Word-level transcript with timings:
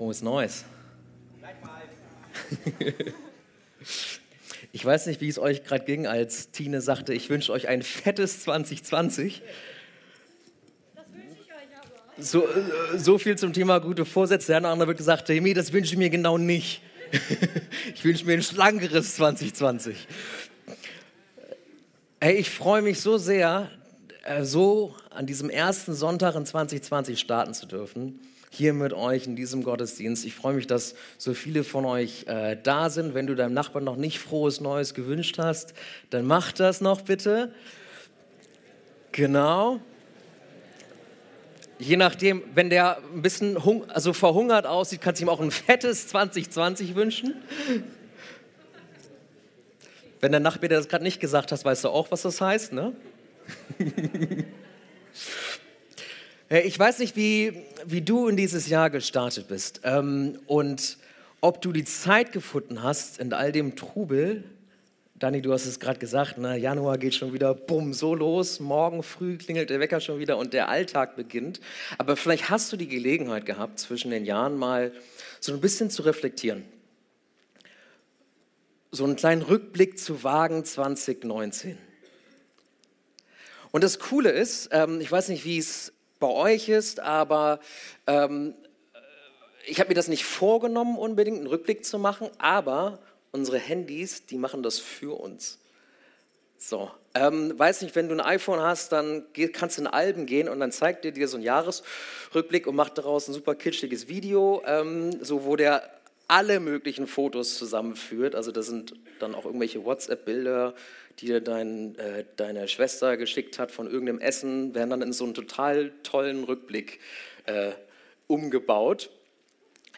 Frohes 0.00 0.22
Neues. 0.22 0.64
Ich 4.72 4.84
weiß 4.84 5.06
nicht, 5.06 5.20
wie 5.20 5.28
es 5.28 5.38
euch 5.38 5.64
gerade 5.64 5.84
ging, 5.84 6.06
als 6.06 6.52
Tine 6.52 6.80
sagte, 6.80 7.12
ich 7.12 7.28
wünsche 7.28 7.50
euch 7.52 7.66
ein 7.66 7.82
fettes 7.82 8.40
2020. 8.42 9.42
Das 10.94 11.04
wünsche 11.12 11.26
ich 11.42 11.48
euch 11.48 11.56
aber. 11.76 12.22
So, 12.22 12.46
äh, 12.46 12.98
so 12.98 13.18
viel 13.18 13.36
zum 13.36 13.52
Thema 13.52 13.80
gute 13.80 14.04
Vorsätze. 14.04 14.52
Der 14.52 14.64
andere 14.64 14.86
wird 14.86 14.98
gesagt, 14.98 15.28
Hemi, 15.28 15.54
das 15.54 15.72
wünsche 15.72 15.92
ich 15.94 15.98
mir 15.98 16.08
genau 16.08 16.38
nicht. 16.38 16.82
ich 17.94 18.04
wünsche 18.04 18.24
mir 18.26 18.34
ein 18.34 18.42
schlankeres 18.42 19.16
2020. 19.16 20.06
Hey, 22.20 22.36
ich 22.36 22.48
freue 22.48 22.82
mich 22.82 23.00
so 23.00 23.18
sehr, 23.18 23.70
äh, 24.22 24.44
so 24.44 24.94
an 25.10 25.26
diesem 25.26 25.50
ersten 25.50 25.94
Sonntag 25.94 26.36
in 26.36 26.46
2020 26.46 27.18
starten 27.18 27.54
zu 27.54 27.66
dürfen 27.66 28.20
hier 28.52 28.74
mit 28.74 28.92
euch 28.92 29.26
in 29.26 29.36
diesem 29.36 29.62
Gottesdienst. 29.62 30.24
Ich 30.24 30.34
freue 30.34 30.54
mich, 30.54 30.66
dass 30.66 30.94
so 31.16 31.34
viele 31.34 31.62
von 31.62 31.84
euch 31.86 32.24
äh, 32.26 32.56
da 32.60 32.90
sind. 32.90 33.14
Wenn 33.14 33.28
du 33.28 33.36
deinem 33.36 33.54
Nachbarn 33.54 33.84
noch 33.84 33.96
nicht 33.96 34.18
frohes 34.18 34.60
Neues 34.60 34.92
gewünscht 34.92 35.38
hast, 35.38 35.72
dann 36.10 36.26
mach 36.26 36.50
das 36.50 36.80
noch 36.80 37.02
bitte. 37.02 37.54
Genau. 39.12 39.80
Je 41.78 41.96
nachdem, 41.96 42.42
wenn 42.54 42.70
der 42.70 42.98
ein 43.14 43.22
bisschen 43.22 43.56
also 43.88 44.12
verhungert 44.12 44.66
aussieht, 44.66 45.00
kannst 45.00 45.20
du 45.20 45.24
ihm 45.24 45.28
auch 45.30 45.40
ein 45.40 45.52
fettes 45.52 46.08
2020 46.08 46.96
wünschen. 46.96 47.36
Wenn 50.20 50.32
der 50.32 50.40
Nachbar 50.40 50.68
das 50.68 50.88
gerade 50.88 51.04
nicht 51.04 51.20
gesagt 51.20 51.52
hat, 51.52 51.64
weißt 51.64 51.84
du 51.84 51.88
auch, 51.88 52.10
was 52.10 52.22
das 52.22 52.40
heißt, 52.40 52.72
ne? 52.72 52.94
Äh, 56.50 56.60
ich 56.62 56.78
weiß 56.78 56.98
nicht, 56.98 57.16
wie, 57.16 57.64
wie 57.86 58.02
du 58.02 58.28
in 58.28 58.36
dieses 58.36 58.68
Jahr 58.68 58.90
gestartet 58.90 59.48
bist 59.48 59.80
ähm, 59.84 60.38
und 60.46 60.98
ob 61.40 61.62
du 61.62 61.72
die 61.72 61.84
Zeit 61.84 62.32
gefunden 62.32 62.82
hast 62.82 63.18
in 63.18 63.32
all 63.32 63.52
dem 63.52 63.76
Trubel. 63.76 64.44
Dani, 65.14 65.40
du 65.42 65.52
hast 65.52 65.66
es 65.66 65.80
gerade 65.80 65.98
gesagt, 65.98 66.38
ne? 66.38 66.56
Januar 66.56 66.98
geht 66.98 67.14
schon 67.14 67.32
wieder 67.32 67.54
bumm 67.54 67.92
so 67.92 68.14
los, 68.14 68.58
morgen 68.58 69.02
früh 69.02 69.36
klingelt 69.36 69.70
der 69.70 69.80
Wecker 69.80 70.00
schon 70.00 70.18
wieder 70.18 70.38
und 70.38 70.52
der 70.52 70.68
Alltag 70.68 71.16
beginnt. 71.16 71.60
Aber 71.98 72.16
vielleicht 72.16 72.50
hast 72.50 72.72
du 72.72 72.76
die 72.76 72.88
Gelegenheit 72.88 73.46
gehabt, 73.46 73.78
zwischen 73.78 74.10
den 74.10 74.24
Jahren 74.24 74.56
mal 74.56 74.92
so 75.40 75.52
ein 75.52 75.60
bisschen 75.60 75.90
zu 75.90 76.02
reflektieren. 76.02 76.64
So 78.92 79.04
einen 79.04 79.16
kleinen 79.16 79.42
Rückblick 79.42 79.98
zu 79.98 80.24
wagen 80.24 80.64
2019. 80.64 81.78
Und 83.70 83.84
das 83.84 83.98
Coole 83.98 84.30
ist, 84.30 84.70
ähm, 84.72 85.00
ich 85.00 85.12
weiß 85.12 85.28
nicht, 85.28 85.44
wie 85.44 85.58
es 85.58 85.92
bei 86.20 86.28
euch 86.28 86.68
ist, 86.68 87.00
aber 87.00 87.58
ähm, 88.06 88.54
ich 89.66 89.80
habe 89.80 89.88
mir 89.88 89.94
das 89.94 90.08
nicht 90.08 90.24
vorgenommen, 90.24 90.96
unbedingt 90.96 91.38
einen 91.38 91.46
Rückblick 91.46 91.84
zu 91.84 91.98
machen, 91.98 92.28
aber 92.38 92.98
unsere 93.32 93.58
Handys, 93.58 94.26
die 94.26 94.36
machen 94.36 94.62
das 94.62 94.78
für 94.78 95.18
uns. 95.18 95.58
So, 96.56 96.90
ähm, 97.14 97.58
weiß 97.58 97.82
nicht, 97.82 97.96
wenn 97.96 98.08
du 98.08 98.14
ein 98.14 98.20
iPhone 98.20 98.60
hast, 98.60 98.92
dann 98.92 99.24
kannst 99.52 99.78
du 99.78 99.82
in 99.82 99.86
Alben 99.86 100.26
gehen 100.26 100.48
und 100.48 100.60
dann 100.60 100.72
zeigt 100.72 101.04
dir 101.04 101.12
dir 101.12 101.26
so 101.26 101.36
einen 101.36 101.44
Jahresrückblick 101.44 102.66
und 102.66 102.76
macht 102.76 102.98
daraus 102.98 103.28
ein 103.28 103.32
super 103.32 103.54
kitschiges 103.54 104.08
Video, 104.08 104.62
ähm, 104.66 105.24
so 105.24 105.44
wo 105.44 105.56
der 105.56 105.88
alle 106.30 106.60
möglichen 106.60 107.08
Fotos 107.08 107.58
zusammenführt. 107.58 108.36
Also 108.36 108.52
das 108.52 108.66
sind 108.66 108.94
dann 109.18 109.34
auch 109.34 109.44
irgendwelche 109.44 109.84
WhatsApp-Bilder, 109.84 110.74
die 111.18 111.26
dir 111.26 111.40
dein, 111.40 111.98
äh, 111.98 112.24
deine 112.36 112.68
Schwester 112.68 113.16
geschickt 113.16 113.58
hat 113.58 113.72
von 113.72 113.90
irgendeinem 113.90 114.20
Essen, 114.20 114.72
werden 114.72 114.90
dann 114.90 115.02
in 115.02 115.12
so 115.12 115.24
einen 115.24 115.34
total 115.34 115.90
tollen 116.04 116.44
Rückblick 116.44 117.00
äh, 117.46 117.72
umgebaut. 118.28 119.10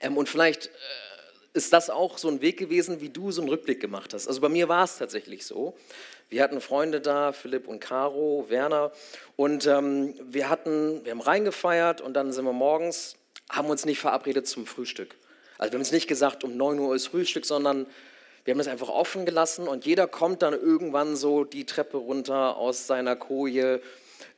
Ähm, 0.00 0.16
und 0.16 0.26
vielleicht 0.26 0.68
äh, 0.68 0.70
ist 1.52 1.70
das 1.74 1.90
auch 1.90 2.16
so 2.16 2.28
ein 2.28 2.40
Weg 2.40 2.58
gewesen, 2.58 3.02
wie 3.02 3.10
du 3.10 3.30
so 3.30 3.42
einen 3.42 3.50
Rückblick 3.50 3.80
gemacht 3.80 4.14
hast. 4.14 4.26
Also 4.26 4.40
bei 4.40 4.48
mir 4.48 4.70
war 4.70 4.84
es 4.84 4.96
tatsächlich 4.96 5.44
so. 5.44 5.76
Wir 6.30 6.42
hatten 6.42 6.62
Freunde 6.62 7.02
da, 7.02 7.32
Philipp 7.32 7.68
und 7.68 7.80
Caro, 7.80 8.46
Werner, 8.48 8.90
und 9.36 9.66
ähm, 9.66 10.14
wir 10.24 10.48
hatten, 10.48 11.04
wir 11.04 11.12
haben 11.12 11.20
reingefeiert 11.20 12.00
und 12.00 12.14
dann 12.14 12.32
sind 12.32 12.46
wir 12.46 12.54
morgens, 12.54 13.16
haben 13.50 13.68
uns 13.68 13.84
nicht 13.84 13.98
verabredet 13.98 14.46
zum 14.46 14.64
Frühstück. 14.64 15.14
Also 15.62 15.74
wir 15.74 15.76
haben 15.76 15.82
uns 15.82 15.92
nicht 15.92 16.08
gesagt, 16.08 16.42
um 16.42 16.56
9 16.56 16.76
Uhr 16.80 16.92
ist 16.96 17.06
Frühstück, 17.06 17.46
sondern 17.46 17.86
wir 18.44 18.52
haben 18.52 18.58
es 18.58 18.66
einfach 18.66 18.88
offen 18.88 19.24
gelassen 19.24 19.68
und 19.68 19.86
jeder 19.86 20.08
kommt 20.08 20.42
dann 20.42 20.54
irgendwann 20.54 21.14
so 21.14 21.44
die 21.44 21.66
Treppe 21.66 21.98
runter 21.98 22.56
aus 22.56 22.88
seiner 22.88 23.14
Koje, 23.14 23.80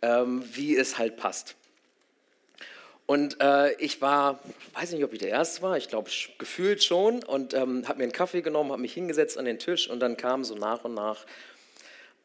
ähm, 0.02 0.44
wie 0.52 0.76
es 0.76 0.98
halt 0.98 1.16
passt. 1.16 1.56
Und 3.06 3.40
äh, 3.40 3.72
ich 3.76 4.02
war, 4.02 4.38
weiß 4.74 4.92
nicht, 4.92 5.02
ob 5.02 5.14
ich 5.14 5.18
der 5.18 5.30
Erste 5.30 5.62
war, 5.62 5.78
ich 5.78 5.88
glaube 5.88 6.10
gefühlt 6.36 6.84
schon, 6.84 7.22
und 7.22 7.54
ähm, 7.54 7.88
habe 7.88 7.96
mir 7.96 8.04
einen 8.04 8.12
Kaffee 8.12 8.42
genommen, 8.42 8.72
habe 8.72 8.82
mich 8.82 8.92
hingesetzt 8.92 9.38
an 9.38 9.46
den 9.46 9.58
Tisch 9.58 9.88
und 9.88 10.00
dann 10.00 10.18
kamen 10.18 10.44
so 10.44 10.54
nach 10.54 10.84
und 10.84 10.92
nach 10.92 11.24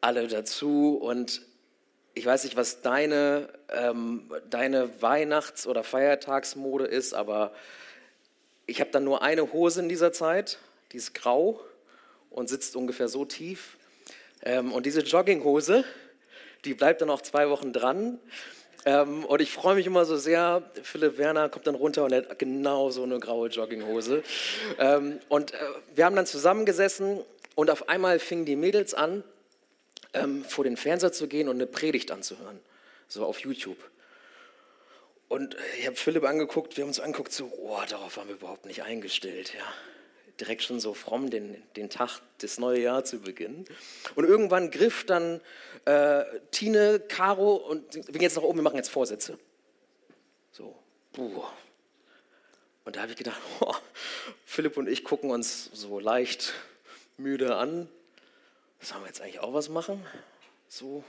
alle 0.02 0.28
dazu. 0.28 0.98
Und 1.00 1.40
ich 2.12 2.26
weiß 2.26 2.44
nicht, 2.44 2.54
was 2.54 2.82
deine, 2.82 3.48
ähm, 3.70 4.30
deine 4.50 5.00
Weihnachts- 5.00 5.66
oder 5.66 5.84
Feiertagsmode 5.84 6.84
ist, 6.84 7.14
aber 7.14 7.54
ich 8.70 8.80
habe 8.80 8.90
dann 8.90 9.04
nur 9.04 9.22
eine 9.22 9.52
Hose 9.52 9.80
in 9.80 9.88
dieser 9.88 10.12
Zeit, 10.12 10.58
die 10.92 10.96
ist 10.96 11.12
grau 11.12 11.60
und 12.30 12.48
sitzt 12.48 12.76
ungefähr 12.76 13.08
so 13.08 13.24
tief. 13.24 13.76
Ähm, 14.42 14.72
und 14.72 14.86
diese 14.86 15.00
Jogginghose, 15.00 15.84
die 16.64 16.74
bleibt 16.74 17.00
dann 17.00 17.10
auch 17.10 17.20
zwei 17.20 17.50
Wochen 17.50 17.72
dran. 17.72 18.20
Ähm, 18.86 19.24
und 19.24 19.42
ich 19.42 19.50
freue 19.52 19.74
mich 19.74 19.86
immer 19.86 20.04
so 20.04 20.16
sehr, 20.16 20.62
Philipp 20.84 21.18
Werner 21.18 21.48
kommt 21.48 21.66
dann 21.66 21.74
runter 21.74 22.04
und 22.04 22.14
hat 22.14 22.38
genau 22.38 22.90
so 22.90 23.02
eine 23.02 23.18
graue 23.18 23.48
Jogginghose. 23.48 24.22
Ähm, 24.78 25.18
und 25.28 25.52
äh, 25.52 25.56
wir 25.96 26.04
haben 26.04 26.14
dann 26.14 26.26
zusammengesessen 26.26 27.20
und 27.56 27.70
auf 27.70 27.88
einmal 27.88 28.20
fingen 28.20 28.44
die 28.44 28.56
Mädels 28.56 28.94
an, 28.94 29.24
ähm, 30.14 30.44
vor 30.44 30.62
den 30.62 30.76
Fernseher 30.76 31.12
zu 31.12 31.26
gehen 31.26 31.48
und 31.48 31.56
eine 31.56 31.66
Predigt 31.66 32.12
anzuhören, 32.12 32.60
so 33.08 33.24
auf 33.24 33.40
YouTube. 33.40 33.78
Und 35.30 35.56
ich 35.78 35.86
habe 35.86 35.94
Philipp 35.94 36.24
angeguckt, 36.24 36.76
wir 36.76 36.82
haben 36.82 36.88
uns 36.88 36.98
angeguckt, 36.98 37.30
so, 37.32 37.52
oh, 37.56 37.78
darauf 37.88 38.16
waren 38.16 38.26
wir 38.26 38.34
überhaupt 38.34 38.66
nicht 38.66 38.82
eingestellt, 38.82 39.54
ja. 39.54 39.64
Direkt 40.40 40.64
schon 40.64 40.80
so 40.80 40.92
fromm 40.92 41.30
den, 41.30 41.62
den 41.76 41.88
Tag, 41.88 42.20
das 42.38 42.58
neue 42.58 42.80
Jahr 42.80 43.04
zu 43.04 43.20
beginnen. 43.20 43.64
Und 44.16 44.24
irgendwann 44.24 44.72
griff 44.72 45.06
dann 45.06 45.40
äh, 45.84 46.24
Tine, 46.50 46.98
Caro 46.98 47.54
und 47.54 47.94
wir 47.94 48.02
gehen 48.02 48.22
jetzt 48.22 48.34
nach 48.34 48.42
oben, 48.42 48.58
wir 48.58 48.64
machen 48.64 48.78
jetzt 48.78 48.90
Vorsätze. 48.90 49.38
So, 50.50 50.76
buh. 51.12 51.44
Und 52.84 52.96
da 52.96 53.02
habe 53.02 53.12
ich 53.12 53.16
gedacht, 53.16 53.40
oh, 53.60 53.76
Philipp 54.44 54.76
und 54.78 54.88
ich 54.88 55.04
gucken 55.04 55.30
uns 55.30 55.70
so 55.72 56.00
leicht 56.00 56.54
müde 57.18 57.54
an. 57.54 57.88
Sollen 58.80 59.02
wir 59.02 59.06
jetzt 59.06 59.20
eigentlich 59.20 59.38
auch 59.38 59.54
was 59.54 59.68
machen? 59.68 60.04
So, 60.68 61.04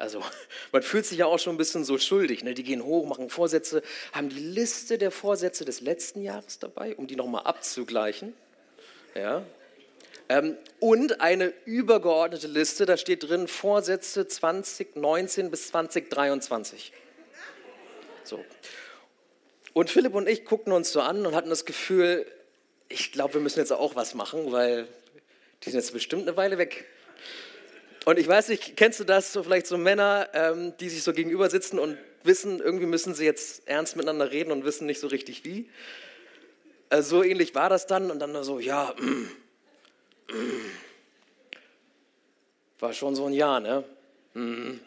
also 0.00 0.22
man 0.72 0.82
fühlt 0.82 1.06
sich 1.06 1.18
ja 1.18 1.26
auch 1.26 1.38
schon 1.38 1.54
ein 1.54 1.58
bisschen 1.58 1.84
so 1.84 1.98
schuldig. 1.98 2.42
Ne? 2.42 2.54
Die 2.54 2.64
gehen 2.64 2.84
hoch, 2.84 3.06
machen 3.06 3.30
Vorsätze, 3.30 3.82
haben 4.12 4.28
die 4.30 4.38
Liste 4.38 4.98
der 4.98 5.10
Vorsätze 5.10 5.64
des 5.64 5.80
letzten 5.80 6.22
Jahres 6.22 6.58
dabei, 6.58 6.96
um 6.96 7.06
die 7.06 7.16
nochmal 7.16 7.44
abzugleichen. 7.44 8.34
Ja? 9.14 9.44
Ähm, 10.28 10.56
und 10.78 11.20
eine 11.20 11.52
übergeordnete 11.64 12.46
Liste, 12.46 12.86
da 12.86 12.96
steht 12.96 13.28
drin 13.28 13.48
Vorsätze 13.48 14.26
2019 14.26 15.50
bis 15.50 15.68
2023. 15.68 16.92
So. 18.24 18.44
Und 19.72 19.90
Philipp 19.90 20.14
und 20.14 20.28
ich 20.28 20.44
guckten 20.44 20.72
uns 20.72 20.92
so 20.92 21.00
an 21.00 21.26
und 21.26 21.34
hatten 21.34 21.50
das 21.50 21.64
Gefühl, 21.64 22.26
ich 22.88 23.12
glaube, 23.12 23.34
wir 23.34 23.40
müssen 23.40 23.60
jetzt 23.60 23.72
auch 23.72 23.94
was 23.96 24.14
machen, 24.14 24.50
weil 24.50 24.88
die 25.62 25.70
sind 25.70 25.78
jetzt 25.78 25.92
bestimmt 25.92 26.22
eine 26.22 26.36
Weile 26.36 26.58
weg. 26.58 26.86
Und 28.06 28.18
ich 28.18 28.26
weiß 28.26 28.48
nicht, 28.48 28.76
kennst 28.76 28.98
du 29.00 29.04
das, 29.04 29.32
so 29.32 29.42
vielleicht 29.42 29.66
so 29.66 29.76
Männer, 29.76 30.28
ähm, 30.32 30.72
die 30.80 30.88
sich 30.88 31.02
so 31.02 31.12
gegenüber 31.12 31.50
sitzen 31.50 31.78
und 31.78 31.98
wissen, 32.22 32.60
irgendwie 32.60 32.86
müssen 32.86 33.14
sie 33.14 33.24
jetzt 33.24 33.68
ernst 33.68 33.96
miteinander 33.96 34.30
reden 34.30 34.52
und 34.52 34.64
wissen 34.64 34.86
nicht 34.86 35.00
so 35.00 35.06
richtig 35.06 35.44
wie. 35.44 35.68
Äh, 36.88 37.02
so 37.02 37.22
ähnlich 37.22 37.54
war 37.54 37.68
das 37.68 37.86
dann 37.86 38.10
und 38.10 38.18
dann 38.18 38.42
so, 38.42 38.58
ja, 38.58 38.94
mm, 38.98 39.28
mm. 40.32 40.70
war 42.78 42.92
schon 42.94 43.14
so 43.14 43.26
ein 43.26 43.34
Jahr, 43.34 43.60
ne? 43.60 43.84
Mm, 44.34 44.80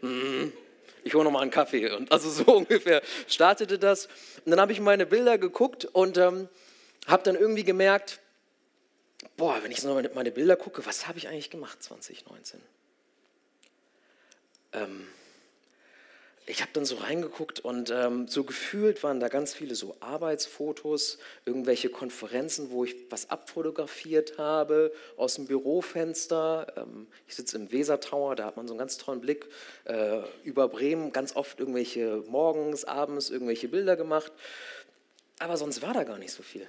mm. 0.00 0.52
ich 1.04 1.14
hole 1.14 1.24
nochmal 1.24 1.42
einen 1.42 1.50
Kaffee. 1.50 1.90
Und 1.90 2.10
also 2.10 2.30
so 2.30 2.44
ungefähr 2.56 3.02
startete 3.26 3.78
das. 3.78 4.06
Und 4.44 4.52
dann 4.52 4.60
habe 4.60 4.72
ich 4.72 4.80
meine 4.80 5.04
Bilder 5.04 5.36
geguckt 5.36 5.84
und 5.84 6.16
ähm, 6.16 6.48
habe 7.06 7.22
dann 7.22 7.36
irgendwie 7.36 7.64
gemerkt, 7.64 8.20
boah, 9.38 9.62
wenn 9.62 9.70
ich 9.70 9.80
so 9.80 9.94
meine 10.14 10.30
Bilder 10.30 10.56
gucke, 10.56 10.84
was 10.84 11.06
habe 11.08 11.16
ich 11.16 11.28
eigentlich 11.28 11.48
gemacht 11.48 11.82
2019? 11.82 12.60
Ähm, 14.72 15.06
ich 16.44 16.60
habe 16.60 16.72
dann 16.72 16.84
so 16.84 16.96
reingeguckt 16.96 17.60
und 17.60 17.90
ähm, 17.90 18.26
so 18.26 18.42
gefühlt 18.42 19.02
waren 19.02 19.20
da 19.20 19.28
ganz 19.28 19.54
viele 19.54 19.74
so 19.74 19.96
Arbeitsfotos, 20.00 21.18
irgendwelche 21.44 21.88
Konferenzen, 21.88 22.70
wo 22.70 22.84
ich 22.84 22.96
was 23.10 23.30
abfotografiert 23.30 24.38
habe 24.38 24.92
aus 25.16 25.34
dem 25.34 25.46
Bürofenster. 25.46 26.72
Ähm, 26.76 27.06
ich 27.28 27.36
sitze 27.36 27.58
im 27.58 27.70
Weser 27.70 28.00
Tower, 28.00 28.34
da 28.34 28.46
hat 28.46 28.56
man 28.56 28.66
so 28.66 28.72
einen 28.72 28.78
ganz 28.78 28.96
tollen 28.98 29.20
Blick 29.20 29.46
äh, 29.84 30.22
über 30.42 30.68
Bremen, 30.68 31.12
ganz 31.12 31.36
oft 31.36 31.60
irgendwelche 31.60 32.24
morgens, 32.26 32.84
abends 32.84 33.30
irgendwelche 33.30 33.68
Bilder 33.68 33.96
gemacht. 33.96 34.32
aber 35.38 35.56
sonst 35.56 35.80
war 35.80 35.92
da 35.92 36.02
gar 36.02 36.18
nicht 36.18 36.32
so 36.32 36.42
viel. 36.42 36.66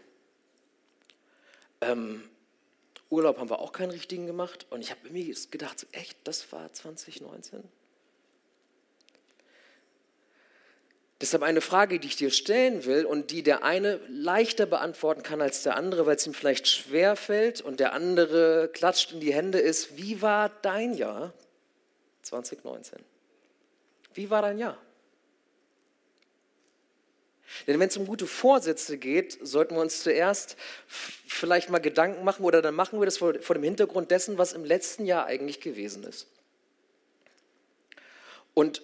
Ähm, 1.82 2.30
Urlaub 3.10 3.40
haben 3.40 3.50
wir 3.50 3.60
auch 3.60 3.72
keinen 3.72 3.92
richtigen 3.92 4.28
gemacht 4.28 4.68
und 4.70 4.82
ich 4.82 4.92
habe 4.92 5.02
irgendwie 5.06 5.36
gedacht, 5.50 5.88
echt, 5.92 6.18
das 6.26 6.52
war 6.52 6.72
2019? 6.72 7.64
Deshalb 11.22 11.44
eine 11.44 11.60
Frage, 11.60 12.00
die 12.00 12.08
ich 12.08 12.16
dir 12.16 12.32
stellen 12.32 12.86
will 12.86 13.06
und 13.06 13.32
die 13.32 13.44
der 13.44 13.64
eine 13.64 14.00
leichter 14.08 14.66
beantworten 14.66 15.22
kann 15.22 15.42
als 15.42 15.64
der 15.64 15.76
andere, 15.76 16.06
weil 16.06 16.16
es 16.16 16.26
ihm 16.26 16.34
vielleicht 16.34 16.68
schwer 16.68 17.18
fällt 17.18 17.60
und 17.60 17.82
der 17.82 17.92
andere 17.94 18.70
klatscht 18.72 19.12
in 19.12 19.20
die 19.20 19.34
Hände, 19.34 19.60
ist, 19.60 19.98
wie 19.98 20.22
war 20.22 20.50
dein 20.62 20.94
Jahr 20.94 21.34
2019? 22.22 23.00
Wie 24.14 24.30
war 24.30 24.42
dein 24.42 24.60
Jahr? 24.60 24.78
Denn 27.68 27.80
wenn 27.80 27.90
es 27.90 27.98
um 27.98 28.06
gute 28.06 28.28
Vorsätze 28.28 28.98
geht, 28.98 29.38
sollten 29.42 29.76
wir 29.76 29.82
uns 29.82 30.04
zuerst 30.04 30.56
vielleicht 30.88 31.70
mal 31.70 31.80
Gedanken 31.80 32.24
machen 32.24 32.46
oder 32.46 32.62
dann 32.62 32.76
machen 32.76 33.00
wir 33.00 33.06
das 33.06 33.18
vor, 33.18 33.34
vor 33.42 33.56
dem 33.56 33.64
Hintergrund 33.64 34.12
dessen, 34.12 34.38
was 34.38 34.54
im 34.54 34.66
letzten 34.66 35.06
Jahr 35.06 35.26
eigentlich 35.26 35.62
gewesen 35.62 36.04
ist. 36.04 36.28
Und 38.54 38.82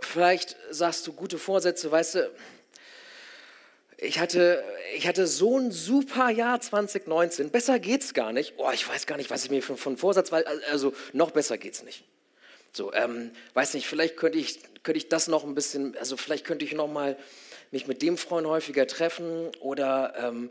Vielleicht 0.00 0.56
sagst 0.70 1.06
du 1.06 1.12
gute 1.12 1.38
Vorsätze, 1.38 1.90
weißt 1.90 2.16
du, 2.16 2.30
ich 3.98 4.18
hatte, 4.18 4.62
ich 4.94 5.06
hatte 5.06 5.26
so 5.26 5.58
ein 5.58 5.70
super 5.72 6.28
Jahr 6.28 6.60
2019. 6.60 7.50
Besser 7.50 7.78
geht's 7.78 8.12
gar 8.12 8.32
nicht. 8.32 8.54
Oh, 8.58 8.70
ich 8.72 8.86
weiß 8.86 9.06
gar 9.06 9.16
nicht, 9.16 9.30
was 9.30 9.44
ich 9.44 9.50
mir 9.50 9.62
von, 9.62 9.96
Vorsatz, 9.96 10.32
weil, 10.32 10.44
also 10.70 10.92
noch 11.12 11.30
besser 11.30 11.56
geht's 11.56 11.82
nicht. 11.82 12.04
So, 12.76 12.92
ähm, 12.92 13.30
weiß 13.54 13.72
nicht, 13.72 13.86
vielleicht 13.86 14.18
könnte 14.18 14.36
ich, 14.36 14.60
könnte 14.82 14.98
ich 14.98 15.08
das 15.08 15.28
noch 15.28 15.44
ein 15.44 15.54
bisschen, 15.54 15.96
also 15.96 16.18
vielleicht 16.18 16.44
könnte 16.44 16.66
ich 16.66 16.74
noch 16.74 16.88
mal 16.88 17.16
mich 17.70 17.86
mit 17.86 18.02
dem 18.02 18.18
Freund 18.18 18.46
häufiger 18.46 18.86
treffen 18.86 19.50
oder 19.60 20.12
ähm, 20.18 20.50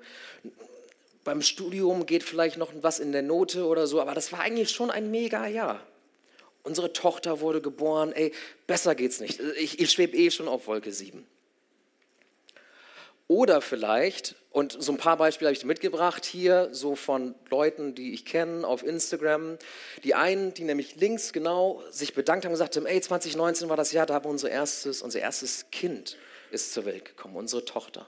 beim 1.24 1.44
Studium 1.44 2.08
geht 2.08 2.24
vielleicht 2.24 2.58
noch 2.58 2.72
was 2.82 2.98
in 2.98 3.12
der 3.12 3.22
Note 3.22 3.68
oder 3.68 3.86
so, 3.86 4.02
aber 4.02 4.16
das 4.16 4.32
war 4.32 4.40
eigentlich 4.40 4.72
schon 4.72 4.90
ein 4.90 5.12
mega 5.12 5.46
Jahr. 5.46 5.86
Unsere 6.64 6.92
Tochter 6.94 7.42
wurde 7.42 7.62
geboren. 7.62 8.12
Ey, 8.12 8.32
besser 8.66 8.96
geht's 8.96 9.20
nicht. 9.20 9.40
Ich, 9.60 9.80
ich 9.80 9.92
schwebe 9.92 10.18
eh 10.18 10.32
schon 10.32 10.48
auf 10.48 10.66
Wolke 10.66 10.92
7. 10.92 11.28
Oder 13.28 13.62
vielleicht, 13.62 14.36
und 14.52 14.78
so 14.80 14.92
ein 14.92 14.98
paar 14.98 15.18
Beispiele 15.18 15.50
habe 15.50 15.58
ich 15.58 15.66
mitgebracht 15.66 16.26
hier, 16.26 16.70
so 16.72 16.96
von 16.96 17.34
Leuten, 17.50 17.96
die 17.96 18.14
ich 18.14 18.24
kenne 18.24 18.68
auf 18.68 18.84
Instagram. 18.84 19.58
Die 20.04 20.14
einen, 20.14 20.54
die 20.54 20.64
nämlich 20.64 20.96
links 20.98 21.34
genau 21.34 21.82
sich 21.90 22.14
bedankt 22.14 22.46
haben 22.46 22.52
und 22.52 22.56
gesagt 22.56 22.76
haben, 22.76 22.86
ey, 22.86 23.02
2019 23.02 23.68
war 23.68 23.78
das 23.78 23.92
Jahr, 23.92 24.06
da 24.06 24.14
haben 24.14 24.26
wir 24.26 24.30
unser 24.30 24.52
erstes, 24.52 25.02
unser 25.02 25.20
erstes 25.20 25.72
Kind 25.72 26.18
ist 26.52 26.74
zur 26.74 26.86
Welt 26.86 27.06
gekommen, 27.06 27.36
unsere 27.36 27.66
Tochter. 27.66 28.08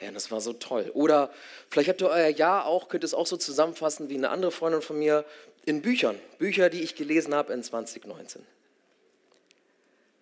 Ja, 0.00 0.10
das 0.10 0.30
war 0.30 0.42
so 0.42 0.52
toll. 0.52 0.90
Oder 0.92 1.30
vielleicht 1.70 1.88
habt 1.88 2.02
ihr 2.02 2.08
euer 2.08 2.28
Jahr 2.28 2.66
auch, 2.66 2.88
könnt 2.88 3.04
es 3.04 3.14
auch 3.14 3.26
so 3.26 3.38
zusammenfassen 3.38 4.10
wie 4.10 4.16
eine 4.16 4.28
andere 4.28 4.52
Freundin 4.52 4.82
von 4.82 4.98
mir, 4.98 5.24
in 5.64 5.80
Büchern. 5.80 6.18
Bücher, 6.38 6.68
die 6.68 6.82
ich 6.82 6.94
gelesen 6.94 7.34
habe 7.34 7.52
in 7.54 7.62
2019. 7.62 8.46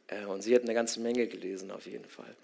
Äh, 0.06 0.25
und 0.26 0.43
sie 0.43 0.55
hat 0.55 0.62
eine 0.62 0.75
ganze 0.75 1.00
Menge 1.00 1.26
gelesen, 1.26 1.70
auf 1.70 1.87
jeden 1.87 2.05
Fall. 2.05 2.34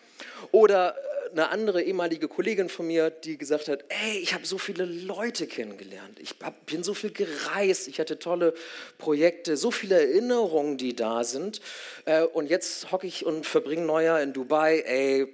Oder 0.52 0.96
äh, 0.96 1.19
eine 1.31 1.50
andere 1.50 1.82
ehemalige 1.82 2.29
Kollegin 2.29 2.69
von 2.69 2.87
mir, 2.87 3.11
die 3.11 3.38
gesagt 3.38 3.69
hat, 3.69 3.85
ey, 3.88 4.19
ich 4.19 4.35
habe 4.35 4.47
so 4.47 4.59
viele 4.59 4.85
Leute 4.85 5.47
kennengelernt. 5.47 6.19
Ich 6.21 6.35
hab, 6.43 6.67
bin 6.67 6.82
so 6.82 6.94
viel 6.94 7.11
gereist. 7.11 7.88
Ich 7.88 8.00
hatte 8.00 8.19
tolle 8.19 8.55
Projekte, 8.99 9.56
so 9.56 9.71
viele 9.71 10.00
Erinnerungen, 10.00 10.77
die 10.77 10.94
da 10.94 11.25
sind. 11.25 11.61
Äh, 12.05 12.23
und 12.23 12.49
jetzt 12.49 12.93
hocke 12.93 13.06
ich 13.06 13.25
und 13.25 13.47
verbringe 13.47 13.82
Neujahr 13.82 14.23
in 14.23 14.32
Dubai. 14.32 14.81
Ey, 14.81 15.29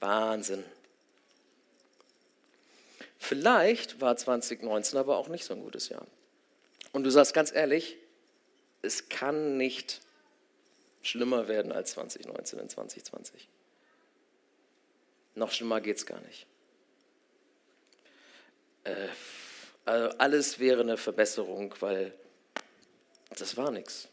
Wahnsinn. 0.00 0.64
Vielleicht 3.18 4.00
war 4.00 4.16
2019 4.16 4.98
aber 4.98 5.16
auch 5.16 5.28
nicht 5.28 5.44
so 5.44 5.54
ein 5.54 5.62
gutes 5.62 5.88
Jahr. 5.88 6.06
Und 6.92 7.04
du 7.04 7.10
sagst 7.10 7.32
ganz 7.32 7.54
ehrlich, 7.54 7.96
es 8.82 9.08
kann 9.08 9.56
nicht 9.56 10.00
schlimmer 11.02 11.48
werden 11.48 11.72
als 11.72 11.92
2019 11.92 12.60
und 12.60 12.70
2020. 12.70 13.48
Noch 15.34 15.50
schlimmer 15.50 15.80
geht 15.80 15.96
es 15.96 16.06
gar 16.06 16.20
nicht. 16.20 16.46
Äh, 18.84 19.08
also 19.84 20.16
alles 20.18 20.58
wäre 20.58 20.80
eine 20.80 20.96
Verbesserung, 20.96 21.74
weil 21.80 22.14
das 23.36 23.56
war 23.56 23.70
nichts. 23.70 24.08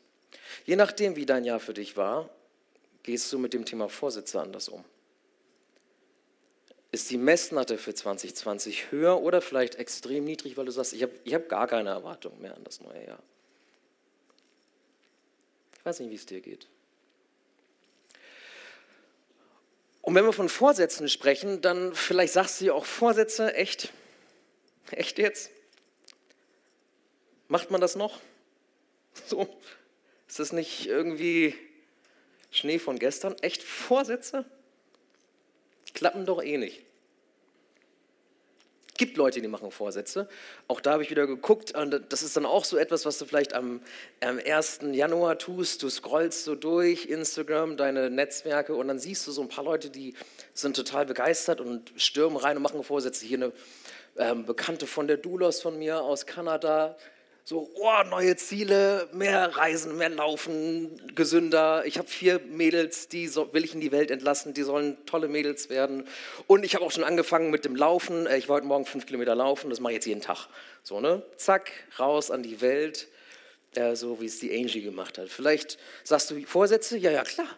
Je 0.65 0.75
nachdem, 0.75 1.15
wie 1.15 1.25
dein 1.25 1.45
Jahr 1.45 1.59
für 1.59 1.73
dich 1.73 1.95
war, 1.95 2.29
gehst 3.03 3.31
du 3.31 3.39
mit 3.39 3.53
dem 3.53 3.65
Thema 3.65 3.87
Vorsätze 3.89 4.41
anders 4.41 4.69
um. 4.69 4.83
Ist 6.91 7.09
die 7.09 7.17
Messlatte 7.17 7.77
für 7.77 7.93
2020 7.93 8.91
höher 8.91 9.21
oder 9.21 9.41
vielleicht 9.41 9.75
extrem 9.75 10.25
niedrig, 10.25 10.57
weil 10.57 10.65
du 10.65 10.71
sagst, 10.71 10.91
ich 10.91 11.03
habe 11.03 11.13
ich 11.23 11.33
hab 11.33 11.47
gar 11.47 11.67
keine 11.67 11.89
Erwartung 11.89 12.39
mehr 12.41 12.53
an 12.53 12.63
das 12.65 12.81
neue 12.81 13.05
Jahr? 13.05 13.23
Ich 15.77 15.85
weiß 15.85 16.01
nicht, 16.01 16.09
wie 16.09 16.15
es 16.15 16.25
dir 16.25 16.41
geht. 16.41 16.67
Und 20.01 20.15
wenn 20.15 20.25
wir 20.25 20.33
von 20.33 20.49
Vorsätzen 20.49 21.09
sprechen, 21.09 21.61
dann 21.61 21.93
vielleicht 21.93 22.33
sagst 22.33 22.59
du 22.59 22.65
ja 22.65 22.73
auch 22.73 22.85
Vorsätze, 22.85 23.53
echt? 23.53 23.91
Echt 24.91 25.19
jetzt? 25.19 25.51
Macht 27.47 27.71
man 27.71 27.81
das 27.81 27.95
noch? 27.95 28.19
So? 29.27 29.47
Ist 30.27 30.39
das 30.39 30.53
nicht 30.53 30.87
irgendwie 30.87 31.53
Schnee 32.49 32.79
von 32.79 32.97
gestern? 32.97 33.35
Echt 33.41 33.61
Vorsätze? 33.61 34.45
klappen 36.01 36.25
doch 36.25 36.41
eh 36.41 36.57
nicht. 36.57 36.81
Gibt 39.01 39.17
Leute, 39.17 39.41
die 39.41 39.47
machen 39.47 39.71
Vorsätze. 39.71 40.29
Auch 40.67 40.79
da 40.79 40.91
habe 40.91 41.01
ich 41.01 41.09
wieder 41.09 41.25
geguckt. 41.25 41.73
Das 42.09 42.21
ist 42.21 42.37
dann 42.37 42.45
auch 42.45 42.63
so 42.63 42.77
etwas, 42.77 43.03
was 43.03 43.17
du 43.17 43.25
vielleicht 43.25 43.55
am, 43.55 43.81
am 44.19 44.37
1. 44.37 44.81
Januar 44.91 45.39
tust. 45.39 45.81
Du 45.81 45.89
scrollst 45.89 46.43
so 46.43 46.53
durch 46.53 47.07
Instagram, 47.07 47.77
deine 47.77 48.11
Netzwerke 48.11 48.75
und 48.75 48.89
dann 48.89 48.99
siehst 48.99 49.25
du 49.25 49.31
so 49.31 49.41
ein 49.41 49.47
paar 49.47 49.63
Leute, 49.63 49.89
die 49.89 50.13
sind 50.53 50.75
total 50.75 51.07
begeistert 51.07 51.61
und 51.61 51.91
stürmen 51.95 52.37
rein 52.37 52.57
und 52.57 52.61
machen 52.61 52.83
Vorsätze. 52.83 53.25
Hier 53.25 53.37
eine 53.39 53.51
ähm, 54.17 54.45
Bekannte 54.45 54.85
von 54.85 55.07
der 55.07 55.17
Doulos 55.17 55.63
von 55.63 55.79
mir 55.79 56.03
aus 56.03 56.27
Kanada, 56.27 56.95
so, 57.43 57.71
oh, 57.73 58.03
neue 58.07 58.35
Ziele, 58.35 59.09
mehr 59.13 59.57
Reisen, 59.57 59.97
mehr 59.97 60.09
Laufen, 60.09 61.15
gesünder. 61.15 61.83
Ich 61.85 61.97
habe 61.97 62.07
vier 62.07 62.39
Mädels, 62.39 63.07
die 63.07 63.27
so, 63.27 63.51
will 63.53 63.65
ich 63.65 63.73
in 63.73 63.81
die 63.81 63.91
Welt 63.91 64.11
entlassen, 64.11 64.53
die 64.53 64.61
sollen 64.61 65.03
tolle 65.07 65.27
Mädels 65.27 65.69
werden. 65.69 66.07
Und 66.45 66.63
ich 66.63 66.75
habe 66.75 66.85
auch 66.85 66.91
schon 66.91 67.03
angefangen 67.03 67.49
mit 67.49 67.65
dem 67.65 67.75
Laufen. 67.75 68.27
Äh, 68.27 68.37
ich 68.37 68.47
wollte 68.47 68.67
morgen 68.67 68.85
fünf 68.85 69.07
Kilometer 69.07 69.33
laufen, 69.35 69.69
das 69.69 69.79
mache 69.79 69.93
ich 69.93 69.97
jetzt 69.97 70.05
jeden 70.05 70.21
Tag. 70.21 70.47
So, 70.83 70.99
ne? 70.99 71.23
Zack, 71.35 71.71
raus 71.97 72.29
an 72.29 72.43
die 72.43 72.61
Welt, 72.61 73.07
äh, 73.73 73.95
so 73.95 74.21
wie 74.21 74.27
es 74.27 74.39
die 74.39 74.55
Angie 74.55 74.83
gemacht 74.83 75.17
hat. 75.17 75.29
Vielleicht 75.29 75.79
sagst 76.03 76.29
du 76.29 76.41
Vorsätze? 76.45 76.97
Ja, 76.97 77.11
ja, 77.11 77.23
klar. 77.23 77.49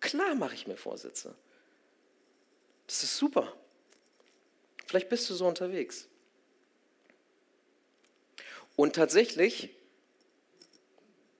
Klar 0.00 0.34
mache 0.36 0.54
ich 0.54 0.66
mir 0.66 0.76
Vorsätze. 0.76 1.34
Das 2.86 3.02
ist 3.02 3.16
super. 3.16 3.52
Vielleicht 4.86 5.08
bist 5.08 5.28
du 5.30 5.34
so 5.34 5.46
unterwegs. 5.46 6.06
Und 8.76 8.96
tatsächlich 8.96 9.70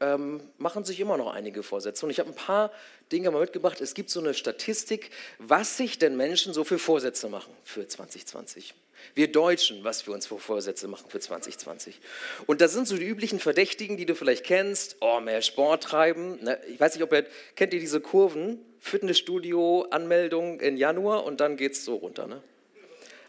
ähm, 0.01 0.41
machen 0.59 0.85
sich 0.85 1.01
immer 1.01 1.17
noch 1.17 1.33
einige 1.33 1.63
Vorsätze. 1.63 2.05
Und 2.07 2.11
ich 2.11 2.19
habe 2.19 2.31
ein 2.31 2.37
paar 2.37 2.71
Dinge 3.13 3.31
mal 3.31 3.41
mitgebracht. 3.41 3.81
Es 3.81 3.95
gibt 3.95 4.11
so 4.11 4.21
eine 4.21 4.35
Statistik, 4.35 5.11
was 5.39 5.77
sich 5.77 5.99
denn 5.99 6.17
Menschen 6.17 6.53
so 6.53 6.65
für 6.65 6.79
Vorsätze 6.79 7.29
machen 7.29 7.53
für 7.63 7.87
2020. 7.87 8.75
Wir 9.15 9.31
Deutschen, 9.31 9.85
was 9.85 10.07
wir 10.07 10.15
uns 10.15 10.27
für 10.27 10.39
Vorsätze 10.39 10.89
machen 10.89 11.09
für 11.09 11.21
2020. 11.21 12.01
Und 12.47 12.61
das 12.61 12.73
sind 12.73 12.89
so 12.89 12.97
die 12.97 13.07
üblichen 13.07 13.39
Verdächtigen, 13.39 13.97
die 13.97 14.07
du 14.07 14.15
vielleicht 14.15 14.45
kennst. 14.45 14.97
Oh, 15.01 15.21
mehr 15.21 15.43
Sport 15.43 15.83
treiben. 15.83 16.43
Ne? 16.43 16.59
Ich 16.69 16.81
weiß 16.81 16.95
nicht, 16.95 17.03
ob 17.03 17.13
ihr, 17.13 17.27
kennt 17.55 17.75
ihr 17.75 17.81
diese 17.81 18.01
Kurven? 18.01 18.59
Fitnessstudio, 18.81 19.87
Anmeldung 19.91 20.61
in 20.61 20.77
Januar 20.77 21.25
und 21.25 21.41
dann 21.41 21.57
geht 21.57 21.73
es 21.73 21.85
so 21.85 21.97
runter. 21.97 22.27
Ne? 22.27 22.43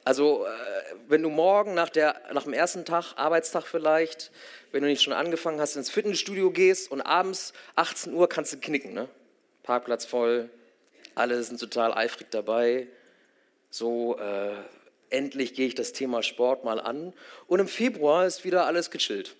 Also, 0.06 0.46
äh, 0.46 0.50
wenn 1.08 1.24
du 1.24 1.30
morgen 1.32 1.74
nach, 1.74 1.90
der, 1.90 2.22
nach 2.32 2.44
dem 2.44 2.54
ersten 2.54 2.86
Tag, 2.86 3.14
Arbeitstag 3.16 3.66
vielleicht, 3.66 4.32
wenn 4.72 4.84
du 4.84 4.88
nicht 4.88 5.02
schon 5.02 5.14
angefangen 5.14 5.60
hast, 5.60 5.76
ins 5.76 5.90
Fitnessstudio 5.90 6.52
gehst 6.52 6.92
und 6.92 7.02
abends 7.02 7.54
18 7.76 8.14
Uhr 8.14 8.30
kannst 8.30 8.54
du 8.54 8.58
knicken, 8.58 8.94
ne? 8.94 9.10
Parkplatz 9.64 10.06
voll, 10.06 10.52
alle 11.16 11.42
sind 11.44 11.60
total 11.60 11.92
eifrig 11.92 12.28
dabei. 12.30 12.88
So, 13.72 14.20
äh, 14.20 14.54
endlich 15.10 15.56
gehe 15.56 15.66
ich 15.66 15.74
das 15.74 15.92
Thema 15.92 16.22
Sport 16.22 16.64
mal 16.64 16.80
an. 16.80 17.12
Und 17.48 17.60
im 17.60 17.68
Februar 17.68 18.28
ist 18.28 18.46
wieder 18.46 18.68
alles 18.68 18.92
gechillt. 18.92 19.36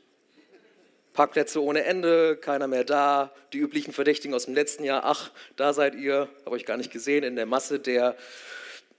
Parkplätze 1.14 1.62
ohne 1.62 1.84
Ende, 1.84 2.38
keiner 2.38 2.66
mehr 2.66 2.84
da, 2.84 3.32
die 3.54 3.60
üblichen 3.60 3.94
Verdächtigen 3.94 4.34
aus 4.34 4.46
dem 4.46 4.56
letzten 4.56 4.84
Jahr, 4.84 5.06
ach, 5.06 5.32
da 5.58 5.74
seid 5.74 5.94
ihr, 5.94 6.28
habe 6.44 6.58
ich 6.58 6.66
gar 6.66 6.78
nicht 6.78 6.92
gesehen, 6.92 7.24
in 7.24 7.36
der 7.36 7.46
Masse 7.46 7.80
der 7.80 8.18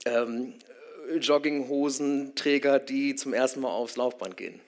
ähm, 0.05 0.55
Jogginghosenträger, 1.21 2.79
die 2.79 3.15
zum 3.15 3.35
ersten 3.35 3.61
Mal 3.61 3.71
aufs 3.71 3.97
Laufband 3.97 4.37
gehen. 4.37 4.61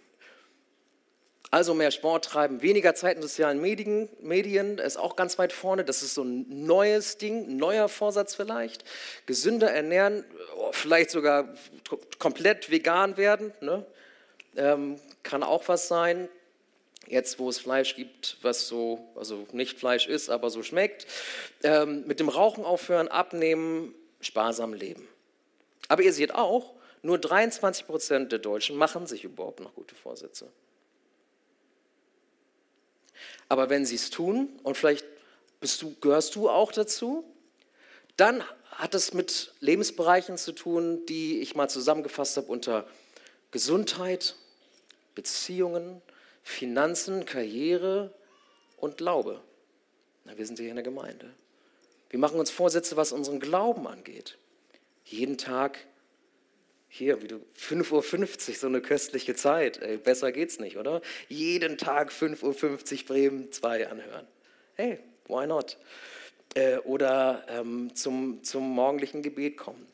Also 1.50 1.72
mehr 1.72 1.90
Sport 1.90 2.26
treiben, 2.26 2.60
weniger 2.60 2.94
Zeit 2.94 3.16
in 3.16 3.22
sozialen 3.22 3.60
Medien, 3.60 4.10
Medien 4.20 4.76
ist 4.76 4.98
auch 4.98 5.16
ganz 5.16 5.38
weit 5.38 5.54
vorne. 5.54 5.82
Das 5.82 6.02
ist 6.02 6.12
so 6.12 6.22
ein 6.22 6.66
neues 6.66 7.16
Ding, 7.16 7.56
neuer 7.56 7.88
Vorsatz 7.88 8.34
vielleicht. 8.34 8.84
Gesünder 9.24 9.70
ernähren, 9.70 10.24
oh, 10.58 10.72
vielleicht 10.72 11.10
sogar 11.10 11.48
komplett 12.18 12.70
vegan 12.70 13.16
werden, 13.16 13.54
ne? 13.62 13.86
ähm, 14.56 14.96
kann 15.22 15.42
auch 15.42 15.66
was 15.68 15.88
sein. 15.88 16.28
Jetzt, 17.06 17.38
wo 17.38 17.48
es 17.48 17.58
Fleisch 17.58 17.96
gibt, 17.96 18.36
was 18.42 18.68
so, 18.68 19.08
also 19.16 19.46
nicht 19.52 19.78
Fleisch 19.78 20.06
ist, 20.06 20.28
aber 20.28 20.50
so 20.50 20.62
schmeckt. 20.62 21.06
Ähm, 21.62 22.06
mit 22.06 22.20
dem 22.20 22.28
Rauchen 22.28 22.64
aufhören, 22.64 23.08
abnehmen, 23.08 23.94
sparsam 24.20 24.74
leben. 24.74 25.08
Aber 25.88 26.02
ihr 26.02 26.12
seht 26.12 26.34
auch, 26.34 26.74
nur 27.02 27.18
23 27.18 27.86
Prozent 27.86 28.32
der 28.32 28.38
Deutschen 28.38 28.76
machen 28.76 29.06
sich 29.06 29.24
überhaupt 29.24 29.60
noch 29.60 29.74
gute 29.74 29.94
Vorsätze. 29.94 30.50
Aber 33.48 33.70
wenn 33.70 33.86
sie 33.86 33.94
es 33.94 34.10
tun, 34.10 34.48
und 34.62 34.76
vielleicht 34.76 35.06
du, 35.80 35.94
gehörst 36.00 36.34
du 36.34 36.48
auch 36.48 36.72
dazu, 36.72 37.24
dann 38.16 38.44
hat 38.72 38.94
es 38.94 39.14
mit 39.14 39.54
Lebensbereichen 39.60 40.36
zu 40.36 40.52
tun, 40.52 41.04
die 41.06 41.40
ich 41.40 41.56
mal 41.56 41.68
zusammengefasst 41.68 42.36
habe 42.36 42.46
unter 42.48 42.86
Gesundheit, 43.50 44.36
Beziehungen, 45.14 46.02
Finanzen, 46.42 47.24
Karriere 47.24 48.12
und 48.76 48.98
Glaube. 48.98 49.40
Na, 50.24 50.36
wir 50.36 50.46
sind 50.46 50.58
hier 50.58 50.68
in 50.68 50.76
der 50.76 50.84
Gemeinde. 50.84 51.34
Wir 52.10 52.18
machen 52.18 52.38
uns 52.38 52.50
Vorsätze, 52.50 52.96
was 52.96 53.12
unseren 53.12 53.40
Glauben 53.40 53.86
angeht. 53.86 54.38
Jeden 55.10 55.38
Tag 55.38 55.78
hier, 56.88 57.22
wie 57.22 57.28
du, 57.28 57.36
5.50 57.58 57.92
Uhr, 57.92 58.54
so 58.54 58.66
eine 58.66 58.80
köstliche 58.80 59.34
Zeit. 59.34 59.78
Ey, 59.78 59.96
besser 59.96 60.32
geht's 60.32 60.58
nicht, 60.58 60.76
oder? 60.76 61.00
Jeden 61.28 61.78
Tag 61.78 62.10
5.50 62.10 62.42
Uhr 63.00 63.06
Bremen 63.06 63.52
2 63.52 63.88
anhören. 63.88 64.26
Hey, 64.74 64.98
why 65.26 65.46
not? 65.46 65.78
Äh, 66.54 66.78
oder 66.78 67.44
ähm, 67.48 67.94
zum, 67.94 68.42
zum 68.42 68.68
morgendlichen 68.68 69.22
Gebet 69.22 69.56
kommen. 69.56 69.86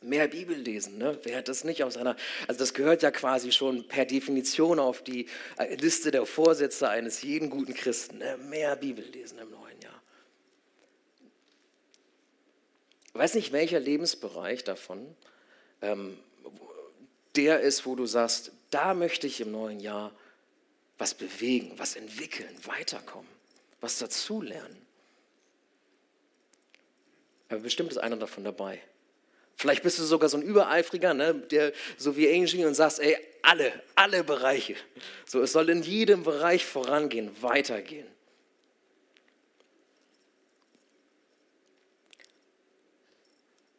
Mehr 0.00 0.28
Bibel 0.28 0.56
lesen, 0.56 0.98
ne? 0.98 1.18
Wer 1.22 1.38
hat 1.38 1.48
das 1.48 1.64
nicht 1.64 1.82
aus 1.82 1.96
einer, 1.96 2.16
also 2.46 2.58
das 2.58 2.74
gehört 2.74 3.02
ja 3.02 3.10
quasi 3.10 3.52
schon 3.52 3.88
per 3.88 4.04
Definition 4.04 4.78
auf 4.78 5.02
die 5.02 5.26
äh, 5.58 5.74
Liste 5.76 6.10
der 6.10 6.26
Vorsätze 6.26 6.90
eines 6.90 7.22
jeden 7.22 7.48
guten 7.48 7.72
Christen. 7.72 8.18
Ne? 8.18 8.38
Mehr 8.48 8.76
Bibel 8.76 9.04
lesen 9.04 9.38
im 9.38 9.50
neuen 9.50 9.80
Jahr. 9.80 10.02
Weiß 13.14 13.34
nicht, 13.34 13.52
welcher 13.52 13.78
Lebensbereich 13.78 14.64
davon 14.64 15.14
ähm, 15.80 16.18
der 17.36 17.60
ist, 17.60 17.86
wo 17.86 17.94
du 17.94 18.06
sagst, 18.06 18.52
da 18.70 18.94
möchte 18.94 19.26
ich 19.26 19.40
im 19.40 19.52
neuen 19.52 19.80
Jahr 19.80 20.12
was 20.98 21.14
bewegen, 21.14 21.72
was 21.76 21.96
entwickeln, 21.96 22.54
weiterkommen, 22.64 23.28
was 23.80 23.98
dazulernen. 23.98 24.84
Aber 27.48 27.60
bestimmt 27.60 27.90
ist 27.90 27.98
einer 27.98 28.16
davon 28.16 28.44
dabei. 28.44 28.80
Vielleicht 29.56 29.84
bist 29.84 29.98
du 29.98 30.02
sogar 30.02 30.28
so 30.28 30.36
ein 30.36 30.42
Übereifriger, 30.42 31.14
ne, 31.14 31.34
der 31.34 31.72
so 31.96 32.16
wie 32.16 32.28
Angie 32.32 32.64
und 32.64 32.74
sagst, 32.74 32.98
ey, 33.00 33.16
alle, 33.42 33.82
alle 33.94 34.24
Bereiche. 34.24 34.74
So, 35.26 35.40
es 35.42 35.52
soll 35.52 35.68
in 35.68 35.82
jedem 35.82 36.24
Bereich 36.24 36.64
vorangehen, 36.64 37.30
weitergehen. 37.40 38.06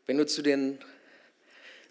Wenn 0.06 0.18
du 0.18 0.26
zu 0.26 0.42
den 0.42 0.80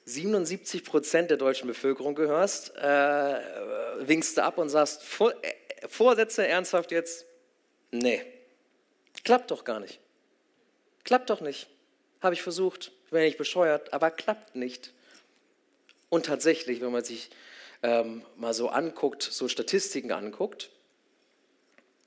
77 0.04 0.84
Prozent 0.84 1.30
der 1.30 1.36
deutschen 1.36 1.66
Bevölkerung 1.66 2.14
gehörst, 2.14 2.74
äh, 2.76 3.40
winkst 4.00 4.36
du 4.36 4.42
ab 4.42 4.58
und 4.58 4.68
sagst, 4.68 5.02
Vor 5.02 5.32
äh, 5.42 5.88
Vorsätze 5.88 6.46
ernsthaft 6.46 6.90
jetzt? 6.90 7.26
Nee, 7.90 8.22
klappt 9.24 9.50
doch 9.50 9.64
gar 9.64 9.80
nicht. 9.80 10.00
Klappt 11.04 11.30
doch 11.30 11.40
nicht. 11.40 11.68
Habe 12.20 12.34
ich 12.34 12.42
versucht, 12.42 12.92
bin 13.10 13.22
nicht 13.22 13.38
bescheuert, 13.38 13.92
aber 13.92 14.10
klappt 14.10 14.56
nicht. 14.56 14.92
Und 16.08 16.26
tatsächlich, 16.26 16.80
wenn 16.80 16.92
man 16.92 17.04
sich 17.04 17.30
ähm, 17.82 18.24
mal 18.36 18.54
so 18.54 18.68
anguckt, 18.68 19.22
so 19.22 19.48
Statistiken 19.48 20.12
anguckt, 20.12 20.70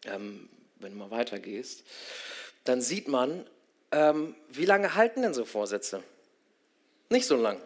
ähm, 0.06 0.50
wenn 0.80 0.94
du 0.94 0.98
mal 0.98 1.12
weitergehst, 1.12 1.84
dann 2.64 2.82
sieht 2.82 3.08
man, 3.08 3.48
ähm, 3.92 4.36
wie 4.50 4.66
lange 4.66 4.96
halten 4.96 5.22
denn 5.22 5.34
so 5.34 5.46
Vorsätze? 5.46 6.04
Nicht 7.10 7.26
so 7.26 7.36
lang. 7.36 7.62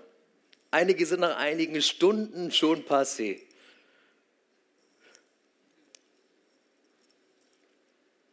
Einige 0.69 1.05
sind 1.05 1.21
nach 1.21 1.37
einigen 1.37 1.81
Stunden 1.81 2.51
schon 2.51 2.85
passé. 2.85 3.41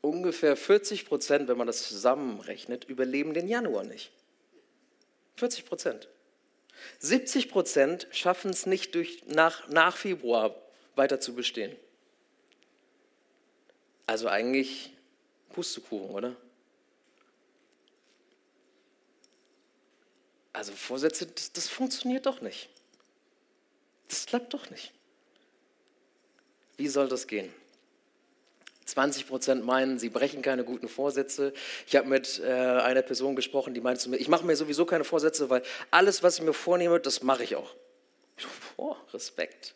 Ungefähr 0.01 0.57
40 0.57 1.07
Prozent, 1.07 1.49
wenn 1.49 1.59
man 1.59 1.67
das 1.67 1.89
zusammenrechnet, 1.89 2.85
überleben 2.85 3.35
den 3.35 3.49
Januar 3.49 3.85
nicht. 3.85 4.13
40 5.37 5.65
Prozent. 5.65 6.09
70 7.01 7.51
Prozent 7.51 8.07
schaffen 8.13 8.51
es 8.51 8.67
nicht 8.67 8.95
durch, 8.95 9.25
nach, 9.27 9.69
nach 9.69 9.97
Februar 9.97 10.55
weiter 10.95 11.21
zu 11.21 11.35
bestehen. 11.35 11.77
Also 14.07 14.29
eigentlich 14.29 14.93
Pustekuchen, 15.51 16.11
oder? 16.11 16.37
Also 20.53 20.73
Vorsätze, 20.73 21.27
das, 21.27 21.53
das 21.53 21.69
funktioniert 21.69 22.27
doch 22.27 22.41
nicht. 22.41 22.69
Das 24.09 24.27
klappt 24.27 24.55
doch 24.55 24.71
nicht. 24.71 24.93
Wie 26.77 26.89
soll 26.89 27.09
das 27.09 27.27
gehen? 27.27 27.53
20 28.87 29.27
Prozent 29.27 29.65
meinen, 29.67 29.99
sie 29.99 30.09
brechen 30.09 30.41
keine 30.41 30.65
guten 30.65 30.89
Vorsätze. 30.89 31.53
Ich 31.87 31.95
habe 31.95 32.09
mit 32.09 32.41
äh, 32.41 32.47
einer 32.47 33.03
Person 33.03 33.37
gesprochen, 33.37 33.75
die 33.75 33.81
meinte 33.81 34.01
zu 34.01 34.09
mir, 34.09 34.17
ich 34.17 34.29
mache 34.29 34.47
mir 34.47 34.57
sowieso 34.57 34.87
keine 34.87 35.05
Vorsätze, 35.05 35.51
weil 35.51 35.63
alles, 35.91 36.23
was 36.23 36.39
ich 36.39 36.43
mir 36.43 36.55
vornehme, 36.55 36.99
das 36.99 37.23
mache 37.23 37.45
ich 37.45 37.55
auch. 37.57 37.75
Oh, 38.77 38.97
Respekt. 39.13 39.75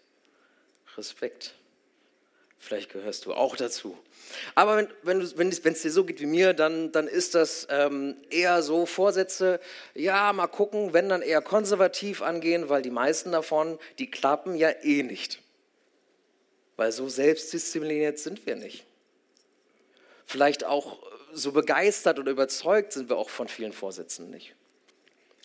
Respekt. 0.97 1.55
Vielleicht 2.62 2.92
gehörst 2.92 3.26
du 3.26 3.35
auch 3.35 3.57
dazu. 3.57 3.99
Aber 4.54 4.76
wenn, 4.76 4.88
wenn, 5.02 5.64
wenn 5.64 5.73
es 5.73 5.83
dir 5.83 5.90
so 5.90 6.04
geht 6.04 6.21
wie 6.21 6.26
mir, 6.26 6.54
dann, 6.54 6.92
dann 6.92 7.09
ist 7.09 7.35
das 7.35 7.66
ähm, 7.71 8.16
eher 8.31 8.62
so 8.62 8.87
Vorsätze, 8.87 9.59
ja, 9.97 10.33
mal 10.33 10.47
gucken, 10.47 10.92
wenn 10.92 11.09
dann 11.09 11.23
eher 11.23 11.42
konservativ 11.42 12.23
angehen, 12.23 12.69
weil 12.69 12.81
die 12.81 12.92
meisten 12.92 13.33
davon, 13.33 13.81
die 13.99 14.09
klappen 14.09 14.54
ja 14.54 14.71
eh 14.85 15.02
nicht. 15.02 15.42
Weil 16.76 16.92
so 16.92 17.09
selbstdiszipliniert 17.09 18.21
sind 18.21 18.47
wir 18.47 18.54
nicht. 18.54 18.87
Vielleicht 20.25 20.62
auch 20.62 21.02
so 21.33 21.50
begeistert 21.50 22.21
oder 22.21 22.31
überzeugt 22.31 22.92
sind 22.92 23.09
wir 23.09 23.16
auch 23.16 23.28
von 23.28 23.49
vielen 23.49 23.73
Vorsätzen 23.73 24.31
nicht. 24.31 24.54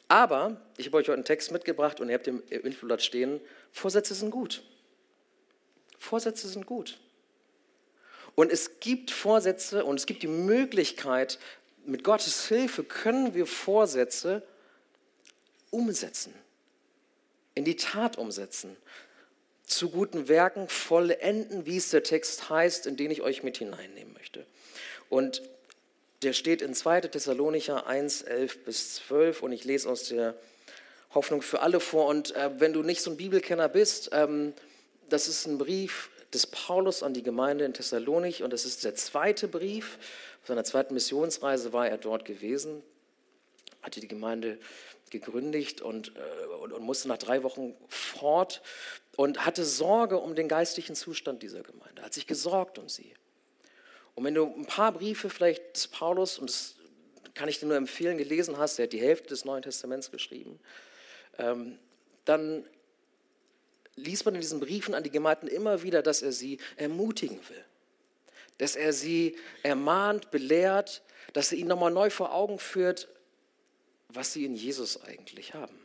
Aber 0.08 0.62
ich 0.78 0.86
habe 0.86 0.98
euch 0.98 1.08
heute 1.08 1.16
einen 1.16 1.26
Text 1.26 1.52
mitgebracht 1.52 2.00
und 2.00 2.10
ihr 2.10 2.14
habt 2.16 2.28
im 2.28 2.44
Infoblatt 2.48 3.02
stehen, 3.02 3.42
Vorsätze 3.72 4.14
sind 4.14 4.30
gut. 4.30 4.62
Vorsätze 5.98 6.48
sind 6.48 6.68
gut. 6.68 7.00
Und 8.38 8.52
es 8.52 8.80
gibt 8.80 9.10
Vorsätze 9.10 9.84
und 9.84 9.96
es 9.96 10.06
gibt 10.06 10.22
die 10.22 10.28
Möglichkeit, 10.28 11.40
mit 11.86 12.04
Gottes 12.04 12.48
Hilfe 12.48 12.84
können 12.84 13.34
wir 13.34 13.48
Vorsätze 13.48 14.44
umsetzen, 15.72 16.36
in 17.56 17.66
die 17.66 17.78
Tat 17.78 18.16
umsetzen, 18.20 18.78
zu 19.66 19.90
guten 19.90 20.28
Werken 20.28 20.70
vollenden, 20.70 21.66
wie 21.66 21.78
es 21.78 21.90
der 21.90 22.04
Text 22.04 22.52
heißt, 22.52 22.86
in 22.86 22.96
den 22.96 23.10
ich 23.10 23.24
euch 23.24 23.42
mit 23.42 23.58
hineinnehmen 23.58 24.14
möchte. 24.14 24.46
Und 25.10 25.42
der 26.22 26.34
steht 26.34 26.62
in 26.62 26.76
2. 26.76 27.02
Thessalonicher 27.02 27.88
1, 27.88 28.22
11 28.22 28.66
bis 28.66 28.94
12 28.98 29.42
und 29.42 29.52
ich 29.52 29.64
lese 29.64 29.90
aus 29.90 30.10
der 30.10 30.36
Hoffnung 31.16 31.42
für 31.42 31.62
alle 31.62 31.80
vor. 31.80 32.06
Und 32.06 32.36
äh, 32.36 32.52
wenn 32.60 32.72
du 32.72 32.84
nicht 32.84 33.02
so 33.02 33.10
ein 33.10 33.18
Bibelkenner 33.18 33.68
bist, 33.68 34.12
ähm, 34.14 34.54
das 35.10 35.28
ist 35.28 35.48
ein 35.48 35.58
Brief, 35.58 36.12
des 36.34 36.48
Paulus 36.48 37.04
an 37.04 37.14
die 37.14 37.24
Gemeinde 37.24 37.66
in 37.66 37.74
Thessalonich 37.74 38.44
und 38.44 38.52
das 38.52 38.66
ist 38.66 38.84
der 38.84 38.96
zweite 38.96 39.48
Brief. 39.48 39.98
Auf 40.42 40.48
seiner 40.48 40.64
zweiten 40.64 40.94
Missionsreise 40.94 41.74
war 41.74 41.88
er 41.88 41.98
dort 41.98 42.26
gewesen, 42.26 42.84
hatte 43.82 44.00
die 44.00 44.08
Gemeinde 44.08 44.60
gegründet 45.10 45.82
und, 45.82 46.14
äh, 46.16 46.46
und, 46.62 46.74
und 46.74 46.84
musste 46.84 47.08
nach 47.08 47.18
drei 47.18 47.44
Wochen 47.44 47.76
fort 47.88 48.62
und 49.16 49.46
hatte 49.46 49.64
Sorge 49.64 50.20
um 50.20 50.36
den 50.36 50.48
geistlichen 50.48 50.96
Zustand 50.96 51.44
dieser 51.44 51.64
Gemeinde, 51.64 52.02
hat 52.02 52.14
sich 52.14 52.28
gesorgt 52.28 52.78
um 52.78 52.90
sie. 52.90 53.14
Und 54.16 54.24
wenn 54.26 54.34
du 54.34 54.46
ein 54.46 54.66
paar 54.66 54.92
Briefe 54.92 55.30
vielleicht 55.30 55.76
des 55.76 55.88
Paulus, 55.88 56.40
und 56.40 56.50
das 56.50 56.76
kann 57.34 57.50
ich 57.50 57.60
dir 57.60 57.68
nur 57.68 57.78
empfehlen, 57.78 58.18
gelesen 58.18 58.58
hast, 58.58 58.80
er 58.80 58.84
hat 58.84 58.94
die 58.94 59.02
Hälfte 59.02 59.30
des 59.30 59.46
Neuen 59.46 59.62
Testaments 59.62 60.12
geschrieben, 60.12 60.60
ähm, 61.38 61.78
dann 62.26 62.66
liest 63.98 64.26
man 64.26 64.36
in 64.36 64.42
diesen 64.42 64.60
Briefen 64.60 64.94
an 64.94 65.04
die 65.04 65.12
Gemeinden 65.12 65.48
immer 65.48 65.84
wieder, 65.84 66.02
dass 66.02 66.22
er 66.22 66.32
sie 66.32 66.60
ermutigen 66.78 67.40
will, 67.50 67.66
dass 68.58 68.76
er 68.76 68.94
sie 68.94 69.36
ermahnt, 69.64 70.32
belehrt, 70.32 71.02
dass 71.34 71.52
er 71.52 71.58
ihnen 71.58 71.68
nochmal 71.68 71.92
neu 71.92 72.10
vor 72.10 72.34
Augen 72.34 72.60
führt, 72.60 73.10
was 74.10 74.32
sie 74.32 74.46
in 74.46 74.56
Jesus 74.56 75.02
eigentlich 75.02 75.54
haben. 75.54 75.78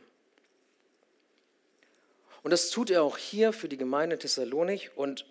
Und 2.43 2.51
das 2.51 2.69
tut 2.69 2.89
er 2.89 3.03
auch 3.03 3.17
hier 3.17 3.53
für 3.53 3.69
die 3.69 3.77
Gemeinde 3.77 4.17
Thessalonik 4.17 4.91
und 4.95 5.25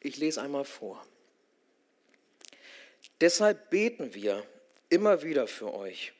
Ich 0.00 0.18
lese 0.18 0.42
einmal 0.42 0.66
vor. 0.66 1.02
Deshalb 3.22 3.70
beten 3.70 4.12
wir 4.12 4.46
immer 4.90 5.22
wieder 5.22 5.46
für 5.46 5.72
euch, 5.72 6.12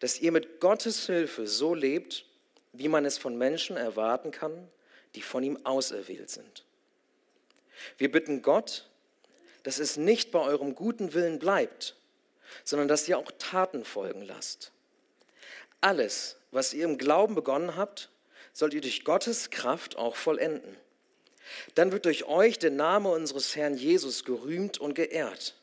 dass 0.00 0.18
ihr 0.18 0.32
mit 0.32 0.60
Gottes 0.60 1.04
Hilfe 1.06 1.46
so 1.46 1.74
lebt, 1.74 2.24
wie 2.78 2.88
man 2.88 3.04
es 3.04 3.18
von 3.18 3.36
Menschen 3.36 3.76
erwarten 3.76 4.30
kann, 4.30 4.68
die 5.14 5.22
von 5.22 5.42
ihm 5.42 5.58
auserwählt 5.64 6.30
sind. 6.30 6.64
Wir 7.96 8.10
bitten 8.10 8.40
Gott, 8.40 8.88
dass 9.64 9.80
es 9.80 9.96
nicht 9.96 10.30
bei 10.30 10.40
eurem 10.40 10.74
guten 10.74 11.12
Willen 11.12 11.38
bleibt, 11.38 11.96
sondern 12.64 12.86
dass 12.86 13.08
ihr 13.08 13.18
auch 13.18 13.32
Taten 13.38 13.84
folgen 13.84 14.22
lasst. 14.22 14.72
Alles, 15.80 16.36
was 16.52 16.72
ihr 16.72 16.84
im 16.84 16.98
Glauben 16.98 17.34
begonnen 17.34 17.76
habt, 17.76 18.10
sollt 18.52 18.74
ihr 18.74 18.80
durch 18.80 19.04
Gottes 19.04 19.50
Kraft 19.50 19.96
auch 19.96 20.16
vollenden. 20.16 20.76
Dann 21.74 21.92
wird 21.92 22.04
durch 22.04 22.24
euch 22.26 22.58
der 22.58 22.70
Name 22.70 23.10
unseres 23.10 23.56
Herrn 23.56 23.74
Jesus 23.74 24.24
gerühmt 24.24 24.78
und 24.78 24.94
geehrt. 24.94 25.56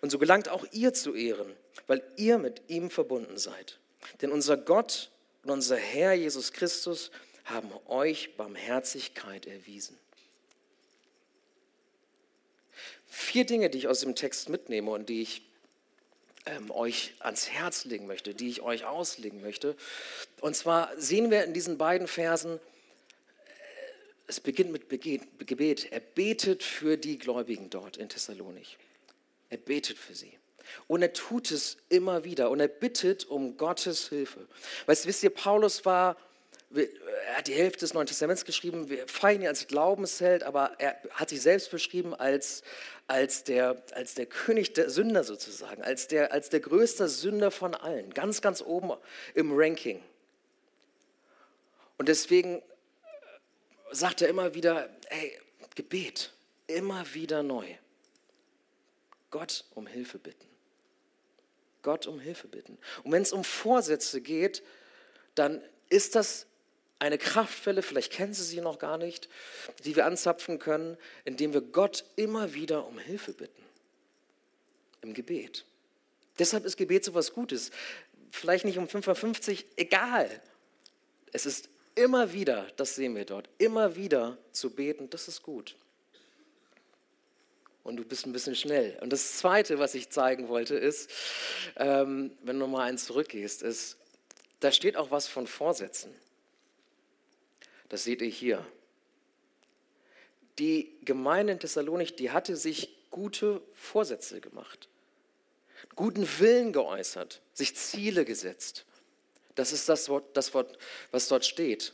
Und 0.00 0.10
so 0.10 0.18
gelangt 0.18 0.48
auch 0.48 0.64
ihr 0.72 0.94
zu 0.94 1.14
Ehren, 1.14 1.54
weil 1.86 2.02
ihr 2.16 2.38
mit 2.38 2.62
ihm 2.68 2.90
verbunden 2.90 3.36
seid. 3.36 3.78
Denn 4.22 4.32
unser 4.32 4.56
Gott 4.56 5.10
und 5.46 5.52
unser 5.52 5.76
Herr 5.76 6.12
Jesus 6.12 6.52
Christus 6.52 7.12
haben 7.44 7.70
euch 7.86 8.36
Barmherzigkeit 8.36 9.46
erwiesen. 9.46 9.96
Vier 13.06 13.46
Dinge, 13.46 13.70
die 13.70 13.78
ich 13.78 13.86
aus 13.86 14.00
dem 14.00 14.16
Text 14.16 14.48
mitnehme 14.48 14.90
und 14.90 15.08
die 15.08 15.22
ich 15.22 15.42
ähm, 16.46 16.72
euch 16.72 17.14
ans 17.20 17.48
Herz 17.48 17.84
legen 17.84 18.08
möchte, 18.08 18.34
die 18.34 18.48
ich 18.48 18.60
euch 18.60 18.86
auslegen 18.86 19.40
möchte. 19.40 19.76
Und 20.40 20.56
zwar 20.56 20.90
sehen 21.00 21.30
wir 21.30 21.44
in 21.44 21.54
diesen 21.54 21.78
beiden 21.78 22.08
Versen, 22.08 22.56
äh, 22.56 22.60
es 24.26 24.40
beginnt 24.40 24.72
mit 24.72 24.88
Gebet. 24.90 25.92
Er 25.92 26.00
betet 26.00 26.64
für 26.64 26.96
die 26.96 27.18
Gläubigen 27.18 27.70
dort 27.70 27.98
in 27.98 28.08
Thessalonich. 28.08 28.78
Er 29.50 29.58
betet 29.58 29.96
für 29.96 30.16
sie. 30.16 30.36
Und 30.86 31.02
er 31.02 31.12
tut 31.12 31.50
es 31.50 31.76
immer 31.88 32.24
wieder. 32.24 32.50
Und 32.50 32.60
er 32.60 32.68
bittet 32.68 33.24
um 33.26 33.56
Gottes 33.56 34.08
Hilfe. 34.08 34.46
Weißt, 34.86 35.06
wisst 35.06 35.22
ihr, 35.22 35.30
Paulus 35.30 35.84
war 35.84 36.16
er 36.74 37.36
hat 37.36 37.46
die 37.46 37.54
Hälfte 37.54 37.80
des 37.80 37.94
Neuen 37.94 38.06
Testaments 38.06 38.44
geschrieben, 38.44 38.88
wir 38.88 39.06
feiern 39.06 39.42
ihn 39.42 39.48
als 39.48 39.66
Glaubensheld, 39.66 40.42
aber 40.42 40.72
er 40.78 41.00
hat 41.10 41.28
sich 41.28 41.40
selbst 41.40 41.70
beschrieben 41.70 42.14
als, 42.14 42.62
als, 43.06 43.44
der, 43.44 43.82
als 43.92 44.14
der 44.14 44.26
König 44.26 44.74
der 44.74 44.90
Sünder 44.90 45.24
sozusagen, 45.24 45.82
als 45.82 46.08
der, 46.08 46.32
als 46.32 46.48
der 46.48 46.60
größte 46.60 47.08
Sünder 47.08 47.50
von 47.50 47.74
allen, 47.74 48.12
ganz, 48.12 48.42
ganz 48.42 48.62
oben 48.62 48.92
im 49.34 49.52
Ranking. 49.54 50.02
Und 51.98 52.08
deswegen 52.08 52.62
sagt 53.92 54.22
er 54.22 54.28
immer 54.28 54.54
wieder, 54.54 54.90
hey, 55.08 55.38
Gebet, 55.74 56.32
immer 56.66 57.04
wieder 57.14 57.42
neu. 57.42 57.66
Gott 59.30 59.64
um 59.74 59.86
Hilfe 59.86 60.18
bitten. 60.18 60.55
Gott 61.86 62.08
um 62.08 62.18
Hilfe 62.18 62.48
bitten. 62.48 62.76
Und 63.04 63.12
wenn 63.12 63.22
es 63.22 63.32
um 63.32 63.44
Vorsätze 63.44 64.20
geht, 64.20 64.64
dann 65.36 65.62
ist 65.88 66.16
das 66.16 66.46
eine 66.98 67.16
Kraftquelle, 67.16 67.80
vielleicht 67.80 68.12
kennen 68.12 68.34
Sie 68.34 68.42
sie 68.42 68.60
noch 68.60 68.80
gar 68.80 68.98
nicht, 68.98 69.28
die 69.84 69.94
wir 69.94 70.04
anzapfen 70.04 70.58
können, 70.58 70.96
indem 71.24 71.54
wir 71.54 71.60
Gott 71.60 72.04
immer 72.16 72.54
wieder 72.54 72.88
um 72.88 72.98
Hilfe 72.98 73.34
bitten. 73.34 73.62
Im 75.00 75.14
Gebet. 75.14 75.64
Deshalb 76.40 76.64
ist 76.64 76.76
Gebet 76.76 77.04
so 77.04 77.14
was 77.14 77.32
Gutes. 77.32 77.70
Vielleicht 78.32 78.64
nicht 78.64 78.78
um 78.78 78.86
5.50 78.86 79.52
Uhr, 79.52 79.64
egal. 79.76 80.42
Es 81.32 81.46
ist 81.46 81.68
immer 81.94 82.32
wieder, 82.32 82.66
das 82.76 82.96
sehen 82.96 83.14
wir 83.14 83.26
dort, 83.26 83.48
immer 83.58 83.94
wieder 83.94 84.38
zu 84.50 84.70
beten, 84.70 85.08
das 85.08 85.28
ist 85.28 85.44
gut. 85.44 85.76
Und 87.86 87.98
du 87.98 88.04
bist 88.04 88.26
ein 88.26 88.32
bisschen 88.32 88.56
schnell. 88.56 88.98
Und 89.00 89.12
das 89.12 89.36
Zweite, 89.36 89.78
was 89.78 89.94
ich 89.94 90.10
zeigen 90.10 90.48
wollte, 90.48 90.74
ist, 90.74 91.08
ähm, 91.76 92.32
wenn 92.42 92.58
du 92.58 92.66
mal 92.66 92.82
eins 92.82 93.04
zurückgehst, 93.04 93.62
ist, 93.62 93.96
da 94.58 94.72
steht 94.72 94.96
auch 94.96 95.12
was 95.12 95.28
von 95.28 95.46
Vorsätzen. 95.46 96.12
Das 97.88 98.02
seht 98.02 98.22
ihr 98.22 98.28
hier. 98.28 98.66
Die 100.58 100.96
Gemeinde 101.04 101.52
in 101.52 101.60
Thessalonik, 101.60 102.16
die 102.16 102.32
hatte 102.32 102.56
sich 102.56 102.92
gute 103.10 103.62
Vorsätze 103.72 104.40
gemacht, 104.40 104.88
guten 105.94 106.26
Willen 106.40 106.72
geäußert, 106.72 107.40
sich 107.52 107.76
Ziele 107.76 108.24
gesetzt. 108.24 108.84
Das 109.54 109.72
ist 109.72 109.88
das 109.88 110.08
Wort, 110.08 110.36
das 110.36 110.54
Wort, 110.54 110.76
was 111.12 111.28
dort 111.28 111.46
steht. 111.46 111.92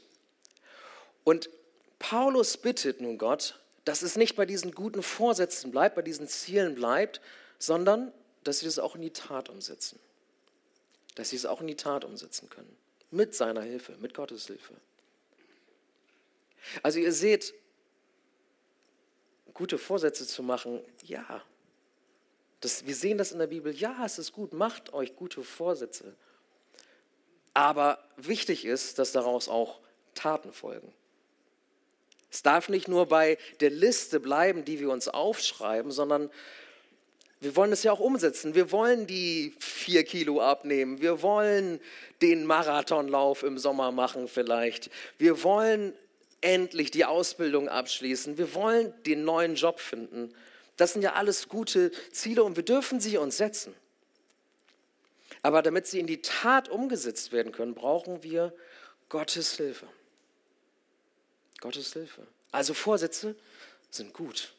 Und 1.23 1.51
Paulus 1.99 2.57
bittet 2.57 3.03
nun 3.03 3.19
Gott, 3.19 3.62
dass 3.85 4.03
es 4.03 4.16
nicht 4.16 4.37
bei 4.37 4.47
diesen 4.47 4.73
guten 4.73 5.03
Vorsätzen 5.03 5.71
bleibt, 5.71 5.97
bei 5.97 6.03
diesen 6.03 6.29
Zielen 6.29 6.75
bleibt, 6.75 7.21
sondern 7.59 8.12
dass 8.45 8.61
sie 8.61 8.66
das 8.66 8.79
auch 8.79 8.95
in 8.95 9.03
die 9.03 9.12
Tat 9.12 9.49
umsetzen. 9.49 9.99
Dass 11.14 11.31
sie 11.31 11.37
es 11.37 11.47
auch 11.47 11.61
in 11.61 11.66
die 11.66 11.77
Tat 11.77 12.05
umsetzen 12.05 12.49
können. 12.49 12.77
Mit 13.11 13.35
seiner 13.35 13.62
Hilfe, 13.62 13.97
mit 13.99 14.14
Gottes 14.14 14.47
Hilfe. 14.47 14.75
Also 16.83 16.99
ihr 16.99 17.12
seht, 17.12 17.55
gute 19.53 19.79
Vorsätze 19.79 20.27
zu 20.27 20.42
machen, 20.42 20.81
ja. 21.05 21.42
Das, 22.61 22.87
wir 22.87 22.95
sehen 22.95 23.18
das 23.18 23.33
in 23.33 23.38
der 23.38 23.49
Bibel, 23.49 23.75
ja, 23.75 24.05
es 24.05 24.18
ist 24.18 24.33
gut, 24.33 24.53
macht 24.53 24.92
euch 24.92 25.16
gute 25.16 25.42
Vorsätze. 25.42 26.14
Aber 27.55 27.99
wichtig 28.16 28.64
ist, 28.64 28.99
dass 28.99 29.12
daraus 29.12 29.49
auch 29.49 29.81
Taten 30.14 30.53
folgen. 30.53 30.92
Es 32.33 32.42
darf 32.42 32.71
nicht 32.71 32.88
nur 32.88 33.07
bei 33.07 33.37
der 33.61 33.68
Liste 33.68 34.18
bleiben, 34.18 34.64
die 34.64 34.81
wir 34.81 34.90
uns 34.90 35.07
aufschreiben, 35.07 35.92
sondern 35.92 36.31
wir 37.40 37.55
wollen 37.57 37.73
es 37.73 37.83
ja 37.83 37.92
auch 37.92 38.01
umsetzen. 38.01 38.55
Wir 38.55 38.73
wollen 38.73 39.07
die 39.07 39.53
vier 39.59 40.03
Kilo 40.05 40.40
abnehmen. 40.40 41.03
Wir 41.03 41.21
wollen 41.21 41.79
den 42.23 42.47
Marathonlauf 42.47 43.42
im 43.42 43.59
Sommer 43.59 43.92
machen 43.92 44.29
vielleicht. 44.29 44.90
Wir 45.18 45.42
wollen 45.42 45.92
endlich 46.40 46.90
die 46.90 47.05
Ausbildung 47.05 47.68
abschließen. 47.68 48.38
Wir 48.38 48.55
wollen 48.55 48.95
den 49.05 49.25
neuen 49.25 49.55
Job 49.55 49.79
finden. 49.79 50.35
Das 50.77 50.95
sind 50.95 51.03
ja 51.03 51.12
alles 51.12 51.49
gute 51.49 51.90
Ziele 52.12 52.45
und 52.45 52.57
wir 52.57 52.64
dürfen 52.64 52.99
sie 52.99 53.18
uns 53.18 53.37
setzen. 53.37 53.75
Aber 55.42 55.61
damit 55.61 55.87
sie 55.87 56.01
in 56.01 56.07
die 56.07 56.23
Tat 56.23 56.71
umgesetzt 56.71 57.33
werden 57.33 57.53
können, 57.53 57.75
brauchen 57.75 58.23
wir 58.23 58.55
Gottes 59.09 59.57
Hilfe. 59.57 59.87
Gottes 61.62 61.92
Hilfe. 61.92 62.27
Also 62.51 62.75
Vorsätze 62.75 63.35
sind 63.90 64.12
gut. 64.12 64.53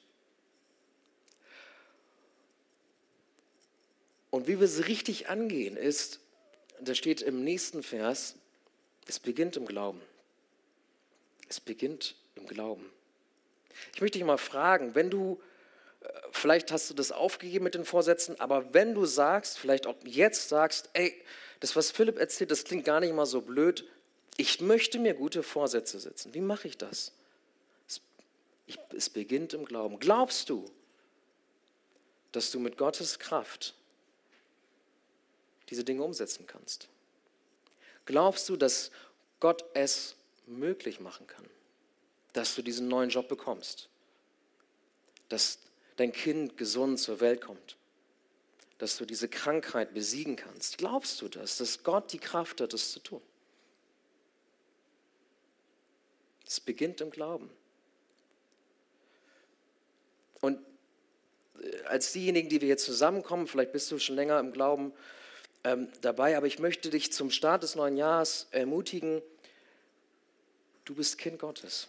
Und 4.32 4.48
wie 4.48 4.60
wir 4.60 4.68
sie 4.68 4.82
richtig 4.82 5.30
angehen, 5.30 5.78
ist, 5.78 6.20
da 6.80 6.96
steht 6.96 7.22
im 7.22 7.44
nächsten 7.44 7.84
Vers, 7.84 8.36
es 9.06 9.20
beginnt 9.20 9.58
im 9.58 9.68
Glauben. 9.68 10.02
Es 11.50 11.60
beginnt 11.60 12.16
im 12.36 12.48
Glauben. 12.48 12.90
Ich 13.94 14.02
möchte 14.02 14.18
dich 14.18 14.26
mal 14.26 14.38
fragen, 14.38 14.96
wenn 14.96 15.10
du, 15.10 15.42
äh, 16.02 16.08
vielleicht 16.32 16.72
hast 16.72 16.90
du 16.90 16.94
das 16.94 17.12
aufgegeben 17.12 17.66
mit 17.66 17.76
den 17.76 17.86
Vorsätzen, 17.86 18.40
aber 18.40 18.74
wenn 18.74 18.96
du 18.96 19.06
sagst, 19.06 19.60
vielleicht 19.60 19.88
auch 19.88 19.98
jetzt 20.06 20.50
sagst, 20.50 20.90
ey, 20.94 21.14
das, 21.60 21.76
was 21.76 21.92
Philipp 21.92 22.18
erzählt, 22.18 22.50
das 22.50 22.64
klingt 22.64 22.86
gar 22.86 23.02
nicht 23.02 23.14
mal 23.14 23.26
so 23.26 23.42
blöd, 23.42 23.86
ich 24.38 24.62
möchte 24.62 25.00
mir 25.00 25.14
gute 25.14 25.44
Vorsätze 25.44 26.00
setzen. 26.00 26.34
Wie 26.34 26.42
mache 26.42 26.68
ich 26.68 26.78
das? 26.78 27.12
Es, 27.88 28.02
ich, 28.66 28.80
es 28.96 29.10
beginnt 29.10 29.54
im 29.54 29.66
Glauben. 29.66 30.00
Glaubst 30.00 30.50
du, 30.50 30.66
dass 32.32 32.52
du 32.52 32.60
mit 32.60 32.78
Gottes 32.78 33.20
Kraft 33.20 33.76
diese 35.70 35.84
Dinge 35.84 36.04
umsetzen 36.04 36.48
kannst? 36.48 36.90
Glaubst 38.06 38.50
du, 38.50 38.58
dass 38.58 38.92
Gott 39.40 39.64
es 39.74 40.16
möglich 40.46 41.00
machen 41.00 41.28
kann, 41.28 41.46
dass 42.34 42.56
du 42.56 42.62
diesen 42.62 42.88
neuen 42.88 43.10
Job 43.10 43.28
bekommst, 43.28 43.90
dass 45.30 45.60
dein 45.96 46.12
Kind 46.12 46.58
gesund 46.58 47.00
zur 47.00 47.20
Welt 47.20 47.42
kommt, 47.42 47.78
dass 48.78 48.98
du 48.98 49.06
diese 49.06 49.30
Krankheit 49.30 49.94
besiegen 49.94 50.36
kannst. 50.36 50.78
Glaubst 50.78 51.22
du 51.22 51.30
das, 51.30 51.58
dass 51.58 51.84
Gott 51.84 52.12
die 52.12 52.18
Kraft 52.18 52.60
hat, 52.62 52.74
das 52.74 52.92
zu 52.92 53.00
tun? 53.00 53.22
Es 56.54 56.60
beginnt 56.60 57.02
im 57.02 57.10
Glauben. 57.10 57.50
Und 60.40 60.60
äh, 61.60 61.82
als 61.86 62.12
diejenigen, 62.12 62.48
die 62.48 62.62
wir 62.62 62.68
hier 62.68 62.78
zusammenkommen, 62.78 63.48
vielleicht 63.48 63.72
bist 63.72 63.90
du 63.90 63.98
schon 63.98 64.16
länger 64.16 64.40
im 64.40 64.54
Glauben 64.54 64.94
ähm, 65.64 65.88
dabei, 66.02 66.38
aber 66.38 66.46
ich 66.46 66.60
möchte 66.60 66.92
dich 66.92 67.12
zum 67.12 67.32
Start 67.32 67.64
des 67.64 67.74
neuen 67.74 67.98
Jahres 67.98 68.46
ermutigen, 68.52 69.24
du 70.86 70.94
bist 70.94 71.18
Kind 71.18 71.40
Gottes. 71.40 71.88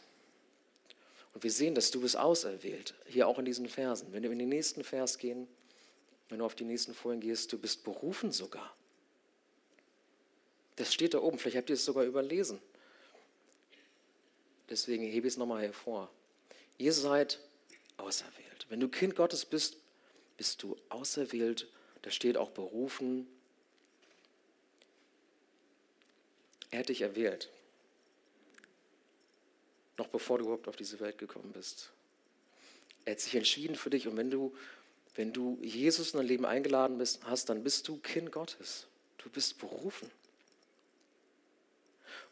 Und 1.35 1.44
wir 1.44 1.50
sehen, 1.50 1.74
dass 1.74 1.90
du 1.90 2.00
bist 2.00 2.16
auserwählt, 2.16 2.94
hier 3.05 3.29
auch 3.29 3.38
in 3.38 3.44
diesen 3.44 3.68
Versen. 3.68 4.14
Wenn 4.14 4.22
wir 4.22 4.33
in 4.33 4.38
den 4.38 4.48
nächsten 4.48 4.83
Vers 4.83 5.18
gehen, 5.18 5.46
wenn 6.31 6.38
du 6.38 6.46
auf 6.46 6.55
die 6.55 6.64
nächsten 6.64 6.94
Folien 6.94 7.20
gehst, 7.20 7.53
du 7.53 7.59
bist 7.59 7.85
berufen 7.85 8.33
sogar. 8.33 8.74
Das 10.77 10.94
steht 10.94 11.12
da 11.12 11.18
oben, 11.18 11.38
vielleicht 11.38 11.59
habt 11.59 11.68
ihr 11.68 11.74
es 11.74 11.85
sogar 11.85 12.05
überlesen. 12.05 12.62
Deswegen 14.70 15.05
hebe 15.05 15.27
ich 15.27 15.35
es 15.35 15.38
nochmal 15.38 15.62
hervor. 15.62 16.11
Ihr 16.79 16.92
seid 16.92 17.38
auserwählt. 17.96 18.66
Wenn 18.68 18.81
du 18.81 18.88
Kind 18.88 19.14
Gottes 19.16 19.44
bist, 19.44 19.77
bist 20.37 20.62
du 20.62 20.77
auserwählt. 20.88 21.68
Da 22.03 22.11
steht 22.11 22.37
auch 22.37 22.50
berufen. 22.50 23.27
Er 26.70 26.81
hat 26.81 26.88
dich 26.88 27.03
erwählt. 27.03 27.50
Noch 29.96 30.09
bevor 30.09 30.38
du 30.38 30.44
überhaupt 30.44 30.66
auf 30.66 30.77
diese 30.77 30.98
Welt 31.00 31.18
gekommen 31.18 31.53
bist. 31.53 31.92
Er 33.05 33.12
hat 33.12 33.20
sich 33.20 33.35
entschieden 33.35 33.77
für 33.77 33.90
dich. 33.90 34.09
Und 34.09 34.16
wenn 34.16 34.31
du, 34.31 34.57
wenn 35.14 35.33
du 35.33 35.59
Jesus 35.62 36.12
in 36.12 36.18
dein 36.18 36.27
Leben 36.27 36.46
eingeladen 36.46 36.98
bist, 36.98 37.24
hast, 37.24 37.48
dann 37.48 37.62
bist 37.62 37.87
du 37.87 37.98
Kind 37.98 38.33
Gottes. 38.33 38.87
Du 39.18 39.31
bist 39.31 39.59
berufen. 39.59 40.11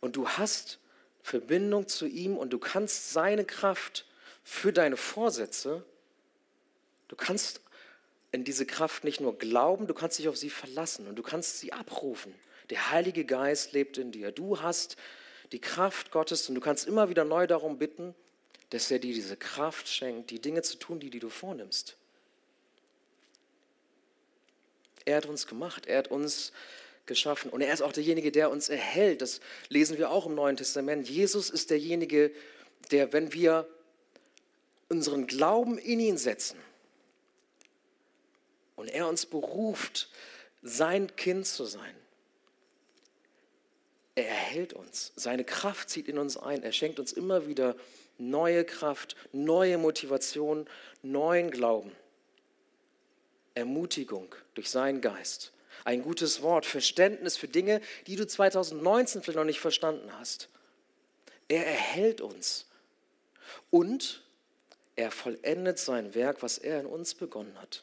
Und 0.00 0.16
du 0.16 0.28
hast 0.28 0.78
Verbindung 1.22 1.88
zu 1.88 2.06
ihm 2.06 2.36
und 2.36 2.50
du 2.50 2.58
kannst 2.58 3.12
seine 3.12 3.44
Kraft 3.44 4.06
für 4.42 4.72
deine 4.72 4.96
Vorsätze, 4.96 5.84
du 7.08 7.16
kannst 7.16 7.60
in 8.32 8.44
diese 8.44 8.66
Kraft 8.66 9.04
nicht 9.04 9.20
nur 9.20 9.38
glauben, 9.38 9.86
du 9.86 9.94
kannst 9.94 10.18
dich 10.18 10.28
auf 10.28 10.36
sie 10.36 10.50
verlassen 10.50 11.06
und 11.06 11.16
du 11.16 11.22
kannst 11.22 11.60
sie 11.60 11.72
abrufen. 11.72 12.34
Der 12.70 12.90
Heilige 12.90 13.24
Geist 13.24 13.72
lebt 13.72 13.98
in 13.98 14.12
dir. 14.12 14.32
Du 14.32 14.62
hast 14.62 14.96
die 15.52 15.60
Kraft 15.60 16.10
Gottes 16.10 16.48
und 16.48 16.54
du 16.54 16.60
kannst 16.60 16.86
immer 16.86 17.10
wieder 17.10 17.24
neu 17.24 17.46
darum 17.46 17.78
bitten, 17.78 18.14
dass 18.70 18.90
er 18.90 18.98
dir 18.98 19.12
diese 19.12 19.36
Kraft 19.36 19.86
schenkt, 19.86 20.30
die 20.30 20.40
Dinge 20.40 20.62
zu 20.62 20.78
tun, 20.78 20.98
die, 20.98 21.10
die 21.10 21.18
du 21.18 21.28
vornimmst. 21.28 21.96
Er 25.04 25.18
hat 25.18 25.26
uns 25.26 25.46
gemacht, 25.46 25.86
er 25.86 25.98
hat 25.98 26.08
uns 26.08 26.52
geschaffen 27.06 27.50
und 27.50 27.60
er 27.60 27.72
ist 27.72 27.82
auch 27.82 27.92
derjenige, 27.92 28.32
der 28.32 28.50
uns 28.50 28.68
erhält. 28.68 29.22
Das 29.22 29.40
lesen 29.68 29.98
wir 29.98 30.10
auch 30.10 30.26
im 30.26 30.34
Neuen 30.34 30.56
Testament. 30.56 31.08
Jesus 31.08 31.50
ist 31.50 31.70
derjenige, 31.70 32.32
der, 32.90 33.12
wenn 33.12 33.32
wir 33.32 33.68
unseren 34.88 35.26
Glauben 35.26 35.78
in 35.78 36.00
ihn 36.00 36.18
setzen 36.18 36.58
und 38.76 38.88
er 38.88 39.08
uns 39.08 39.26
beruft, 39.26 40.10
sein 40.62 41.14
Kind 41.16 41.46
zu 41.46 41.64
sein, 41.64 41.94
er 44.14 44.28
erhält 44.28 44.74
uns. 44.74 45.12
Seine 45.16 45.44
Kraft 45.44 45.88
zieht 45.88 46.08
in 46.08 46.18
uns 46.18 46.36
ein. 46.36 46.62
Er 46.62 46.72
schenkt 46.72 47.00
uns 47.00 47.12
immer 47.12 47.46
wieder 47.46 47.76
neue 48.18 48.64
Kraft, 48.64 49.16
neue 49.32 49.78
Motivation, 49.78 50.68
neuen 51.02 51.50
Glauben, 51.50 51.92
Ermutigung 53.54 54.34
durch 54.54 54.68
seinen 54.70 55.00
Geist. 55.00 55.51
Ein 55.84 56.02
gutes 56.02 56.42
Wort, 56.42 56.66
Verständnis 56.66 57.36
für 57.36 57.48
Dinge, 57.48 57.80
die 58.06 58.16
du 58.16 58.26
2019 58.26 59.22
vielleicht 59.22 59.36
noch 59.36 59.44
nicht 59.44 59.60
verstanden 59.60 60.10
hast. 60.18 60.48
Er 61.48 61.66
erhält 61.66 62.20
uns 62.20 62.66
und 63.70 64.22
er 64.96 65.10
vollendet 65.10 65.78
sein 65.78 66.14
Werk, 66.14 66.42
was 66.42 66.58
er 66.58 66.80
in 66.80 66.86
uns 66.86 67.14
begonnen 67.14 67.60
hat. 67.60 67.82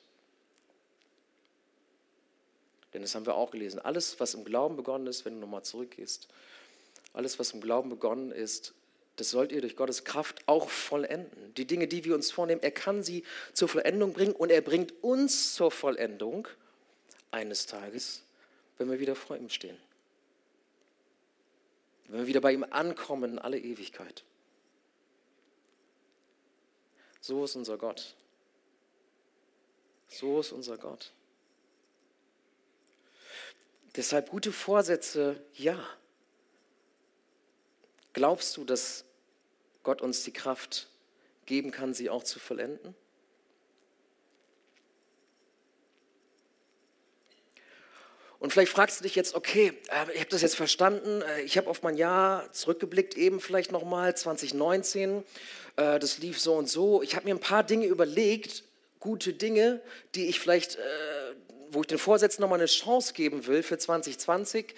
Denn 2.93 3.01
das 3.01 3.13
haben 3.15 3.25
wir 3.25 3.35
auch 3.35 3.51
gelesen. 3.51 3.79
Alles, 3.79 4.19
was 4.19 4.33
im 4.33 4.43
Glauben 4.43 4.75
begonnen 4.75 5.07
ist, 5.07 5.25
wenn 5.25 5.35
du 5.35 5.39
nochmal 5.41 5.63
zurückgehst, 5.63 6.27
alles, 7.13 7.39
was 7.39 7.51
im 7.51 7.61
Glauben 7.61 7.89
begonnen 7.89 8.31
ist, 8.31 8.73
das 9.15 9.31
sollt 9.31 9.51
ihr 9.51 9.61
durch 9.61 9.75
Gottes 9.75 10.05
Kraft 10.05 10.43
auch 10.45 10.69
vollenden. 10.69 11.53
Die 11.55 11.65
Dinge, 11.65 11.87
die 11.87 12.05
wir 12.05 12.15
uns 12.15 12.31
vornehmen, 12.31 12.63
er 12.63 12.71
kann 12.71 13.03
sie 13.03 13.23
zur 13.53 13.67
Vollendung 13.67 14.13
bringen 14.13 14.33
und 14.33 14.49
er 14.49 14.61
bringt 14.61 15.03
uns 15.03 15.53
zur 15.53 15.71
Vollendung 15.71 16.47
eines 17.31 17.65
Tages, 17.65 18.23
wenn 18.77 18.89
wir 18.89 18.99
wieder 18.99 19.15
vor 19.15 19.37
ihm 19.37 19.49
stehen. 19.49 19.77
Wenn 22.07 22.21
wir 22.21 22.27
wieder 22.27 22.41
bei 22.41 22.53
ihm 22.53 22.63
ankommen 22.63 23.33
in 23.33 23.39
alle 23.39 23.59
Ewigkeit. 23.59 24.23
So 27.21 27.43
ist 27.43 27.55
unser 27.55 27.77
Gott. 27.77 28.15
So 30.07 30.39
ist 30.39 30.51
unser 30.51 30.77
Gott. 30.77 31.11
Deshalb 33.95 34.29
gute 34.29 34.51
Vorsätze, 34.51 35.43
ja. 35.53 35.83
Glaubst 38.13 38.57
du, 38.57 38.65
dass 38.65 39.05
Gott 39.83 40.01
uns 40.01 40.23
die 40.23 40.33
Kraft 40.33 40.87
geben 41.45 41.71
kann, 41.71 41.93
sie 41.93 42.09
auch 42.09 42.23
zu 42.23 42.39
vollenden? 42.39 42.95
Und 48.39 48.53
vielleicht 48.53 48.71
fragst 48.71 48.99
du 48.99 49.03
dich 49.03 49.15
jetzt, 49.15 49.35
okay, 49.35 49.73
äh, 49.89 50.13
ich 50.13 50.19
habe 50.21 50.29
das 50.29 50.41
jetzt 50.41 50.55
verstanden, 50.55 51.21
äh, 51.21 51.41
ich 51.41 51.57
habe 51.57 51.69
auf 51.69 51.83
mein 51.83 51.97
Jahr 51.97 52.51
zurückgeblickt, 52.53 53.15
eben 53.15 53.41
vielleicht 53.41 53.71
nochmal 53.71 54.15
2019, 54.15 55.23
äh, 55.75 55.99
das 55.99 56.19
lief 56.19 56.39
so 56.39 56.55
und 56.55 56.69
so. 56.69 57.03
Ich 57.03 57.15
habe 57.15 57.25
mir 57.25 57.35
ein 57.35 57.41
paar 57.41 57.63
Dinge 57.63 57.85
überlegt, 57.85 58.63
gute 58.99 59.33
Dinge, 59.33 59.81
die 60.15 60.27
ich 60.27 60.39
vielleicht 60.39 60.77
wo 61.71 61.81
ich 61.81 61.87
den 61.87 61.99
Vorsätzen 61.99 62.41
nochmal 62.41 62.57
eine 62.57 62.65
Chance 62.65 63.13
geben 63.13 63.45
will 63.45 63.61
für 63.61 63.77
2020. 63.77 64.73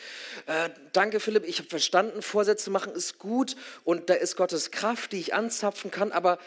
Äh, 0.45 0.69
danke, 0.91 1.21
Philipp, 1.21 1.47
ich 1.47 1.60
habe 1.60 1.69
verstanden, 1.69 2.21
Vorsätze 2.21 2.69
machen 2.69 2.91
ist 2.91 3.17
gut 3.17 3.56
und 3.86 4.10
da 4.10 4.13
ist 4.13 4.36
Gottes 4.36 4.71
Kraft, 4.71 5.13
die 5.13 5.19
ich 5.21 5.34
anzapfen 5.34 5.89
kann, 5.89 6.12
aber 6.12 6.38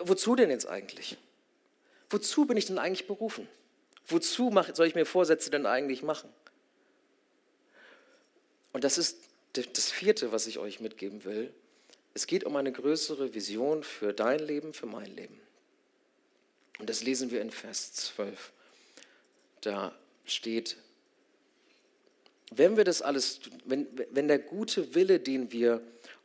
wozu 0.00 0.36
denn 0.36 0.48
jetzt 0.48 0.66
eigentlich? 0.66 1.18
Wozu 2.08 2.46
bin 2.46 2.56
ich 2.56 2.64
denn 2.64 2.78
eigentlich 2.78 3.06
berufen? 3.06 3.46
Wozu 4.10 4.52
soll 4.72 4.86
ich 4.86 4.94
mir 4.94 5.06
Vorsätze 5.06 5.50
denn 5.50 5.66
eigentlich 5.66 6.02
machen? 6.02 6.30
Und 8.72 8.84
das 8.84 8.98
ist 8.98 9.18
das 9.52 9.90
vierte, 9.90 10.32
was 10.32 10.46
ich 10.46 10.58
euch 10.58 10.80
mitgeben 10.80 11.24
will. 11.24 11.52
Es 12.14 12.26
geht 12.26 12.44
um 12.44 12.56
eine 12.56 12.72
größere 12.72 13.34
Vision 13.34 13.82
für 13.82 14.12
dein 14.12 14.38
Leben, 14.38 14.72
für 14.72 14.86
mein 14.86 15.14
Leben. 15.14 15.40
Und 16.78 16.88
das 16.88 17.02
lesen 17.02 17.30
wir 17.30 17.40
in 17.40 17.50
Vers 17.50 17.92
12 17.92 18.52
da 19.60 19.94
steht, 20.24 20.76
wenn 22.50 22.76
wir 22.76 22.84
das 22.84 23.02
alles, 23.02 23.40
wenn, 23.64 23.86
wenn 24.10 24.28
der 24.28 24.38
gute 24.38 24.94
Wille, 24.94 25.20
den 25.20 25.52
wir 25.52 25.82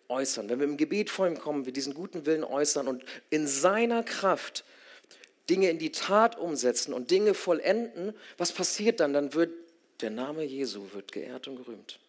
äußern, 0.08 0.50
wenn 0.50 0.60
wir 0.60 0.68
im 0.68 0.78
Gebet 0.78 1.10
vor 1.10 1.28
ihm 1.28 1.38
kommen, 1.38 1.66
wir 1.66 1.74
diesen 1.74 1.94
guten 1.94 2.26
Willen 2.26 2.44
äußern 2.44 2.88
und 2.88 3.04
in 3.30 3.48
seiner 3.48 4.04
Kraft 4.04 4.64
Dinge 5.50 5.70
in 5.70 5.80
die 5.80 5.92
Tat 5.92 6.38
umsetzen 6.38 6.94
und 6.94 7.12
Dinge 7.12 7.34
vollenden, 7.34 8.14
was 8.38 8.52
passiert 8.52 9.00
dann? 9.00 9.14
Dann 9.14 9.34
wird 9.34 9.52
der 10.02 10.10
Name 10.10 10.44
Jesu 10.44 10.92
wird 10.94 11.12
geehrt 11.12 11.48
und 11.48 11.58
gerühmt. 11.58 12.00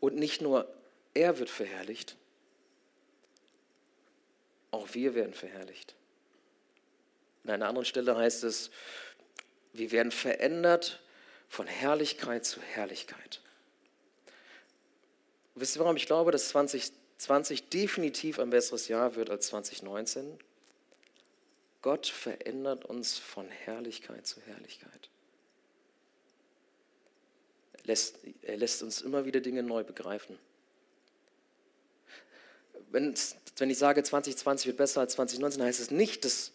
Und 0.00 0.16
nicht 0.16 0.40
nur 0.40 0.72
er 1.14 1.38
wird 1.38 1.50
verherrlicht, 1.50 2.16
auch 4.70 4.94
wir 4.94 5.14
werden 5.14 5.34
verherrlicht. 5.34 5.94
An 7.44 7.50
einer 7.50 7.68
anderen 7.68 7.84
Stelle 7.84 8.16
heißt 8.16 8.44
es, 8.44 8.70
wir 9.72 9.90
werden 9.90 10.12
verändert 10.12 11.00
von 11.48 11.66
Herrlichkeit 11.66 12.46
zu 12.46 12.60
Herrlichkeit. 12.60 13.40
Wisst 15.54 15.76
ihr, 15.76 15.80
warum 15.80 15.96
ich 15.96 16.06
glaube, 16.06 16.30
dass 16.30 16.48
2020 16.48 17.68
definitiv 17.68 18.38
ein 18.38 18.50
besseres 18.50 18.88
Jahr 18.88 19.16
wird 19.16 19.28
als 19.28 19.48
2019? 19.48 20.38
Gott 21.82 22.06
verändert 22.06 22.84
uns 22.84 23.18
von 23.18 23.48
Herrlichkeit 23.48 24.26
zu 24.26 24.40
Herrlichkeit. 24.40 25.10
Er 27.72 27.84
lässt, 27.84 28.18
er 28.42 28.56
lässt 28.56 28.82
uns 28.84 29.02
immer 29.02 29.24
wieder 29.24 29.40
Dinge 29.40 29.64
neu 29.64 29.82
begreifen. 29.82 30.38
Wenn, 32.90 33.14
wenn 33.56 33.70
ich 33.70 33.78
sage, 33.78 34.02
2020 34.02 34.68
wird 34.68 34.76
besser 34.76 35.00
als 35.00 35.14
2019, 35.14 35.62
heißt 35.62 35.80
es 35.80 35.90
nicht, 35.90 36.24
dass 36.24 36.52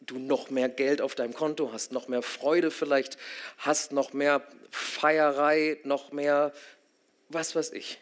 du 0.00 0.18
noch 0.18 0.50
mehr 0.50 0.68
Geld 0.68 1.00
auf 1.00 1.14
deinem 1.14 1.32
Konto 1.32 1.72
hast, 1.72 1.92
noch 1.92 2.08
mehr 2.08 2.22
Freude 2.22 2.70
vielleicht 2.70 3.16
hast, 3.58 3.92
noch 3.92 4.12
mehr 4.12 4.46
Feierei, 4.70 5.80
noch 5.84 6.12
mehr 6.12 6.52
was 7.28 7.56
weiß 7.56 7.72
ich. 7.72 7.98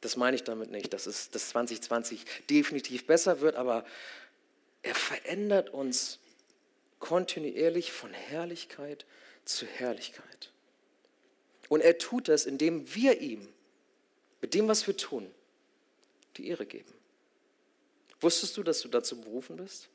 Das 0.00 0.16
meine 0.16 0.34
ich 0.34 0.42
damit 0.42 0.70
nicht, 0.70 0.92
dass 0.92 1.06
es 1.06 1.30
das 1.30 1.50
2020 1.50 2.24
definitiv 2.50 3.06
besser 3.06 3.40
wird, 3.40 3.54
aber 3.54 3.84
er 4.82 4.94
verändert 4.94 5.70
uns 5.70 6.18
kontinuierlich 6.98 7.92
von 7.92 8.12
Herrlichkeit 8.12 9.06
zu 9.44 9.66
Herrlichkeit. 9.66 10.52
Und 11.68 11.80
er 11.80 11.98
tut 11.98 12.28
das, 12.28 12.44
indem 12.46 12.94
wir 12.94 13.20
ihm 13.20 13.48
mit 14.40 14.54
dem, 14.54 14.68
was 14.68 14.86
wir 14.86 14.96
tun, 14.96 15.30
die 16.36 16.48
Ehre 16.48 16.66
geben. 16.66 16.92
Wusstest 18.20 18.56
du, 18.56 18.62
dass 18.62 18.80
du 18.80 18.88
dazu 18.88 19.20
berufen 19.20 19.56
bist? 19.56 19.88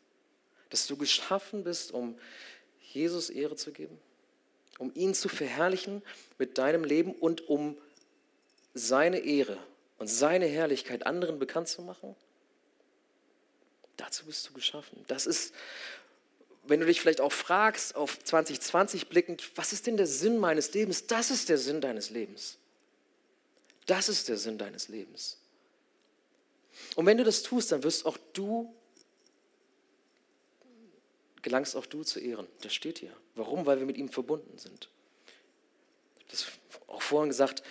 dass 0.70 0.88
du 0.88 0.98
geschaffen 0.98 1.64
bist, 1.64 1.92
um 1.92 2.18
Jesus 2.94 3.30
Ehre 3.30 3.56
zu 3.56 3.72
geben, 3.72 3.98
um 4.78 4.92
ihn 4.94 5.14
zu 5.14 5.30
verherrlichen 5.30 6.02
mit 6.38 6.58
deinem 6.58 6.84
Leben 6.84 7.14
und 7.14 7.48
um 7.48 7.78
seine 8.74 9.20
Ehre 9.20 9.58
und 9.98 10.08
seine 10.08 10.46
Herrlichkeit 10.46 11.06
anderen 11.06 11.40
bekannt 11.40 11.68
zu 11.68 11.82
machen? 11.82 12.16
Dazu 13.98 14.26
bist 14.26 14.48
du 14.48 14.54
geschaffen. 14.54 15.04
Das 15.08 15.26
ist, 15.26 15.54
wenn 16.64 16.80
du 16.80 16.86
dich 16.86 17.02
vielleicht 17.02 17.22
auch 17.22 17.32
fragst, 17.32 17.96
auf 17.96 18.24
2020 18.24 19.10
blickend, 19.10 19.50
was 19.56 19.74
ist 19.74 19.88
denn 19.88 19.98
der 19.98 20.08
Sinn 20.08 20.38
meines 20.38 20.74
Lebens? 20.74 21.08
Das 21.08 21.32
ist 21.32 21.50
der 21.50 21.58
Sinn 21.58 21.82
deines 21.82 22.12
Lebens. 22.12 22.58
Das 23.88 24.10
ist 24.10 24.28
der 24.28 24.38
Sinn 24.38 24.58
deines 24.58 24.88
Lebens. 24.88 25.38
Und 26.96 27.06
wenn 27.06 27.18
du 27.18 27.24
das 27.24 27.42
tust, 27.42 27.72
dann 27.72 27.84
wirst 27.84 28.06
auch 28.06 28.18
du, 28.34 28.74
gelangst 31.42 31.76
auch 31.76 31.86
du 31.86 32.04
zu 32.04 32.20
Ehren. 32.20 32.48
Das 32.62 32.74
steht 32.74 33.00
hier. 33.00 33.16
Warum? 33.36 33.66
Weil 33.66 33.80
wir 33.80 33.86
mit 33.86 33.98
ihm 33.98 34.10
verbunden 34.10 34.58
sind. 34.58 34.90
Das 36.30 36.46
auch 36.88 37.02
vorhin 37.02 37.30
gesagt, 37.30 37.64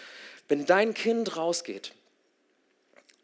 wenn 0.48 0.66
dein 0.66 0.94
Kind 0.94 1.36
rausgeht 1.36 1.92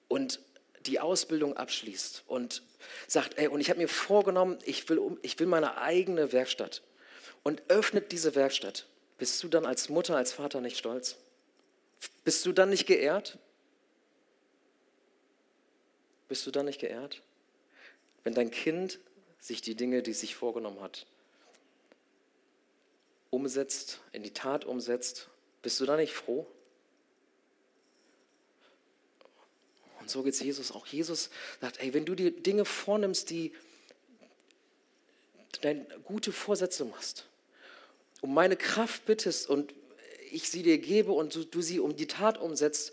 und 0.08 0.40
die 0.86 1.00
Ausbildung 1.00 1.56
abschließt 1.56 2.24
und 2.26 2.62
sagt, 3.06 3.38
ey, 3.38 3.48
und 3.48 3.60
ich 3.60 3.70
habe 3.70 3.80
mir 3.80 3.88
vorgenommen, 3.88 4.58
ich 4.64 4.88
will, 4.88 5.18
ich 5.22 5.38
will 5.38 5.46
meine 5.46 5.78
eigene 5.78 6.32
Werkstatt 6.32 6.82
und 7.42 7.62
öffnet 7.68 8.12
diese 8.12 8.34
Werkstatt, 8.34 8.86
bist 9.18 9.42
du 9.42 9.48
dann 9.48 9.66
als 9.66 9.88
Mutter, 9.88 10.16
als 10.16 10.32
Vater 10.32 10.60
nicht 10.60 10.78
stolz? 10.78 11.16
Bist 12.24 12.44
du 12.46 12.52
dann 12.52 12.70
nicht 12.70 12.86
geehrt? 12.86 13.38
Bist 16.28 16.46
du 16.46 16.50
dann 16.50 16.66
nicht 16.66 16.80
geehrt? 16.80 17.22
Wenn 18.24 18.34
dein 18.34 18.50
Kind 18.50 18.98
sich 19.38 19.60
die 19.60 19.74
Dinge, 19.74 20.02
die 20.02 20.12
es 20.12 20.20
sich 20.20 20.34
vorgenommen 20.34 20.80
hat, 20.80 21.06
umsetzt, 23.30 24.00
in 24.12 24.22
die 24.22 24.32
Tat 24.32 24.64
umsetzt, 24.64 25.28
bist 25.62 25.80
du 25.80 25.86
da 25.86 25.96
nicht 25.96 26.12
froh? 26.12 26.46
Und 30.02 30.10
so 30.10 30.22
geht 30.24 30.34
es 30.34 30.40
Jesus 30.40 30.72
auch. 30.72 30.86
Jesus 30.86 31.30
sagt, 31.60 31.80
ey, 31.80 31.94
wenn 31.94 32.04
du 32.04 32.14
dir 32.14 32.32
Dinge 32.32 32.64
vornimmst, 32.64 33.30
die 33.30 33.52
deine 35.60 35.86
gute 36.04 36.32
Vorsätze 36.32 36.84
machst, 36.84 37.26
um 38.20 38.34
meine 38.34 38.56
Kraft 38.56 39.06
bittest 39.06 39.48
und 39.48 39.72
ich 40.32 40.50
sie 40.50 40.62
dir 40.62 40.78
gebe 40.78 41.12
und 41.12 41.34
du, 41.34 41.44
du 41.44 41.62
sie 41.62 41.78
um 41.78 41.94
die 41.94 42.08
Tat 42.08 42.38
umsetzt 42.38 42.92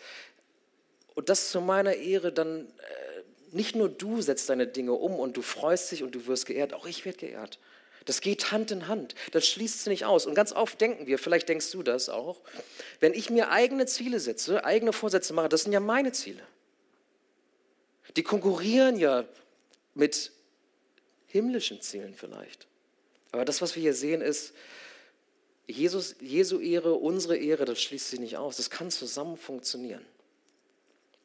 und 1.15 1.29
das 1.29 1.49
zu 1.49 1.61
meiner 1.61 1.95
Ehre, 1.95 2.31
dann 2.31 2.67
äh, 2.67 3.55
nicht 3.55 3.75
nur 3.75 3.89
du 3.89 4.21
setzt 4.21 4.49
deine 4.49 4.67
Dinge 4.67 4.93
um 4.93 5.15
und 5.15 5.35
du 5.35 5.41
freust 5.41 5.91
dich 5.91 6.03
und 6.03 6.13
du 6.13 6.27
wirst 6.27 6.45
geehrt, 6.45 6.73
auch 6.73 6.85
ich 6.85 7.05
werde 7.05 7.17
geehrt. 7.17 7.57
Das 8.05 8.21
geht 8.21 8.51
Hand 8.51 8.71
in 8.71 8.87
Hand. 8.87 9.15
Das 9.31 9.47
schließt 9.47 9.79
sich 9.79 9.87
nicht 9.87 10.05
aus. 10.05 10.25
Und 10.25 10.35
ganz 10.35 10.51
oft 10.51 10.79
denken 10.79 11.07
wir, 11.07 11.17
vielleicht 11.17 11.49
denkst 11.49 11.71
du 11.71 11.81
das 11.81 12.09
auch, 12.09 12.41
wenn 12.99 13.13
ich 13.13 13.29
mir 13.29 13.49
eigene 13.49 13.85
Ziele 13.87 14.19
setze, 14.19 14.63
eigene 14.63 14.93
Vorsätze 14.93 15.33
mache, 15.33 15.49
das 15.49 15.63
sind 15.63 15.73
ja 15.73 15.79
meine 15.79 16.11
Ziele. 16.11 16.41
Die 18.15 18.23
konkurrieren 18.23 18.97
ja 18.97 19.25
mit 19.93 20.31
himmlischen 21.27 21.81
Zielen 21.81 22.13
vielleicht. 22.13 22.67
Aber 23.31 23.45
das, 23.45 23.61
was 23.61 23.75
wir 23.75 23.81
hier 23.81 23.93
sehen, 23.93 24.21
ist, 24.21 24.53
Jesus, 25.67 26.15
Jesu 26.19 26.59
Ehre, 26.59 26.93
unsere 26.95 27.37
Ehre, 27.37 27.65
das 27.65 27.81
schließt 27.81 28.09
sich 28.09 28.19
nicht 28.19 28.37
aus. 28.37 28.57
Das 28.57 28.71
kann 28.71 28.89
zusammen 28.89 29.37
funktionieren. 29.37 30.03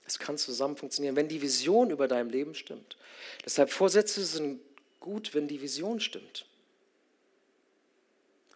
Es 0.06 0.18
kann 0.18 0.36
zusammen 0.36 0.76
funktionieren, 0.76 1.16
wenn 1.16 1.28
die 1.28 1.40
Vision 1.40 1.90
über 1.90 2.08
deinem 2.08 2.28
Leben 2.28 2.54
stimmt. 2.54 2.98
Deshalb 3.44 3.70
Vorsätze 3.70 4.22
sind 4.22 4.60
gut, 5.00 5.34
wenn 5.34 5.48
die 5.48 5.62
Vision 5.62 5.98
stimmt. 5.98 6.44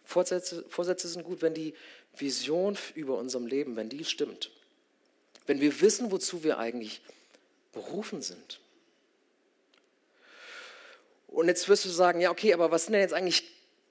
Vorsätze, 0.03 0.63
Vorsätze 0.69 1.07
sind 1.07 1.23
gut, 1.23 1.41
wenn 1.41 1.55
die 1.55 1.73
Vision 2.15 2.77
über 2.93 3.17
unserem 3.17 3.47
Leben, 3.47 3.75
wenn 3.75 3.89
die 3.89 4.05
stimmt. 4.05 4.51
Wenn 5.47 5.59
wir 5.59 5.81
wissen, 5.81 6.11
wozu 6.11 6.43
wir 6.43 6.59
eigentlich 6.59 7.01
berufen 7.71 8.21
sind. 8.21 8.59
Und 11.27 11.47
jetzt 11.47 11.69
wirst 11.69 11.85
du 11.85 11.89
sagen, 11.89 12.21
ja, 12.21 12.31
okay, 12.31 12.53
aber 12.53 12.71
was 12.71 12.85
sind 12.85 12.93
denn 12.93 13.01
jetzt 13.01 13.13
eigentlich 13.13 13.43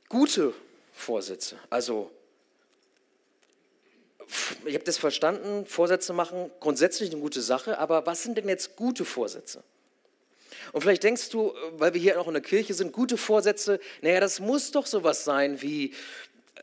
gute 0.08 0.52
Vorsätze? 0.92 1.56
Also, 1.70 2.10
ich 4.64 4.74
habe 4.74 4.84
das 4.84 4.98
verstanden, 4.98 5.64
Vorsätze 5.64 6.12
machen, 6.12 6.50
grundsätzlich 6.60 7.10
eine 7.10 7.20
gute 7.20 7.40
Sache, 7.40 7.78
aber 7.78 8.06
was 8.06 8.22
sind 8.22 8.36
denn 8.36 8.48
jetzt 8.48 8.76
gute 8.76 9.04
Vorsätze? 9.04 9.62
Und 10.72 10.82
vielleicht 10.82 11.02
denkst 11.04 11.30
du, 11.30 11.54
weil 11.72 11.94
wir 11.94 12.00
hier 12.00 12.20
auch 12.20 12.26
in 12.26 12.34
der 12.34 12.42
Kirche 12.42 12.74
sind, 12.74 12.92
gute 12.92 13.16
Vorsätze, 13.16 13.80
naja, 14.02 14.20
das 14.20 14.40
muss 14.40 14.70
doch 14.72 14.86
sowas 14.86 15.24
sein 15.24 15.62
wie 15.62 15.94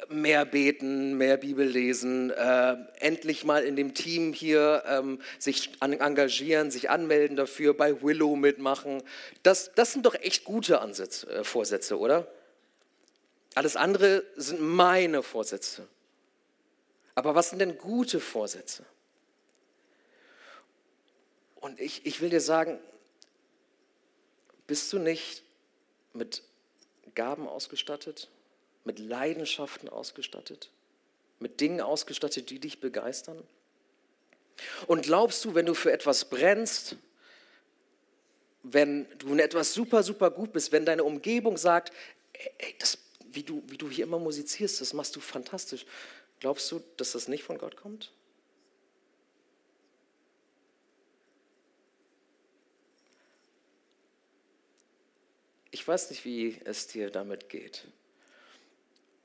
mehr 0.09 0.45
beten, 0.45 1.17
mehr 1.17 1.37
Bibel 1.37 1.65
lesen, 1.65 2.29
äh, 2.31 2.75
endlich 2.99 3.43
mal 3.43 3.63
in 3.63 3.75
dem 3.75 3.93
Team 3.93 4.33
hier 4.33 4.83
ähm, 4.87 5.21
sich 5.39 5.71
an, 5.79 5.93
engagieren, 5.93 6.71
sich 6.71 6.89
anmelden 6.89 7.35
dafür, 7.37 7.73
bei 7.73 8.01
Willow 8.01 8.35
mitmachen. 8.35 9.03
Das, 9.43 9.71
das 9.75 9.93
sind 9.93 10.05
doch 10.05 10.15
echt 10.15 10.43
gute 10.43 10.81
Ansätze, 10.81 11.29
äh, 11.29 11.43
Vorsätze, 11.43 11.99
oder? 11.99 12.27
Alles 13.55 13.75
andere 13.75 14.23
sind 14.35 14.61
meine 14.61 15.23
Vorsätze. 15.23 15.87
Aber 17.15 17.35
was 17.35 17.49
sind 17.49 17.59
denn 17.59 17.77
gute 17.77 18.19
Vorsätze? 18.19 18.85
Und 21.55 21.79
ich, 21.79 22.05
ich 22.05 22.21
will 22.21 22.29
dir 22.29 22.41
sagen, 22.41 22.77
bist 24.67 24.91
du 24.91 24.99
nicht 24.99 25.43
mit 26.13 26.43
Gaben 27.15 27.47
ausgestattet? 27.47 28.29
Mit 28.85 28.99
Leidenschaften 28.99 29.89
ausgestattet, 29.89 30.69
mit 31.39 31.59
Dingen 31.59 31.81
ausgestattet, 31.81 32.49
die 32.49 32.59
dich 32.59 32.79
begeistern? 32.79 33.43
Und 34.87 35.03
glaubst 35.03 35.43
du, 35.43 35.53
wenn 35.53 35.65
du 35.65 35.73
für 35.73 35.91
etwas 35.91 36.29
brennst, 36.29 36.95
wenn 38.63 39.05
du 39.17 39.33
in 39.33 39.39
etwas 39.39 39.73
super, 39.73 40.01
super 40.01 40.31
gut 40.31 40.53
bist, 40.53 40.71
wenn 40.71 40.85
deine 40.85 41.03
Umgebung 41.03 41.57
sagt, 41.57 41.91
ey, 42.33 42.75
das, 42.79 42.97
wie, 43.31 43.43
du, 43.43 43.63
wie 43.67 43.77
du 43.77 43.89
hier 43.89 44.05
immer 44.05 44.19
musizierst, 44.19 44.79
das 44.79 44.93
machst 44.93 45.15
du 45.15 45.19
fantastisch, 45.19 45.85
glaubst 46.39 46.71
du, 46.71 46.81
dass 46.97 47.11
das 47.11 47.27
nicht 47.27 47.43
von 47.43 47.57
Gott 47.57 47.75
kommt? 47.75 48.11
Ich 55.71 55.85
weiß 55.85 56.09
nicht, 56.09 56.23
wie 56.23 56.59
es 56.63 56.87
dir 56.87 57.09
damit 57.09 57.49
geht 57.49 57.85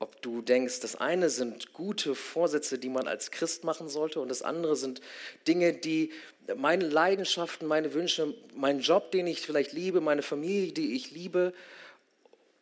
ob 0.01 0.19
du 0.23 0.41
denkst, 0.41 0.79
das 0.79 0.95
eine 0.95 1.29
sind 1.29 1.73
gute 1.73 2.15
Vorsätze, 2.15 2.79
die 2.79 2.89
man 2.89 3.07
als 3.07 3.29
Christ 3.29 3.63
machen 3.63 3.87
sollte, 3.87 4.19
und 4.19 4.29
das 4.29 4.41
andere 4.41 4.75
sind 4.75 4.99
Dinge, 5.47 5.73
die 5.73 6.11
meine 6.55 6.87
Leidenschaften, 6.87 7.67
meine 7.67 7.93
Wünsche, 7.93 8.33
meinen 8.55 8.79
Job, 8.79 9.11
den 9.11 9.27
ich 9.27 9.41
vielleicht 9.41 9.73
liebe, 9.73 10.01
meine 10.01 10.23
Familie, 10.23 10.73
die 10.73 10.95
ich 10.95 11.11
liebe, 11.11 11.53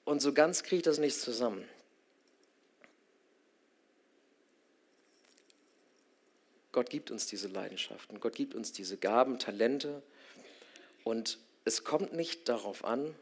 und 0.03 0.21
so 0.21 0.33
ganz 0.33 0.63
kriege 0.63 0.77
ich 0.77 0.83
das 0.83 0.97
nicht 0.97 1.17
zusammen. 1.17 1.63
Gott 6.73 6.89
gibt 6.89 7.09
uns 7.09 7.25
diese 7.25 7.47
Leidenschaften, 7.47 8.19
Gott 8.19 8.35
gibt 8.35 8.53
uns 8.53 8.73
diese 8.73 8.97
Gaben, 8.97 9.39
Talente, 9.39 10.03
und 11.05 11.37
es 11.63 11.85
kommt 11.85 12.11
nicht 12.11 12.49
darauf 12.49 12.83
an, 12.83 13.15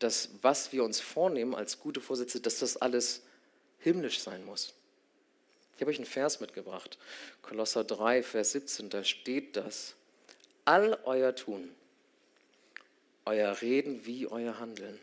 dass 0.00 0.30
was 0.42 0.72
wir 0.72 0.82
uns 0.82 1.00
vornehmen 1.00 1.54
als 1.54 1.78
gute 1.78 2.00
Vorsätze, 2.00 2.40
dass 2.40 2.58
das 2.58 2.76
alles 2.76 3.22
himmlisch 3.78 4.20
sein 4.20 4.44
muss. 4.44 4.74
Ich 5.76 5.80
habe 5.80 5.90
euch 5.90 5.98
einen 5.98 6.06
Vers 6.06 6.40
mitgebracht, 6.40 6.98
Kolosser 7.40 7.84
3, 7.84 8.22
Vers 8.22 8.52
17, 8.52 8.90
da 8.90 9.04
steht 9.04 9.56
das. 9.56 9.94
All 10.66 10.98
euer 11.04 11.34
Tun, 11.34 11.70
euer 13.24 13.60
Reden 13.62 14.04
wie 14.04 14.26
euer 14.26 14.58
Handeln 14.58 14.98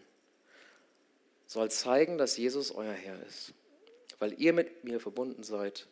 soll 1.47 1.71
zeigen, 1.71 2.17
dass 2.17 2.38
Jesus 2.38 2.71
euer 2.71 2.93
Herr 2.93 3.17
ist. 3.25 3.53
Weil 4.19 4.39
ihr 4.39 4.53
mit 4.53 4.83
mir 4.83 4.99
verbunden 4.99 5.43
seid, 5.43 5.88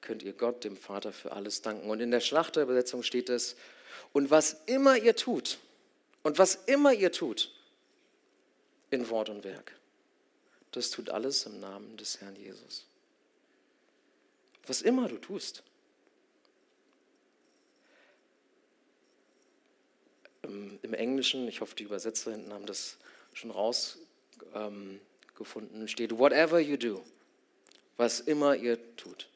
könnt 0.00 0.22
ihr 0.22 0.32
Gott, 0.32 0.64
dem 0.64 0.76
Vater, 0.76 1.12
für 1.12 1.32
alles 1.32 1.62
danken. 1.62 1.88
Und 1.88 2.00
in 2.00 2.10
der 2.10 2.20
Schlachterübersetzung 2.20 3.02
steht 3.02 3.28
es, 3.28 3.56
und 4.12 4.30
was 4.30 4.56
immer 4.66 4.96
ihr 4.96 5.16
tut, 5.16 5.58
und 6.22 6.38
was 6.38 6.56
immer 6.66 6.92
ihr 6.92 7.12
tut, 7.12 7.53
in 8.90 9.08
Wort 9.10 9.28
und 9.28 9.44
Werk. 9.44 9.78
Das 10.72 10.90
tut 10.90 11.10
alles 11.10 11.46
im 11.46 11.60
Namen 11.60 11.96
des 11.96 12.20
Herrn 12.20 12.36
Jesus. 12.36 12.86
Was 14.66 14.82
immer 14.82 15.08
du 15.08 15.18
tust. 15.18 15.62
Im, 20.42 20.94
Englischen, 20.94 21.48
ich 21.48 21.60
hoffe, 21.60 21.74
die 21.74 21.84
Übersetzer 21.84 22.32
hinten 22.32 22.52
haben 22.52 22.66
das 22.66 22.98
schon 23.32 23.50
rausgefunden, 23.50 25.00
ähm, 25.74 25.88
steht, 25.88 26.18
whatever 26.18 26.60
you 26.60 26.76
do, 26.76 27.02
was 27.96 28.20
immer 28.20 28.54
ihr 28.54 28.78
tut. 28.96 29.28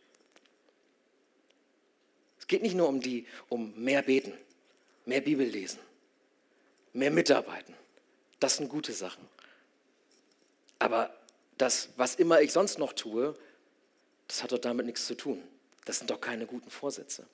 Es 2.38 2.46
geht 2.46 2.62
nicht 2.62 2.74
nur 2.74 2.88
um 2.88 3.00
die, 3.00 3.26
um 3.48 3.74
mehr 3.82 4.02
beten, 4.02 4.32
mehr 5.06 5.20
Bibel 5.20 5.46
lesen, 5.46 5.80
mehr 6.92 7.10
mitarbeiten. 7.10 7.74
Das 8.40 8.56
sind 8.56 8.68
gute 8.68 8.92
Sachen. 8.92 9.26
Aber 10.78 11.14
das, 11.56 11.90
was 11.96 12.14
immer 12.14 12.40
ich 12.40 12.52
sonst 12.52 12.78
noch 12.78 12.92
tue, 12.92 13.34
das 14.28 14.42
hat 14.42 14.52
doch 14.52 14.58
damit 14.58 14.86
nichts 14.86 15.06
zu 15.06 15.14
tun. 15.14 15.42
Das 15.84 15.98
sind 15.98 16.10
doch 16.10 16.20
keine 16.20 16.46
guten 16.46 16.70
Vorsätze. 16.70 17.26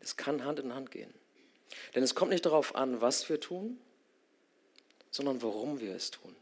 Es 0.00 0.16
kann 0.16 0.44
Hand 0.44 0.60
in 0.60 0.74
Hand 0.74 0.90
gehen. 0.90 1.12
Denn 1.94 2.02
es 2.02 2.14
kommt 2.14 2.30
nicht 2.30 2.46
darauf 2.46 2.76
an, 2.76 3.00
was 3.00 3.28
wir 3.28 3.40
tun, 3.40 3.80
sondern 5.10 5.42
warum 5.42 5.80
wir 5.80 5.96
es 5.96 6.10
tun. 6.10 6.36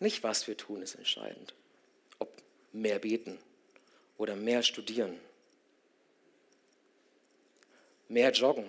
Nicht 0.00 0.24
was 0.24 0.48
wir 0.48 0.56
tun 0.56 0.82
ist 0.82 0.94
entscheidend. 0.94 1.54
Ob 2.18 2.42
mehr 2.72 2.98
beten 2.98 3.38
oder 4.16 4.34
mehr 4.34 4.62
studieren, 4.62 5.20
mehr 8.08 8.32
joggen 8.32 8.68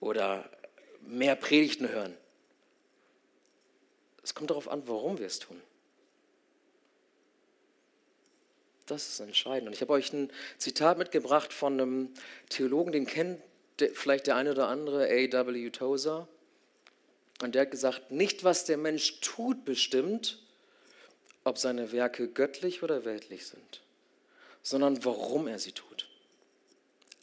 oder 0.00 0.50
mehr 1.02 1.36
Predigten 1.36 1.88
hören. 1.88 2.16
Es 4.22 4.34
kommt 4.34 4.50
darauf 4.50 4.68
an, 4.68 4.82
warum 4.86 5.18
wir 5.18 5.26
es 5.26 5.38
tun. 5.38 5.60
Das 8.86 9.08
ist 9.08 9.20
entscheidend. 9.20 9.68
Und 9.68 9.74
ich 9.74 9.80
habe 9.80 9.92
euch 9.92 10.12
ein 10.12 10.30
Zitat 10.58 10.98
mitgebracht 10.98 11.52
von 11.52 11.80
einem 11.80 12.14
Theologen, 12.48 12.92
den 12.92 13.06
kennt 13.06 13.40
vielleicht 13.94 14.26
der 14.26 14.36
eine 14.36 14.52
oder 14.52 14.68
andere, 14.68 15.06
A.W. 15.06 15.70
Tozer. 15.70 16.28
Und 17.42 17.54
der 17.54 17.62
hat 17.62 17.70
gesagt, 17.70 18.10
nicht 18.10 18.44
was 18.44 18.64
der 18.64 18.78
Mensch 18.78 19.20
tut 19.20 19.64
bestimmt, 19.64 20.38
ob 21.44 21.58
seine 21.58 21.92
Werke 21.92 22.28
göttlich 22.28 22.82
oder 22.82 23.04
weltlich 23.04 23.46
sind, 23.46 23.82
sondern 24.62 25.04
warum 25.04 25.46
er 25.46 25.58
sie 25.58 25.72
tut. 25.72 26.08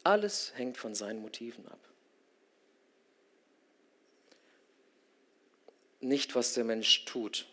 Alles 0.03 0.53
hängt 0.55 0.77
von 0.77 0.95
seinen 0.95 1.21
Motiven 1.21 1.67
ab. 1.67 1.79
Nicht 6.03 6.35
was 6.35 6.53
der 6.53 6.65
Mensch 6.65 7.05
tut 7.05 7.47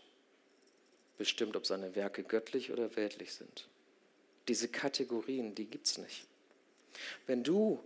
bestimmt, 1.18 1.54
ob 1.54 1.66
seine 1.66 1.94
Werke 1.94 2.24
göttlich 2.24 2.72
oder 2.72 2.96
weltlich 2.96 3.32
sind. 3.32 3.68
Diese 4.48 4.66
Kategorien, 4.66 5.54
die 5.54 5.66
gibt 5.66 5.86
es 5.86 5.98
nicht. 5.98 6.26
Wenn 7.26 7.44
du 7.44 7.78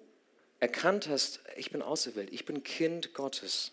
erkannt 0.60 1.08
hast, 1.08 1.40
ich 1.56 1.70
bin 1.70 1.82
auserwählt, 1.82 2.32
ich 2.32 2.46
bin 2.46 2.62
Kind 2.62 3.12
Gottes, 3.12 3.72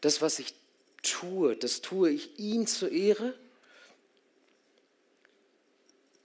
das, 0.00 0.20
was 0.20 0.40
ich 0.40 0.54
tue, 1.02 1.54
das 1.54 1.82
tue 1.82 2.10
ich 2.10 2.36
ihm 2.38 2.66
zur 2.66 2.90
Ehre, 2.90 3.38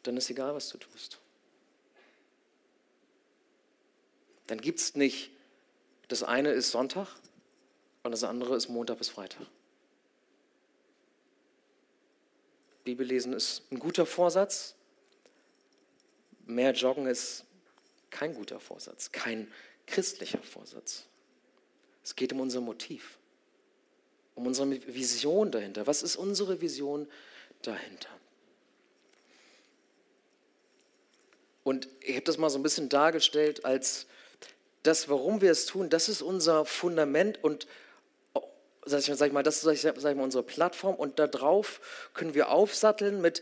dann 0.02 0.18
ist 0.18 0.30
egal, 0.32 0.56
was 0.56 0.70
du 0.70 0.80
tust. 0.80 1.20
Dann 4.48 4.60
gibt 4.60 4.80
es 4.80 4.96
nicht, 4.96 5.30
das 6.08 6.24
eine 6.24 6.52
ist 6.52 6.72
Sonntag 6.72 7.10
und 8.06 8.12
das 8.12 8.24
andere 8.24 8.56
ist 8.56 8.70
Montag 8.70 9.00
bis 9.00 9.10
Freitag. 9.10 9.46
Bibellesen 12.84 13.34
ist 13.34 13.64
ein 13.72 13.80
guter 13.80 14.06
Vorsatz. 14.06 14.76
Mehr 16.46 16.72
Joggen 16.72 17.08
ist 17.08 17.46
kein 18.12 18.36
guter 18.36 18.60
Vorsatz, 18.60 19.12
kein 19.12 19.52
christlicher 19.88 20.42
Vorsatz. 20.44 21.06
Es 22.04 22.16
geht 22.16 22.32
um 22.32 22.40
unser 22.40 22.62
Motiv 22.62 23.18
um 24.36 24.46
unsere 24.46 24.70
Vision 24.94 25.50
dahinter. 25.50 25.88
Was 25.88 26.04
ist 26.04 26.18
unsere 26.18 26.62
Vision 26.62 27.08
dahinter? 27.62 28.10
Und 31.64 31.88
ich 32.02 32.16
habe 32.16 32.26
das 32.26 32.38
mal 32.38 32.50
so 32.50 32.60
ein 32.60 32.64
bisschen 32.64 32.90
dargestellt 32.90 33.66
als 33.66 34.06
das, 34.84 35.10
warum 35.10 35.42
wir 35.42 35.52
es 35.52 35.66
tun, 35.66 35.90
das 35.90 36.10
ist 36.10 36.22
unser 36.22 36.66
Fundament 36.66 37.44
und 37.44 37.66
sag 38.86 39.00
ich, 39.00 39.06
sag 39.06 39.28
ich 39.28 39.34
mal, 39.34 39.44
das 39.44 39.64
ist 39.64 39.82
sag 39.82 39.98
ich 39.98 40.02
mal, 40.16 40.24
unsere 40.24 40.44
Plattform 40.44 40.96
und 40.96 41.20
darauf 41.20 41.82
können 42.14 42.34
wir 42.34 42.50
aufsatteln 42.50 43.22
mit 43.22 43.42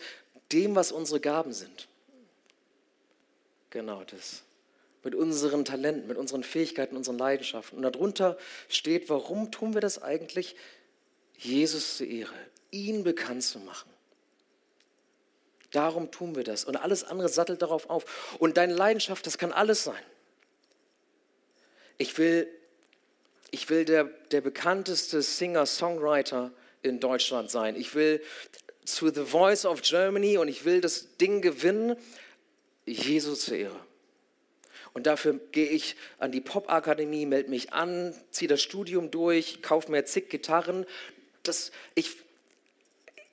dem, 0.52 0.76
was 0.76 0.92
unsere 0.92 1.20
Gaben 1.20 1.54
sind. 1.54 1.88
Genau 3.70 4.04
das 4.04 4.44
mit 5.04 5.16
unseren 5.16 5.66
Talenten, 5.66 6.08
mit 6.08 6.18
unseren 6.18 6.44
Fähigkeiten, 6.44 6.96
unseren 6.96 7.18
Leidenschaften. 7.18 7.78
Und 7.78 7.84
darunter 7.84 8.38
steht, 8.70 9.10
warum 9.10 9.52
tun 9.52 9.74
wir 9.74 9.82
das 9.82 10.02
eigentlich? 10.02 10.56
Jesus 11.38 11.98
zu 11.98 12.06
Ehre, 12.06 12.34
ihn 12.72 13.04
bekannt 13.04 13.44
zu 13.44 13.60
machen. 13.60 13.90
Darum 15.72 16.12
tun 16.12 16.36
wir 16.36 16.44
das. 16.44 16.64
Und 16.64 16.78
alles 16.78 17.04
andere 17.04 17.28
sattelt 17.28 17.62
darauf 17.62 17.90
auf. 17.90 18.38
Und 18.40 18.58
deine 18.58 18.74
Leidenschaft, 18.74 19.26
das 19.26 19.38
kann 19.38 19.52
alles 19.52 19.84
sein. 19.84 20.02
Ich 21.98 22.18
will, 22.18 22.48
ich 23.54 23.70
will 23.70 23.86
der, 23.86 24.06
der 24.32 24.42
bekannteste 24.42 25.22
Singer-Songwriter 25.22 26.52
in 26.82 27.00
Deutschland 27.00 27.52
sein. 27.52 27.76
Ich 27.76 27.94
will 27.94 28.20
zu 28.84 29.10
The 29.14 29.26
Voice 29.26 29.66
of 29.66 29.84
Germany 29.84 30.40
und 30.40 30.48
ich 30.48 30.66
will 30.66 30.82
das 30.82 31.18
Ding 31.18 31.42
gewinnen. 31.42 31.96
Jesus 32.86 33.42
zur 33.42 33.58
Ehre. 33.58 33.80
Und 34.94 35.06
dafür 35.06 35.40
gehe 35.52 35.68
ich 35.68 35.96
an 36.18 36.32
die 36.32 36.42
Popakademie, 36.42 37.28
melde 37.28 37.52
mich 37.52 37.74
an, 37.74 38.16
ziehe 38.32 38.50
das 38.50 38.62
Studium 38.62 39.12
durch, 39.12 39.62
kaufe 39.62 39.92
mir 39.92 40.04
zig 40.06 40.30
Gitarren, 40.30 40.88
das, 41.44 41.72
ich, 41.94 42.18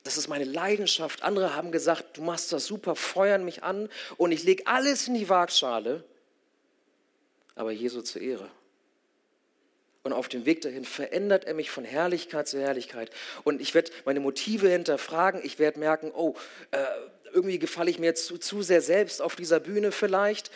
das 0.05 0.19
ist 0.19 0.29
meine 0.29 0.45
Leidenschaft. 0.45 1.23
Andere 1.23 1.57
haben 1.57 1.73
gesagt, 1.73 2.19
du 2.19 2.23
machst 2.23 2.53
das 2.53 2.67
super, 2.67 2.95
feuern 2.95 3.45
mich 3.45 3.63
an 3.63 3.89
und 4.19 4.33
ich 4.33 4.43
lege 4.43 4.67
alles 4.67 5.09
in 5.09 5.15
die 5.15 5.31
Waagschale, 5.31 6.05
aber 7.55 7.73
Jesu 7.73 8.03
zur 8.03 8.21
Ehre. 8.21 8.51
Und 10.03 10.13
auf 10.13 10.29
dem 10.29 10.47
Weg 10.47 10.63
dahin 10.63 10.85
verändert 10.85 11.45
er 11.45 11.55
mich 11.55 11.71
von 11.71 11.85
Herrlichkeit 11.85 12.49
zu 12.49 12.59
Herrlichkeit. 12.59 13.11
Und 13.45 13.61
ich 13.61 13.75
werde 13.75 13.91
meine 14.07 14.21
Motive 14.21 14.69
hinterfragen. 14.69 15.41
Ich 15.45 15.59
werde 15.59 15.79
merken, 15.79 16.11
oh, 16.15 16.35
äh, 16.71 16.85
irgendwie 17.33 17.59
gefalle 17.59 17.91
ich 17.91 17.99
mir 17.99 18.15
zu, 18.15 18.39
zu 18.39 18.63
sehr 18.63 18.81
selbst 18.81 19.21
auf 19.21 19.37
dieser 19.37 19.61
Bühne 19.61 19.93
vielleicht. 19.93 20.51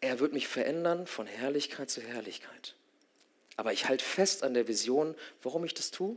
Er 0.00 0.20
wird 0.20 0.32
mich 0.32 0.46
verändern 0.46 1.06
von 1.06 1.26
Herrlichkeit 1.26 1.90
zu 1.90 2.00
Herrlichkeit. 2.00 2.74
Aber 3.56 3.72
ich 3.72 3.88
halte 3.88 4.04
fest 4.04 4.44
an 4.44 4.54
der 4.54 4.68
Vision, 4.68 5.14
warum 5.42 5.64
ich 5.64 5.74
das 5.74 5.90
tue, 5.90 6.16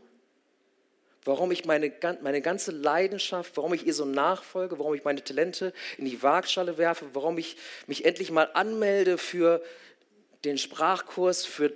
warum 1.25 1.51
ich 1.51 1.65
meine, 1.65 1.91
meine 2.21 2.41
ganze 2.41 2.71
Leidenschaft, 2.71 3.57
warum 3.57 3.73
ich 3.73 3.85
ihr 3.85 3.93
so 3.93 4.05
nachfolge, 4.05 4.79
warum 4.79 4.93
ich 4.93 5.03
meine 5.03 5.23
Talente 5.23 5.73
in 5.97 6.05
die 6.05 6.21
Waagschale 6.21 6.77
werfe, 6.77 7.05
warum 7.13 7.37
ich 7.37 7.57
mich 7.87 8.05
endlich 8.05 8.31
mal 8.31 8.49
anmelde 8.53 9.17
für 9.17 9.61
den 10.45 10.57
Sprachkurs, 10.57 11.45
für 11.45 11.73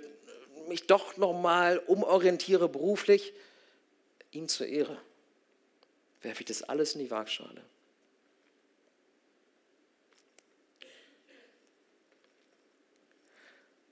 mich 0.70 0.86
doch 0.86 1.18
nochmal 1.18 1.78
umorientiere 1.78 2.68
beruflich, 2.68 3.34
ihm 4.30 4.48
zur 4.48 4.66
Ehre 4.66 4.96
werfe 6.22 6.40
ich 6.40 6.46
das 6.46 6.62
alles 6.62 6.94
in 6.94 7.00
die 7.00 7.10
Waagschale. 7.10 7.62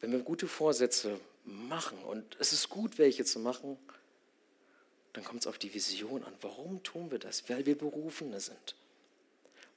Wenn 0.01 0.12
wir 0.12 0.21
gute 0.21 0.47
Vorsätze 0.47 1.21
machen. 1.49 1.99
Und 2.05 2.37
es 2.38 2.53
ist 2.53 2.69
gut, 2.69 2.99
welche 2.99 3.25
zu 3.25 3.41
machen. 3.41 3.79
Dann 5.12 5.25
kommt 5.25 5.41
es 5.41 5.47
auf 5.47 5.59
die 5.59 5.73
Vision 5.73 6.23
an. 6.25 6.35
Warum 6.41 6.83
tun 6.83 7.11
wir 7.11 7.19
das? 7.19 7.49
Weil 7.49 7.67
wir 7.67 7.77
Berufene 7.77 8.41
sind. 8.41 8.77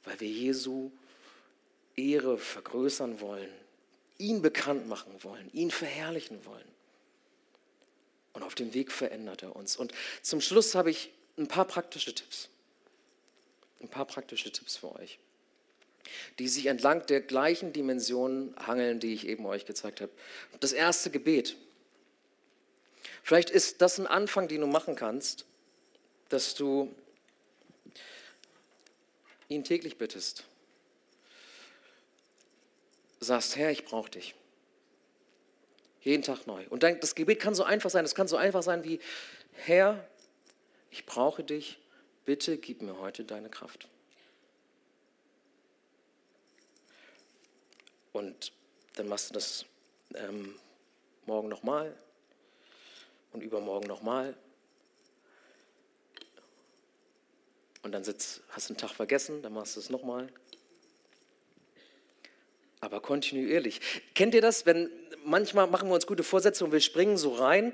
Weil 0.03 0.19
wir 0.19 0.29
Jesu 0.29 0.91
Ehre 1.95 2.37
vergrößern 2.37 3.21
wollen, 3.21 3.49
ihn 4.17 4.41
bekannt 4.41 4.87
machen 4.87 5.11
wollen, 5.23 5.51
ihn 5.53 5.71
verherrlichen 5.71 6.45
wollen. 6.45 6.70
Und 8.33 8.43
auf 8.43 8.55
dem 8.55 8.73
Weg 8.73 8.91
verändert 8.91 9.43
er 9.43 9.55
uns. 9.55 9.75
Und 9.75 9.93
zum 10.21 10.41
Schluss 10.41 10.75
habe 10.75 10.89
ich 10.89 11.11
ein 11.37 11.47
paar 11.47 11.65
praktische 11.65 12.15
Tipps. 12.15 12.49
Ein 13.81 13.89
paar 13.89 14.05
praktische 14.05 14.51
Tipps 14.51 14.77
für 14.77 14.93
euch 14.95 15.19
die 16.39 16.47
sich 16.47 16.65
entlang 16.67 17.05
der 17.05 17.21
gleichen 17.21 17.73
Dimensionen 17.73 18.55
hangeln, 18.57 18.99
die 18.99 19.13
ich 19.13 19.27
eben 19.27 19.45
euch 19.45 19.65
gezeigt 19.65 20.01
habe. 20.01 20.11
Das 20.59 20.73
erste 20.73 21.09
Gebet. 21.09 21.55
Vielleicht 23.23 23.49
ist 23.49 23.81
das 23.81 23.99
ein 23.99 24.07
Anfang, 24.07 24.47
den 24.47 24.61
du 24.61 24.67
machen 24.67 24.95
kannst, 24.95 25.45
dass 26.29 26.55
du 26.55 26.93
ihn 29.47 29.63
täglich 29.63 29.97
bittest. 29.97 30.45
Sagst, 33.19 33.55
Herr, 33.55 33.69
ich 33.69 33.85
brauche 33.85 34.09
dich. 34.09 34.33
Jeden 36.01 36.23
Tag 36.23 36.47
neu. 36.47 36.65
Und 36.69 36.83
das 36.83 37.15
Gebet 37.15 37.39
kann 37.39 37.53
so 37.53 37.63
einfach 37.63 37.89
sein. 37.89 38.03
Es 38.05 38.15
kann 38.15 38.27
so 38.27 38.37
einfach 38.37 38.63
sein 38.63 38.83
wie, 38.83 38.99
Herr, 39.53 40.07
ich 40.89 41.05
brauche 41.05 41.43
dich. 41.43 41.79
Bitte 42.25 42.57
gib 42.57 42.81
mir 42.81 42.99
heute 42.99 43.23
deine 43.23 43.49
Kraft. 43.49 43.87
Und 48.13 48.51
dann 48.95 49.07
machst 49.07 49.29
du 49.29 49.33
das 49.33 49.65
ähm, 50.15 50.55
morgen 51.25 51.47
nochmal 51.47 51.95
und 53.31 53.41
übermorgen 53.41 53.87
nochmal. 53.87 54.35
Und 57.83 57.93
dann 57.93 58.03
sitzt, 58.03 58.41
hast 58.49 58.69
du 58.69 58.73
einen 58.73 58.79
Tag 58.79 58.91
vergessen, 58.91 59.41
dann 59.41 59.53
machst 59.53 59.75
du 59.75 59.79
es 59.79 59.89
nochmal. 59.89 60.29
Aber 62.81 62.99
kontinuierlich. 62.99 63.79
Kennt 64.15 64.33
ihr 64.33 64.41
das, 64.41 64.65
wenn 64.65 64.89
manchmal 65.23 65.67
machen 65.67 65.87
wir 65.87 65.95
uns 65.95 66.07
gute 66.07 66.23
Vorsätze 66.23 66.65
und 66.65 66.71
wir 66.71 66.79
springen 66.79 67.15
so 67.15 67.33
rein 67.33 67.73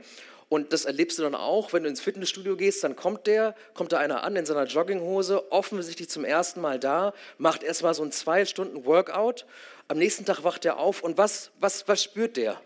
und 0.49 0.73
das 0.73 0.85
erlebst 0.85 1.17
du 1.17 1.23
dann 1.23 1.35
auch, 1.35 1.73
wenn 1.73 1.83
du 1.83 1.89
ins 1.89 2.01
Fitnessstudio 2.01 2.55
gehst, 2.55 2.83
dann 2.83 2.95
kommt 2.95 3.27
der, 3.27 3.55
kommt 3.73 3.91
da 3.91 3.99
einer 3.99 4.23
an 4.23 4.35
in 4.35 4.45
seiner 4.45 4.65
Jogginghose, 4.65 5.51
offensichtlich 5.51 6.09
zum 6.09 6.23
ersten 6.23 6.61
Mal 6.61 6.79
da, 6.79 7.13
macht 7.37 7.63
erstmal 7.63 7.93
so 7.93 8.03
ein 8.03 8.11
zwei 8.11 8.45
Stunden 8.45 8.85
Workout. 8.85 9.45
Am 9.87 9.97
nächsten 9.97 10.25
Tag 10.25 10.43
wacht 10.43 10.65
er 10.65 10.77
auf 10.77 11.03
und 11.03 11.17
was, 11.17 11.51
was, 11.59 11.87
was 11.87 12.03
spürt 12.03 12.37
der? 12.37 12.61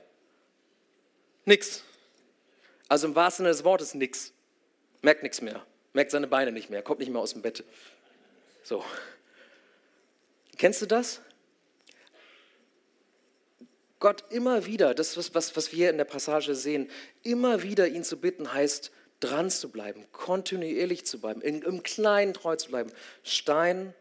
Nix. 1.45 1.83
Also 2.87 3.07
im 3.07 3.15
wahrsten 3.15 3.45
Sinne 3.45 3.53
des 3.53 3.63
Wortes 3.63 3.93
nix. 3.93 4.33
Merkt 5.01 5.23
nichts 5.23 5.41
mehr. 5.41 5.65
Merkt 5.93 6.11
seine 6.11 6.27
Beine 6.27 6.51
nicht 6.51 6.69
mehr, 6.69 6.81
kommt 6.81 6.99
nicht 6.99 7.11
mehr 7.11 7.21
aus 7.21 7.33
dem 7.33 7.41
Bett. 7.41 7.63
So. 8.63 8.83
Kennst 10.57 10.81
du 10.81 10.85
das? 10.85 11.21
Gott 14.01 14.25
immer 14.31 14.65
wieder, 14.65 14.93
das, 14.93 15.15
was, 15.15 15.55
was, 15.55 15.71
wir 15.71 15.89
in 15.89 15.97
der 15.97 16.05
Passage 16.05 16.55
sehen, 16.55 16.89
immer 17.23 17.63
wieder 17.63 17.87
ihn 17.87 18.03
zu 18.03 18.17
bitten, 18.17 18.51
heißt, 18.51 18.91
dran 19.21 19.51
zu 19.51 19.69
bleiben, 19.69 20.05
kontinuierlich 20.11 21.05
zu 21.05 21.21
bleiben, 21.21 21.41
in, 21.41 21.61
im 21.61 21.83
Kleinen 21.83 22.33
treu 22.33 22.55
zu 22.55 22.69
bleiben. 22.69 22.91
Stein 23.23 23.93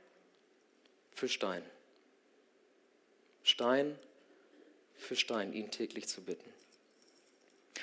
für 1.12 1.28
Stein. 1.28 1.62
Stein 3.44 3.96
für 4.96 5.16
Stein, 5.16 5.52
ihn 5.52 5.70
täglich 5.70 6.08
zu 6.08 6.22
bitten. 6.22 6.50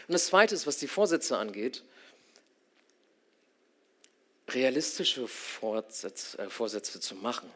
Und 0.07 0.13
das 0.13 0.26
Zweite 0.26 0.55
ist, 0.55 0.65
was 0.65 0.78
die 0.78 0.88
Vorsätze 0.88 1.38
angeht, 1.38 1.84
realistische 4.49 5.28
Vorsätze, 5.28 6.39
äh, 6.39 6.49
Vorsätze 6.49 6.99
zu 6.99 7.13
machen. 7.15 7.51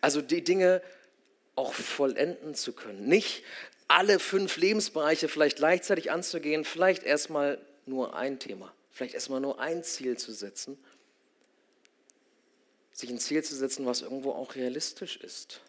Also 0.00 0.22
die 0.22 0.42
Dinge 0.42 0.80
auch 1.54 1.74
vollenden 1.74 2.54
zu 2.54 2.72
können. 2.72 3.06
Nicht 3.08 3.42
alle 3.88 4.18
fünf 4.18 4.56
Lebensbereiche 4.56 5.28
vielleicht 5.28 5.56
gleichzeitig 5.56 6.10
anzugehen, 6.10 6.64
vielleicht 6.64 7.02
erstmal 7.02 7.58
nur 7.86 8.16
ein 8.16 8.38
Thema, 8.38 8.72
vielleicht 8.90 9.14
erstmal 9.14 9.40
nur 9.40 9.60
ein 9.60 9.84
Ziel 9.84 10.16
zu 10.16 10.32
setzen. 10.32 10.78
Sich 12.92 13.10
ein 13.10 13.18
Ziel 13.18 13.44
zu 13.44 13.54
setzen, 13.54 13.84
was 13.86 14.00
irgendwo 14.00 14.32
auch 14.32 14.54
realistisch 14.54 15.16
ist. 15.18 15.60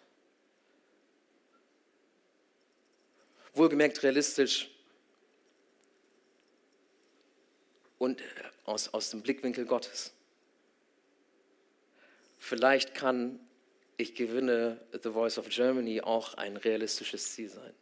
Wohlgemerkt 3.53 4.01
realistisch 4.03 4.69
und 7.97 8.21
aus, 8.65 8.93
aus 8.93 9.09
dem 9.09 9.21
Blickwinkel 9.21 9.65
Gottes. 9.65 10.13
Vielleicht 12.37 12.93
kann 12.93 13.39
ich 13.97 14.13
gewinne 14.15 14.79
The 15.03 15.09
Voice 15.09 15.37
of 15.37 15.49
Germany 15.49 16.01
auch 16.01 16.35
ein 16.35 16.55
realistisches 16.55 17.33
Ziel 17.33 17.49
sein. 17.49 17.73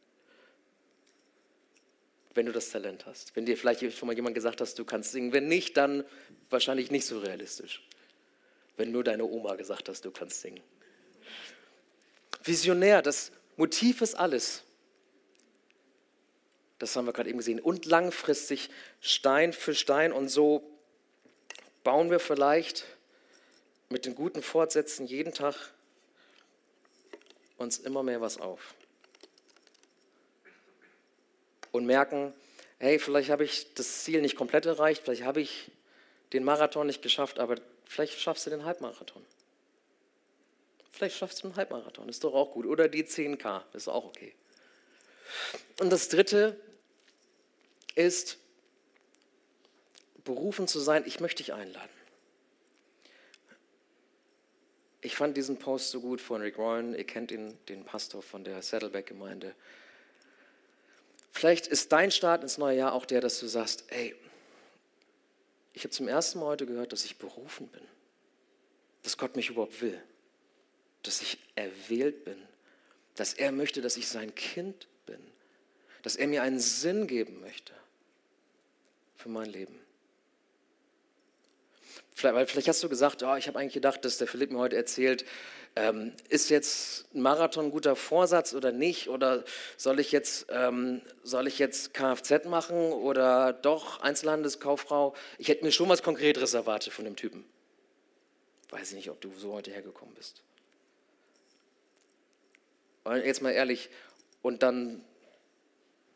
Wenn 2.36 2.46
du 2.46 2.52
das 2.52 2.70
Talent 2.70 3.06
hast. 3.06 3.36
Wenn 3.36 3.46
dir 3.46 3.58
vielleicht 3.58 3.80
schon 3.98 4.08
mal 4.08 4.16
jemand 4.16 4.36
gesagt 4.36 4.62
hast, 4.62 4.78
du 4.78 4.86
kannst 4.86 5.14
singen. 5.14 5.34
Wenn 5.34 5.48
nicht, 5.48 5.78
dann 5.78 6.04
wahrscheinlich 6.50 6.92
nicht 6.92 7.06
so 7.06 7.20
realistisch. 7.20 7.82
Wenn 8.78 8.92
nur 8.92 9.04
deine 9.04 9.24
Oma 9.24 9.56
gesagt 9.56 9.90
hast, 9.90 10.06
du 10.06 10.12
kannst 10.12 10.42
singen. 10.42 10.62
Visionär, 12.44 13.02
das 13.02 13.32
Motiv 13.56 14.02
ist 14.02 14.16
alles. 14.16 14.64
Das 16.78 16.96
haben 16.96 17.06
wir 17.06 17.14
gerade 17.14 17.30
eben 17.30 17.38
gesehen. 17.38 17.60
Und 17.60 17.86
langfristig 17.86 18.70
Stein 19.00 19.54
für 19.54 19.74
Stein. 19.74 20.12
Und 20.12 20.28
so 20.28 20.70
bauen 21.84 22.12
wir 22.12 22.20
vielleicht 22.20 22.86
mit 23.90 24.06
den 24.06 24.14
guten 24.14 24.42
Fortsätzen 24.42 25.08
jeden 25.08 25.34
Tag 25.34 25.56
uns 27.58 27.78
immer 27.78 28.04
mehr 28.04 28.20
was 28.20 28.38
auf. 28.40 28.76
Und 31.76 31.86
merken, 31.86 32.34
hey, 32.80 33.00
vielleicht 33.00 33.30
habe 33.30 33.44
ich 33.44 33.74
das 33.74 34.04
Ziel 34.04 34.22
nicht 34.22 34.38
komplett 34.38 34.66
erreicht, 34.66 35.04
vielleicht 35.04 35.24
habe 35.24 35.42
ich 35.42 35.72
den 36.32 36.44
Marathon 36.46 36.88
nicht 36.88 37.02
geschafft, 37.02 37.38
aber 37.38 37.56
vielleicht 37.86 38.20
schaffst 38.20 38.46
du 38.46 38.50
den 38.50 38.64
Halbmarathon. 38.64 39.26
Vielleicht 40.92 41.18
schaffst 41.18 41.44
du 41.44 41.48
einen 41.48 41.58
Halbmarathon, 41.58 42.08
ist 42.08 42.24
doch 42.24 42.34
auch 42.34 42.54
gut. 42.54 42.66
Oder 42.66 42.88
die 42.88 43.04
10K, 43.04 43.64
ist 43.74 43.90
auch 43.90 44.06
okay. 44.06 44.34
Und 45.82 45.90
das 45.90 46.08
Dritte 46.08 46.58
ist, 47.96 48.38
berufen 50.24 50.70
zu 50.70 50.80
sein, 50.80 51.04
ich 51.06 51.20
möchte 51.20 51.44
dich 51.44 51.52
einladen. 51.52 51.90
Ich 55.02 55.18
fand 55.18 55.36
diesen 55.36 55.60
Post 55.60 55.92
so 55.92 56.00
gut 56.00 56.22
von 56.22 56.42
Rick 56.42 56.58
Warren. 56.58 56.96
Ihr 56.96 57.04
kennt 57.04 57.32
ihn, 57.32 57.58
den 57.68 57.84
Pastor 57.84 58.22
von 58.22 58.46
der 58.46 58.62
Saddleback-Gemeinde. 58.62 59.54
Vielleicht 61.36 61.68
ist 61.68 61.92
dein 61.92 62.12
Start 62.12 62.44
ins 62.44 62.58
neue 62.58 62.78
Jahr 62.78 62.94
auch 62.94 63.06
der, 63.06 63.20
dass 63.20 63.42
du 63.42 63.48
sagst, 63.48 63.84
ey, 63.90 64.16
ich 65.74 65.84
habe 65.84 65.90
zum 65.90 66.08
ersten 66.08 66.40
Mal 66.40 66.46
heute 66.46 66.66
gehört, 66.66 66.94
dass 66.94 67.04
ich 67.04 67.18
berufen 67.18 67.68
bin, 67.68 67.82
dass 69.04 69.18
Gott 69.18 69.36
mich 69.36 69.50
überhaupt 69.50 69.82
will, 69.82 70.02
dass 71.04 71.22
ich 71.22 71.38
erwählt 71.56 72.24
bin, 72.24 72.42
dass 73.16 73.34
er 73.34 73.52
möchte, 73.52 73.82
dass 73.82 73.98
ich 73.98 74.08
sein 74.08 74.34
Kind 74.34 74.88
bin, 75.06 75.20
dass 76.04 76.16
er 76.16 76.28
mir 76.28 76.42
einen 76.42 76.62
Sinn 76.62 77.06
geben 77.06 77.42
möchte 77.42 77.74
für 79.18 79.28
mein 79.28 79.50
Leben. 79.50 79.78
Vielleicht, 82.14 82.36
weil 82.36 82.48
vielleicht 82.48 82.70
hast 82.70 82.82
du 82.82 82.88
gesagt, 82.88 83.24
oh, 83.24 83.36
ich 83.36 83.50
habe 83.50 83.60
eigentlich 83.60 83.74
gedacht, 83.74 84.06
dass 84.06 84.20
der 84.20 84.28
Philipp 84.28 84.52
mir 84.52 84.60
heute 84.60 84.78
erzählt, 84.78 85.26
ähm, 85.76 86.14
ist 86.30 86.50
jetzt 86.50 87.14
ein 87.14 87.22
Marathon 87.22 87.66
ein 87.66 87.72
guter 87.72 87.96
Vorsatz 87.96 88.54
oder 88.54 88.72
nicht? 88.72 89.10
Oder 89.10 89.44
soll 89.78 90.00
ich 90.00 90.12
jetzt, 90.12 90.48
ähm, 90.50 91.02
soll 91.24 91.48
ich 91.48 91.60
jetzt 91.60 91.94
Kfz 91.94 92.46
machen 92.46 92.94
oder 92.94 93.52
doch 93.52 94.02
Einzelhandelskauffrau? 94.02 95.14
Ich 95.38 95.50
hätte 95.50 95.66
mir 95.66 95.72
schon 95.72 95.90
was 95.90 96.02
Konkreteres 96.02 96.54
erwartet 96.54 96.94
von 96.94 97.06
dem 97.06 97.16
Typen. 97.16 97.46
Weiß 98.70 98.90
ich 98.90 98.96
nicht, 98.96 99.10
ob 99.10 99.20
du 99.20 99.32
so 99.38 99.54
heute 99.54 99.72
hergekommen 99.72 100.16
bist. 100.16 100.42
Und 103.04 103.24
jetzt 103.24 103.42
mal 103.42 103.52
ehrlich, 103.52 103.90
und 104.42 104.64
dann 104.64 105.04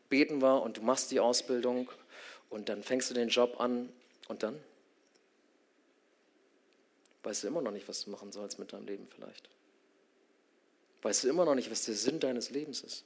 beten 0.08 0.42
wir 0.42 0.62
und 0.62 0.78
du 0.78 0.82
machst 0.82 1.10
die 1.10 1.20
Ausbildung 1.20 1.90
und 2.48 2.68
dann 2.68 2.82
fängst 2.82 3.10
du 3.10 3.14
den 3.14 3.28
Job 3.28 3.60
an 3.60 3.90
und 4.28 4.42
dann? 4.42 4.58
Weißt 7.22 7.42
du 7.42 7.48
immer 7.48 7.62
noch 7.62 7.72
nicht, 7.72 7.88
was 7.88 8.04
du 8.04 8.10
machen 8.10 8.32
sollst 8.32 8.58
mit 8.58 8.72
deinem 8.72 8.86
Leben 8.86 9.06
vielleicht. 9.06 9.48
Weißt 11.02 11.24
du 11.24 11.28
immer 11.28 11.44
noch 11.44 11.54
nicht, 11.54 11.70
was 11.70 11.84
der 11.84 11.94
Sinn 11.94 12.20
deines 12.20 12.50
Lebens 12.50 12.82
ist. 12.82 13.04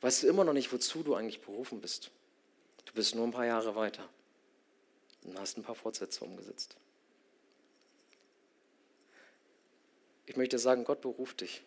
Weißt 0.00 0.22
du 0.22 0.26
immer 0.26 0.44
noch 0.44 0.52
nicht, 0.52 0.72
wozu 0.72 1.02
du 1.02 1.14
eigentlich 1.14 1.40
berufen 1.40 1.80
bist. 1.80 2.10
Du 2.84 2.92
bist 2.92 3.14
nur 3.14 3.24
ein 3.24 3.30
paar 3.30 3.46
Jahre 3.46 3.76
weiter 3.76 4.08
und 5.24 5.38
hast 5.38 5.56
ein 5.56 5.62
paar 5.62 5.76
Fortsätze 5.76 6.24
umgesetzt. 6.24 6.76
Ich 10.26 10.36
möchte 10.36 10.58
sagen, 10.58 10.84
Gott 10.84 11.00
beruft 11.00 11.40
dich. 11.40 11.62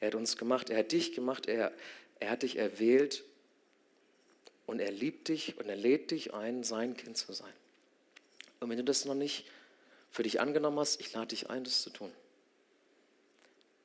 Er 0.00 0.08
hat 0.08 0.14
uns 0.14 0.36
gemacht, 0.36 0.70
er 0.70 0.78
hat 0.78 0.92
dich 0.92 1.12
gemacht, 1.12 1.46
er, 1.46 1.72
er 2.20 2.30
hat 2.30 2.42
dich 2.42 2.56
erwählt 2.56 3.24
und 4.66 4.80
er 4.80 4.90
liebt 4.90 5.28
dich 5.28 5.58
und 5.58 5.68
er 5.68 5.76
lädt 5.76 6.10
dich 6.10 6.34
ein, 6.34 6.62
sein 6.62 6.96
Kind 6.96 7.16
zu 7.16 7.32
sein. 7.32 7.52
Und 8.60 8.70
wenn 8.70 8.78
du 8.78 8.84
das 8.84 9.04
noch 9.04 9.14
nicht 9.14 9.46
für 10.14 10.22
dich 10.22 10.40
angenommen 10.40 10.78
hast, 10.78 11.00
ich 11.00 11.12
lade 11.12 11.26
dich 11.26 11.50
ein, 11.50 11.64
das 11.64 11.82
zu 11.82 11.90
tun. 11.90 12.12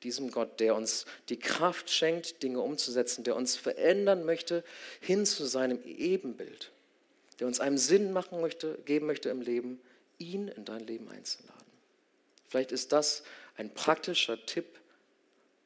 Diesem 0.04 0.30
Gott, 0.30 0.60
der 0.60 0.76
uns 0.76 1.04
die 1.28 1.40
Kraft 1.40 1.90
schenkt, 1.90 2.44
Dinge 2.44 2.60
umzusetzen, 2.60 3.24
der 3.24 3.34
uns 3.34 3.56
verändern 3.56 4.24
möchte 4.24 4.62
hin 5.00 5.26
zu 5.26 5.44
seinem 5.44 5.82
Ebenbild, 5.82 6.70
der 7.40 7.48
uns 7.48 7.58
einen 7.58 7.78
Sinn 7.78 8.12
machen 8.12 8.40
möchte, 8.40 8.78
geben 8.84 9.06
möchte 9.06 9.28
im 9.28 9.40
Leben, 9.40 9.80
ihn 10.18 10.46
in 10.46 10.64
dein 10.64 10.86
Leben 10.86 11.08
einzuladen. 11.10 11.66
Vielleicht 12.46 12.70
ist 12.70 12.92
das 12.92 13.24
ein 13.56 13.74
praktischer 13.74 14.46
Tipp, 14.46 14.78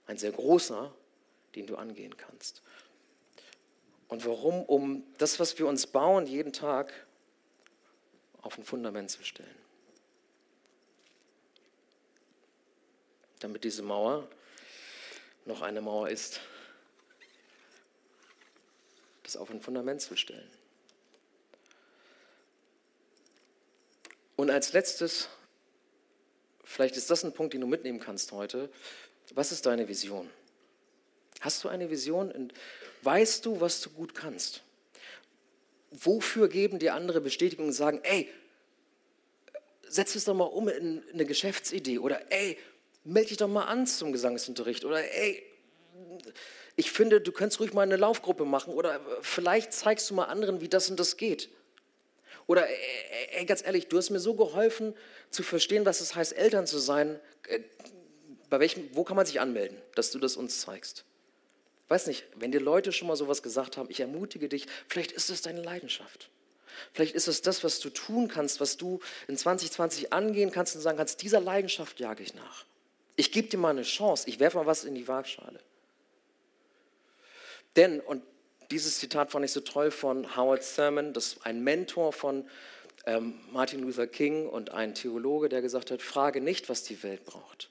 ein 0.06 0.16
sehr 0.16 0.32
großer, 0.32 0.94
den 1.56 1.66
du 1.66 1.76
angehen 1.76 2.16
kannst. 2.16 2.62
Und 4.08 4.24
warum? 4.24 4.62
Um 4.62 5.04
das, 5.18 5.38
was 5.38 5.58
wir 5.58 5.66
uns 5.66 5.86
bauen, 5.86 6.26
jeden 6.26 6.54
Tag 6.54 6.90
auf 8.40 8.56
ein 8.56 8.64
Fundament 8.64 9.10
zu 9.10 9.22
stellen. 9.24 9.63
Damit 13.44 13.62
diese 13.62 13.82
Mauer 13.82 14.26
noch 15.44 15.60
eine 15.60 15.82
Mauer 15.82 16.08
ist, 16.08 16.40
das 19.22 19.36
auf 19.36 19.50
ein 19.50 19.60
Fundament 19.60 20.00
zu 20.00 20.16
stellen. 20.16 20.50
Und 24.36 24.50
als 24.50 24.72
letztes, 24.72 25.28
vielleicht 26.64 26.96
ist 26.96 27.10
das 27.10 27.22
ein 27.22 27.34
Punkt, 27.34 27.52
den 27.52 27.60
du 27.60 27.66
mitnehmen 27.66 28.00
kannst 28.00 28.32
heute, 28.32 28.70
was 29.34 29.52
ist 29.52 29.66
deine 29.66 29.88
Vision? 29.88 30.30
Hast 31.40 31.62
du 31.64 31.68
eine 31.68 31.90
Vision? 31.90 32.50
Weißt 33.02 33.44
du, 33.44 33.60
was 33.60 33.82
du 33.82 33.90
gut 33.90 34.14
kannst? 34.14 34.62
Wofür 35.90 36.48
geben 36.48 36.78
dir 36.78 36.94
andere 36.94 37.20
Bestätigung 37.20 37.66
und 37.66 37.72
sagen, 37.74 38.00
ey, 38.04 38.32
setz 39.86 40.14
es 40.14 40.24
doch 40.24 40.34
mal 40.34 40.44
um 40.44 40.68
in 40.68 41.06
eine 41.12 41.26
Geschäftsidee 41.26 41.98
oder 41.98 42.32
ey, 42.32 42.58
melde 43.04 43.28
dich 43.28 43.36
doch 43.38 43.48
mal 43.48 43.64
an 43.64 43.86
zum 43.86 44.12
Gesangsunterricht 44.12 44.84
oder 44.84 45.02
ey, 45.02 45.42
ich 46.76 46.90
finde, 46.90 47.20
du 47.20 47.32
könntest 47.32 47.60
ruhig 47.60 47.72
mal 47.72 47.82
eine 47.82 47.96
Laufgruppe 47.96 48.44
machen 48.44 48.74
oder 48.74 49.00
vielleicht 49.20 49.72
zeigst 49.72 50.10
du 50.10 50.14
mal 50.14 50.24
anderen, 50.24 50.60
wie 50.60 50.68
das 50.68 50.90
und 50.90 50.98
das 50.98 51.16
geht. 51.16 51.48
Oder 52.46 52.66
ey, 52.68 53.44
ganz 53.46 53.64
ehrlich, 53.64 53.88
du 53.88 53.96
hast 53.96 54.10
mir 54.10 54.20
so 54.20 54.34
geholfen 54.34 54.94
zu 55.30 55.42
verstehen, 55.42 55.86
was 55.86 56.00
es 56.00 56.14
heißt, 56.14 56.36
Eltern 56.36 56.66
zu 56.66 56.78
sein. 56.78 57.18
Äh, 57.48 57.60
bei 58.50 58.60
welchem, 58.60 58.88
wo 58.92 59.04
kann 59.04 59.16
man 59.16 59.26
sich 59.26 59.40
anmelden, 59.40 59.80
dass 59.94 60.10
du 60.10 60.18
das 60.18 60.36
uns 60.36 60.60
zeigst? 60.60 61.04
Weiß 61.88 62.06
nicht, 62.06 62.24
wenn 62.36 62.52
dir 62.52 62.60
Leute 62.60 62.92
schon 62.92 63.08
mal 63.08 63.16
sowas 63.16 63.42
gesagt 63.42 63.76
haben, 63.76 63.90
ich 63.90 64.00
ermutige 64.00 64.48
dich, 64.48 64.66
vielleicht 64.88 65.12
ist 65.12 65.30
es 65.30 65.42
deine 65.42 65.62
Leidenschaft. 65.62 66.30
Vielleicht 66.92 67.14
ist 67.14 67.28
es 67.28 67.42
das, 67.42 67.62
was 67.62 67.78
du 67.80 67.90
tun 67.90 68.28
kannst, 68.28 68.60
was 68.60 68.76
du 68.76 69.00
in 69.28 69.36
2020 69.36 70.12
angehen 70.12 70.50
kannst 70.50 70.74
und 70.74 70.82
sagen 70.82 70.98
kannst, 70.98 71.22
dieser 71.22 71.40
Leidenschaft 71.40 72.00
jage 72.00 72.22
ich 72.22 72.34
nach. 72.34 72.64
Ich 73.16 73.32
gebe 73.32 73.48
dir 73.48 73.58
mal 73.58 73.70
eine 73.70 73.82
Chance. 73.82 74.28
Ich 74.28 74.40
werfe 74.40 74.58
mal 74.58 74.66
was 74.66 74.84
in 74.84 74.94
die 74.94 75.06
Waagschale. 75.06 75.60
Denn, 77.76 78.00
und 78.00 78.22
dieses 78.70 78.98
Zitat 78.98 79.30
fand 79.30 79.44
ich 79.44 79.52
so 79.52 79.60
toll 79.60 79.90
von 79.90 80.36
Howard 80.36 80.62
Thurman, 80.74 81.12
das 81.12 81.42
ein 81.42 81.62
Mentor 81.62 82.12
von 82.12 82.48
ähm, 83.06 83.40
Martin 83.52 83.80
Luther 83.80 84.06
King 84.06 84.48
und 84.48 84.70
ein 84.70 84.94
Theologe, 84.94 85.48
der 85.48 85.62
gesagt 85.62 85.90
hat, 85.90 86.02
frage 86.02 86.40
nicht, 86.40 86.68
was 86.68 86.82
die 86.82 87.02
Welt 87.02 87.24
braucht. 87.24 87.70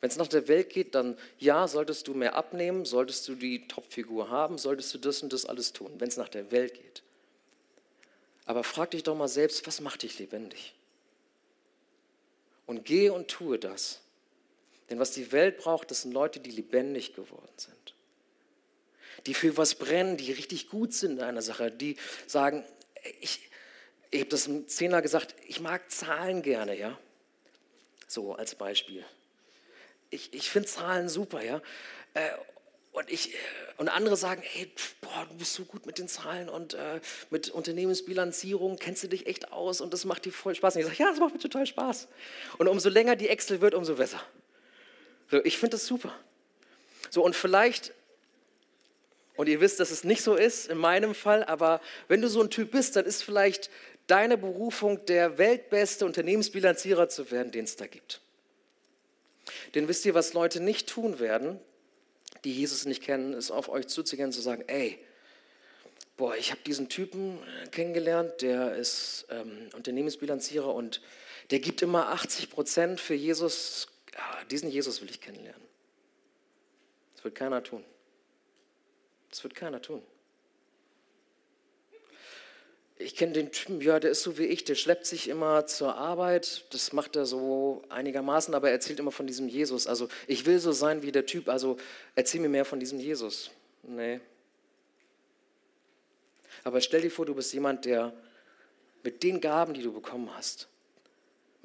Wenn 0.00 0.10
es 0.10 0.16
nach 0.18 0.28
der 0.28 0.46
Welt 0.46 0.70
geht, 0.70 0.94
dann 0.94 1.18
ja, 1.38 1.66
solltest 1.66 2.06
du 2.06 2.14
mehr 2.14 2.34
abnehmen, 2.34 2.84
solltest 2.84 3.26
du 3.28 3.34
die 3.34 3.66
Topfigur 3.66 4.30
haben, 4.30 4.58
solltest 4.58 4.94
du 4.94 4.98
das 4.98 5.22
und 5.22 5.32
das 5.32 5.46
alles 5.46 5.72
tun, 5.72 5.90
wenn 5.98 6.08
es 6.08 6.16
nach 6.16 6.28
der 6.28 6.50
Welt 6.52 6.74
geht. 6.74 7.02
Aber 8.44 8.62
frag 8.62 8.92
dich 8.92 9.02
doch 9.02 9.16
mal 9.16 9.26
selbst, 9.26 9.66
was 9.66 9.80
macht 9.80 10.02
dich 10.02 10.18
lebendig? 10.18 10.74
Und 12.66 12.84
gehe 12.84 13.12
und 13.12 13.28
tue 13.28 13.58
das. 13.58 14.00
Denn 14.90 14.98
was 14.98 15.10
die 15.10 15.32
Welt 15.32 15.58
braucht, 15.58 15.90
das 15.90 16.02
sind 16.02 16.12
Leute, 16.12 16.40
die 16.40 16.50
lebendig 16.50 17.14
geworden 17.14 17.52
sind. 17.56 17.94
Die 19.26 19.34
für 19.34 19.56
was 19.56 19.74
brennen, 19.74 20.16
die 20.16 20.32
richtig 20.32 20.68
gut 20.68 20.94
sind 20.94 21.18
in 21.18 21.24
einer 21.24 21.42
Sache, 21.42 21.70
die 21.70 21.96
sagen, 22.26 22.64
ich, 23.20 23.50
ich 24.10 24.20
habe 24.20 24.30
das 24.30 24.46
im 24.46 24.68
Zehner 24.68 25.02
gesagt, 25.02 25.34
ich 25.46 25.60
mag 25.60 25.90
Zahlen 25.90 26.42
gerne, 26.42 26.78
ja. 26.78 26.98
So 28.06 28.34
als 28.34 28.54
Beispiel. 28.54 29.04
Ich, 30.10 30.32
ich 30.32 30.50
finde 30.50 30.68
Zahlen 30.68 31.08
super, 31.08 31.42
ja. 31.42 31.60
Äh, 32.14 32.30
und, 32.92 33.10
ich, 33.10 33.34
äh, 33.34 33.36
und 33.78 33.88
andere 33.88 34.16
sagen, 34.16 34.42
hey, 34.44 34.70
boah, 35.00 35.26
du 35.28 35.36
bist 35.36 35.54
so 35.54 35.64
gut 35.64 35.86
mit 35.86 35.98
den 35.98 36.06
Zahlen 36.06 36.48
und 36.48 36.74
äh, 36.74 37.00
mit 37.30 37.50
Unternehmensbilanzierung, 37.50 38.76
kennst 38.76 39.02
du 39.02 39.08
dich 39.08 39.26
echt 39.26 39.50
aus 39.50 39.80
und 39.80 39.92
das 39.92 40.04
macht 40.04 40.24
dir 40.24 40.32
voll 40.32 40.54
Spaß. 40.54 40.76
Und 40.76 40.82
ich 40.82 40.86
sage, 40.86 41.02
ja, 41.02 41.10
das 41.10 41.18
macht 41.18 41.34
mir 41.34 41.40
total 41.40 41.66
Spaß. 41.66 42.06
Und 42.58 42.68
umso 42.68 42.88
länger 42.88 43.16
die 43.16 43.28
Excel 43.28 43.60
wird, 43.60 43.74
umso 43.74 43.96
besser. 43.96 44.22
So, 45.30 45.44
ich 45.44 45.58
finde 45.58 45.76
das 45.76 45.86
super. 45.86 46.14
So, 47.10 47.24
und 47.24 47.34
vielleicht 47.34 47.92
und 49.36 49.48
ihr 49.48 49.60
wisst, 49.60 49.80
dass 49.80 49.90
es 49.90 50.02
nicht 50.02 50.22
so 50.22 50.34
ist 50.34 50.68
in 50.68 50.78
meinem 50.78 51.14
Fall, 51.14 51.44
aber 51.44 51.80
wenn 52.08 52.22
du 52.22 52.28
so 52.28 52.40
ein 52.40 52.50
Typ 52.50 52.70
bist, 52.70 52.96
dann 52.96 53.04
ist 53.04 53.22
vielleicht 53.22 53.70
deine 54.06 54.38
Berufung, 54.38 55.04
der 55.06 55.38
weltbeste 55.38 56.06
Unternehmensbilanzierer 56.06 57.08
zu 57.08 57.30
werden, 57.30 57.52
den 57.52 57.64
es 57.64 57.76
da 57.76 57.86
gibt. 57.86 58.20
Denn 59.74 59.88
wisst 59.88 60.04
ihr, 60.06 60.14
was 60.14 60.32
Leute 60.32 60.60
nicht 60.60 60.88
tun 60.88 61.18
werden, 61.18 61.60
die 62.44 62.52
Jesus 62.52 62.86
nicht 62.86 63.02
kennen, 63.02 63.32
ist 63.34 63.50
auf 63.50 63.68
euch 63.68 63.88
zuzugehen 63.88 64.28
und 64.28 64.32
zu 64.32 64.40
sagen, 64.40 64.64
ey, 64.68 64.98
boah, 66.16 66.34
ich 66.36 66.50
habe 66.50 66.60
diesen 66.66 66.88
Typen 66.88 67.38
kennengelernt, 67.72 68.40
der 68.40 68.74
ist 68.76 69.26
ähm, 69.30 69.68
Unternehmensbilanzierer 69.74 70.72
und 70.72 71.02
der 71.50 71.58
gibt 71.58 71.82
immer 71.82 72.08
80 72.08 72.50
Prozent 72.50 73.00
für 73.00 73.14
Jesus. 73.14 73.88
Ja, 74.16 74.44
diesen 74.50 74.70
Jesus 74.70 75.00
will 75.00 75.10
ich 75.10 75.20
kennenlernen. 75.20 75.62
Das 77.14 77.24
wird 77.24 77.34
keiner 77.34 77.62
tun. 77.62 77.84
Das 79.30 79.42
wird 79.44 79.54
keiner 79.54 79.82
tun. 79.82 80.02
Ich 82.98 83.14
kenne 83.14 83.32
den 83.32 83.52
Typen, 83.52 83.82
ja, 83.82 84.00
der 84.00 84.10
ist 84.10 84.22
so 84.22 84.38
wie 84.38 84.46
ich, 84.46 84.64
der 84.64 84.74
schleppt 84.74 85.04
sich 85.04 85.28
immer 85.28 85.66
zur 85.66 85.96
Arbeit, 85.96 86.64
das 86.70 86.94
macht 86.94 87.14
er 87.14 87.26
so 87.26 87.82
einigermaßen, 87.90 88.54
aber 88.54 88.68
er 88.68 88.72
erzählt 88.72 88.98
immer 88.98 89.12
von 89.12 89.26
diesem 89.26 89.48
Jesus. 89.48 89.86
Also 89.86 90.08
ich 90.26 90.46
will 90.46 90.58
so 90.58 90.72
sein 90.72 91.02
wie 91.02 91.12
der 91.12 91.26
Typ, 91.26 91.50
also 91.50 91.76
erzähl 92.14 92.40
mir 92.40 92.48
mehr 92.48 92.64
von 92.64 92.80
diesem 92.80 92.98
Jesus. 92.98 93.50
Nee. 93.82 94.20
Aber 96.64 96.80
stell 96.80 97.02
dir 97.02 97.10
vor, 97.10 97.26
du 97.26 97.34
bist 97.34 97.52
jemand, 97.52 97.84
der 97.84 98.14
mit 99.02 99.22
den 99.22 99.42
Gaben, 99.42 99.74
die 99.74 99.82
du 99.82 99.92
bekommen 99.92 100.34
hast, 100.34 100.66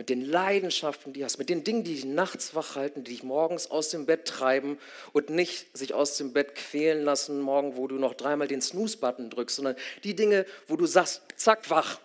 mit 0.01 0.09
den 0.09 0.25
Leidenschaften, 0.25 1.13
die 1.13 1.19
du 1.19 1.25
hast, 1.25 1.37
mit 1.37 1.47
den 1.47 1.63
Dingen, 1.63 1.83
die 1.83 1.93
dich 1.93 2.05
nachts 2.05 2.55
wach 2.55 2.75
halten, 2.75 3.03
die 3.03 3.11
dich 3.11 3.21
morgens 3.21 3.69
aus 3.69 3.89
dem 3.89 4.07
Bett 4.07 4.25
treiben 4.27 4.79
und 5.13 5.29
nicht 5.29 5.77
sich 5.77 5.93
aus 5.93 6.17
dem 6.17 6.33
Bett 6.33 6.55
quälen 6.55 7.03
lassen, 7.03 7.39
morgen, 7.39 7.77
wo 7.77 7.85
du 7.87 7.99
noch 7.99 8.15
dreimal 8.15 8.47
den 8.47 8.63
Snooze-Button 8.63 9.29
drückst, 9.29 9.57
sondern 9.57 9.75
die 10.03 10.15
Dinge, 10.15 10.47
wo 10.65 10.75
du 10.75 10.87
sagst, 10.87 11.21
zack, 11.35 11.69
wach, 11.69 11.99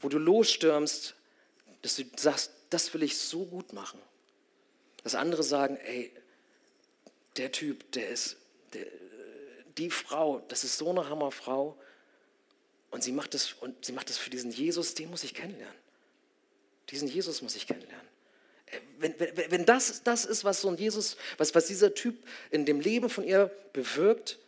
wo 0.00 0.08
du 0.08 0.16
losstürmst, 0.16 1.14
dass 1.82 1.96
du 1.96 2.04
sagst, 2.16 2.50
das 2.70 2.94
will 2.94 3.02
ich 3.02 3.18
so 3.18 3.44
gut 3.44 3.74
machen. 3.74 4.00
Dass 5.02 5.14
andere 5.14 5.42
sagen, 5.42 5.76
ey, 5.76 6.10
der 7.36 7.52
Typ, 7.52 7.92
der 7.92 8.08
ist, 8.08 8.38
der, 8.72 8.86
die 9.76 9.90
Frau, 9.90 10.40
das 10.48 10.64
ist 10.64 10.78
so 10.78 10.88
eine 10.88 11.10
Hammerfrau 11.10 11.76
und 12.90 13.04
sie 13.04 13.12
macht 13.12 13.34
das, 13.34 13.52
und 13.52 13.84
sie 13.84 13.92
macht 13.92 14.08
das 14.08 14.16
für 14.16 14.30
diesen 14.30 14.50
Jesus, 14.50 14.94
den 14.94 15.10
muss 15.10 15.22
ich 15.22 15.34
kennenlernen. 15.34 15.85
Diesen 16.90 17.08
Jesus 17.08 17.42
muss 17.42 17.56
ich 17.56 17.66
kennenlernen. 17.66 18.06
Äh, 18.66 18.80
wenn, 18.98 19.18
wenn, 19.18 19.50
wenn 19.50 19.66
das 19.66 20.02
das 20.02 20.24
ist, 20.24 20.44
was 20.44 20.60
so 20.60 20.68
ein 20.68 20.76
Jesus, 20.76 21.16
was, 21.38 21.54
was 21.54 21.66
dieser 21.66 21.94
Typ 21.94 22.16
in 22.50 22.64
dem 22.64 22.80
Leben 22.80 23.08
von 23.08 23.24
ihr 23.24 23.50
bewirkt, 23.72 24.38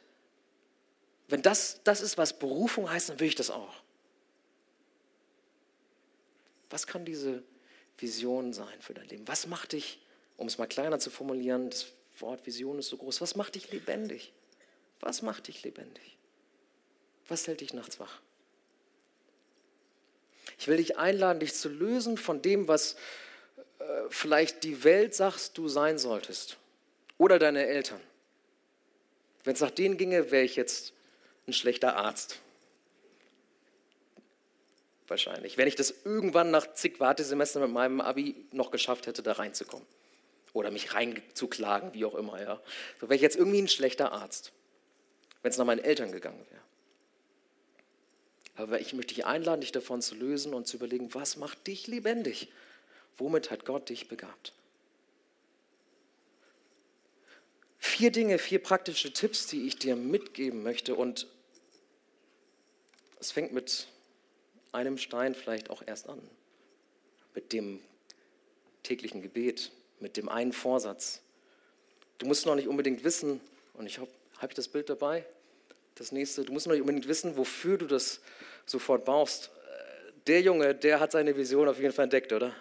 wenn 1.28 1.42
das 1.42 1.80
das 1.84 2.00
ist, 2.00 2.16
was 2.16 2.38
Berufung 2.38 2.90
heißt, 2.90 3.10
dann 3.10 3.20
will 3.20 3.28
ich 3.28 3.34
das 3.34 3.50
auch. 3.50 3.74
Was 6.70 6.86
kann 6.86 7.04
diese 7.04 7.42
Vision 7.98 8.52
sein 8.52 8.80
für 8.80 8.94
dein 8.94 9.08
Leben? 9.08 9.26
Was 9.26 9.46
macht 9.46 9.72
dich, 9.72 10.00
um 10.36 10.46
es 10.46 10.58
mal 10.58 10.66
kleiner 10.66 10.98
zu 10.98 11.10
formulieren, 11.10 11.70
das 11.70 11.86
Wort 12.18 12.46
Vision 12.46 12.78
ist 12.78 12.88
so 12.88 12.96
groß, 12.96 13.20
was 13.20 13.36
macht 13.36 13.54
dich 13.54 13.70
lebendig? 13.70 14.32
Was 15.00 15.22
macht 15.22 15.48
dich 15.48 15.62
lebendig? 15.62 16.16
Was 17.28 17.46
hält 17.46 17.60
dich 17.60 17.72
nachts 17.74 18.00
wach? 18.00 18.20
Ich 20.58 20.66
will 20.66 20.76
dich 20.76 20.98
einladen, 20.98 21.40
dich 21.40 21.54
zu 21.54 21.68
lösen 21.68 22.16
von 22.16 22.42
dem, 22.42 22.66
was 22.68 22.96
äh, 23.78 23.84
vielleicht 24.10 24.64
die 24.64 24.84
Welt 24.84 25.14
sagt, 25.14 25.56
du 25.56 25.68
sein 25.68 25.98
solltest. 25.98 26.56
Oder 27.16 27.38
deine 27.38 27.66
Eltern. 27.66 28.00
Wenn 29.44 29.54
es 29.54 29.60
nach 29.60 29.70
denen 29.70 29.96
ginge, 29.96 30.30
wäre 30.30 30.44
ich 30.44 30.56
jetzt 30.56 30.92
ein 31.46 31.52
schlechter 31.52 31.96
Arzt. 31.96 32.40
Wahrscheinlich. 35.06 35.56
Wenn 35.56 35.68
ich 35.68 35.76
das 35.76 35.94
irgendwann 36.04 36.50
nach 36.50 36.74
zig 36.74 37.00
Wartesemestern 37.00 37.62
mit 37.62 37.70
meinem 37.70 38.00
Abi 38.00 38.46
noch 38.52 38.70
geschafft 38.70 39.06
hätte, 39.06 39.22
da 39.22 39.32
reinzukommen. 39.32 39.86
Oder 40.52 40.70
mich 40.70 40.94
reinzuklagen, 40.94 41.94
wie 41.94 42.04
auch 42.04 42.14
immer. 42.14 42.40
Ja. 42.40 42.60
So 43.00 43.08
wäre 43.08 43.14
ich 43.14 43.22
jetzt 43.22 43.36
irgendwie 43.36 43.62
ein 43.62 43.68
schlechter 43.68 44.12
Arzt, 44.12 44.52
wenn 45.42 45.50
es 45.50 45.56
nach 45.56 45.64
meinen 45.64 45.82
Eltern 45.82 46.12
gegangen 46.12 46.44
wäre. 46.50 46.62
Aber 48.58 48.80
ich 48.80 48.92
möchte 48.92 49.14
dich 49.14 49.24
einladen, 49.24 49.60
dich 49.60 49.70
davon 49.70 50.02
zu 50.02 50.16
lösen 50.16 50.52
und 50.52 50.66
zu 50.66 50.76
überlegen, 50.76 51.14
was 51.14 51.36
macht 51.36 51.68
dich 51.68 51.86
lebendig? 51.86 52.48
Womit 53.16 53.52
hat 53.52 53.64
Gott 53.64 53.88
dich 53.88 54.08
begabt? 54.08 54.52
Vier 57.78 58.10
Dinge, 58.10 58.36
vier 58.38 58.60
praktische 58.60 59.12
Tipps, 59.12 59.46
die 59.46 59.68
ich 59.68 59.78
dir 59.78 59.94
mitgeben 59.94 60.64
möchte. 60.64 60.96
Und 60.96 61.28
es 63.20 63.30
fängt 63.30 63.52
mit 63.52 63.86
einem 64.72 64.98
Stein 64.98 65.36
vielleicht 65.36 65.70
auch 65.70 65.82
erst 65.86 66.08
an. 66.08 66.20
Mit 67.36 67.52
dem 67.52 67.78
täglichen 68.82 69.22
Gebet, 69.22 69.70
mit 70.00 70.16
dem 70.16 70.28
einen 70.28 70.52
Vorsatz. 70.52 71.20
Du 72.18 72.26
musst 72.26 72.44
noch 72.44 72.56
nicht 72.56 72.66
unbedingt 72.66 73.04
wissen, 73.04 73.40
und 73.74 73.86
ich 73.86 73.98
habe 73.98 74.10
hab 74.38 74.50
ich 74.50 74.56
das 74.56 74.66
Bild 74.66 74.90
dabei? 74.90 75.24
Das 75.98 76.12
nächste, 76.12 76.44
du 76.44 76.52
musst 76.52 76.66
noch 76.66 76.74
nicht 76.74 76.82
unbedingt 76.82 77.08
wissen, 77.08 77.36
wofür 77.36 77.76
du 77.76 77.86
das 77.86 78.20
sofort 78.66 79.04
brauchst. 79.04 79.50
Der 80.28 80.40
Junge, 80.40 80.72
der 80.74 81.00
hat 81.00 81.10
seine 81.10 81.36
Vision 81.36 81.68
auf 81.68 81.80
jeden 81.80 81.92
Fall 81.92 82.04
entdeckt, 82.04 82.32
oder? 82.32 82.54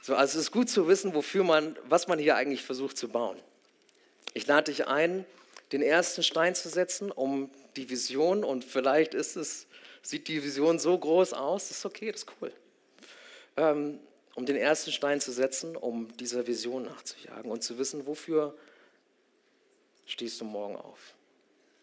So, 0.00 0.16
also 0.16 0.38
es 0.38 0.46
ist 0.46 0.50
gut 0.50 0.68
zu 0.68 0.88
wissen, 0.88 1.14
wofür 1.14 1.44
man, 1.44 1.76
was 1.84 2.08
man 2.08 2.18
hier 2.18 2.34
eigentlich 2.34 2.64
versucht 2.64 2.98
zu 2.98 3.08
bauen. 3.08 3.38
Ich 4.34 4.48
lade 4.48 4.72
dich 4.72 4.88
ein, 4.88 5.24
den 5.70 5.82
ersten 5.82 6.24
Stein 6.24 6.56
zu 6.56 6.68
setzen, 6.68 7.12
um 7.12 7.48
die 7.76 7.88
Vision, 7.88 8.42
und 8.42 8.64
vielleicht 8.64 9.14
ist 9.14 9.36
es, 9.36 9.68
sieht 10.02 10.26
die 10.26 10.42
Vision 10.42 10.80
so 10.80 10.98
groß 10.98 11.32
aus, 11.32 11.68
das 11.68 11.78
ist 11.78 11.86
okay, 11.86 12.10
das 12.10 12.22
ist 12.22 12.32
cool. 12.40 12.52
Ähm, 13.56 14.00
um 14.34 14.46
den 14.46 14.56
ersten 14.56 14.90
Stein 14.90 15.20
zu 15.20 15.30
setzen, 15.30 15.76
um 15.76 16.08
dieser 16.16 16.46
Vision 16.48 16.84
nachzujagen 16.84 17.52
und 17.52 17.62
zu 17.62 17.78
wissen, 17.78 18.04
wofür 18.06 18.56
stehst 20.12 20.40
du 20.40 20.44
morgen 20.44 20.76
auf? 20.76 21.14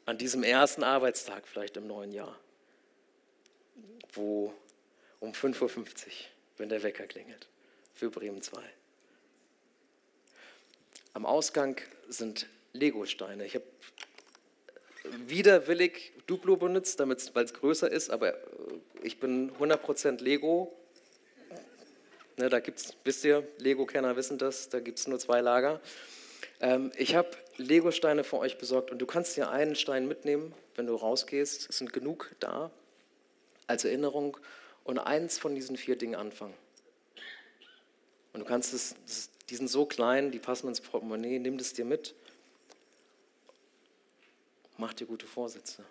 An 0.06 0.18
diesem 0.18 0.44
ersten 0.44 0.84
Arbeitstag 0.84 1.48
vielleicht 1.48 1.78
im 1.78 1.88
neuen 1.88 2.12
Jahr, 2.12 2.38
wo 4.14 4.54
um 5.20 5.32
5.50 5.32 5.66
Uhr, 5.66 5.84
wenn 6.58 6.70
der 6.70 6.84
Wecker 6.84 7.06
klingelt, 7.06 7.48
für 7.94 8.10
Bremen 8.10 8.42
2. 8.42 8.62
Am 11.14 11.26
Ausgang 11.26 11.82
sind 12.08 12.48
Legosteine. 12.74 13.46
Ich 13.46 13.56
habe 13.56 13.66
widerwillig 15.04 16.14
Duplo 16.28 16.56
benutzt, 16.56 17.00
weil 17.00 17.46
es 17.46 17.54
größer 17.54 17.92
ist, 17.92 18.10
aber 18.10 18.38
ich 19.02 19.20
bin 19.20 19.52
100% 19.58 20.22
Lego. 20.22 20.76
Ne, 22.38 22.50
da 22.50 22.60
gibt 22.60 22.80
es, 22.80 22.94
wisst 23.04 23.26
ihr, 23.26 23.46
Lego-Kenner 23.58 24.16
wissen 24.16 24.38
das, 24.38 24.70
da 24.70 24.80
gibt 24.80 25.00
es 25.00 25.08
nur 25.08 25.20
zwei 25.20 25.42
Lager. 25.42 25.82
Ähm, 26.62 26.92
ich 26.96 27.16
habe 27.16 27.30
Legosteine 27.60 28.24
für 28.24 28.38
euch 28.38 28.58
besorgt 28.58 28.92
und 28.92 29.00
du 29.00 29.06
kannst 29.06 29.36
dir 29.38 29.50
einen 29.50 29.76
Stein 29.76 30.08
mitnehmen, 30.08 30.54
wenn 30.76 30.88
du 30.88 30.96
rausgehst. 30.96 31.70
Es 31.70 31.78
sind 31.78 31.94
genug 31.94 32.34
da 32.40 32.72
als 33.68 33.86
Erinnerung 33.86 34.38
und 34.84 34.98
eins 34.98 35.38
von 35.38 35.56
diesen 35.56 35.78
vier 35.78 35.98
Dingen 35.98 36.16
anfangen. 36.16 36.56
Und 38.34 38.42
du 38.42 38.46
kannst 38.46 38.74
es, 38.74 38.96
die 39.50 39.56
sind 39.56 39.68
so 39.68 39.86
klein, 39.86 40.32
die 40.32 40.40
passen 40.40 40.68
ins 40.68 40.82
Portemonnaie, 40.82 41.40
nimm 41.40 41.58
das 41.58 41.74
dir 41.74 41.86
mit. 41.86 42.16
Mach 44.78 44.94
dir 44.94 45.06
gute 45.06 45.28
Vorsätze. 45.28 45.84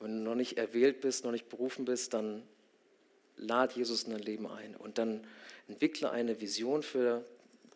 Wenn 0.00 0.18
du 0.18 0.30
noch 0.30 0.34
nicht 0.34 0.58
erwählt 0.58 1.00
bist, 1.00 1.24
noch 1.24 1.32
nicht 1.32 1.48
berufen 1.48 1.84
bist, 1.84 2.14
dann 2.14 2.42
lad 3.36 3.72
Jesus 3.72 4.04
in 4.04 4.12
dein 4.12 4.20
Leben 4.20 4.46
ein 4.46 4.76
und 4.76 4.98
dann 4.98 5.26
entwickle 5.68 6.10
eine 6.10 6.40
Vision 6.40 6.82
für 6.82 7.24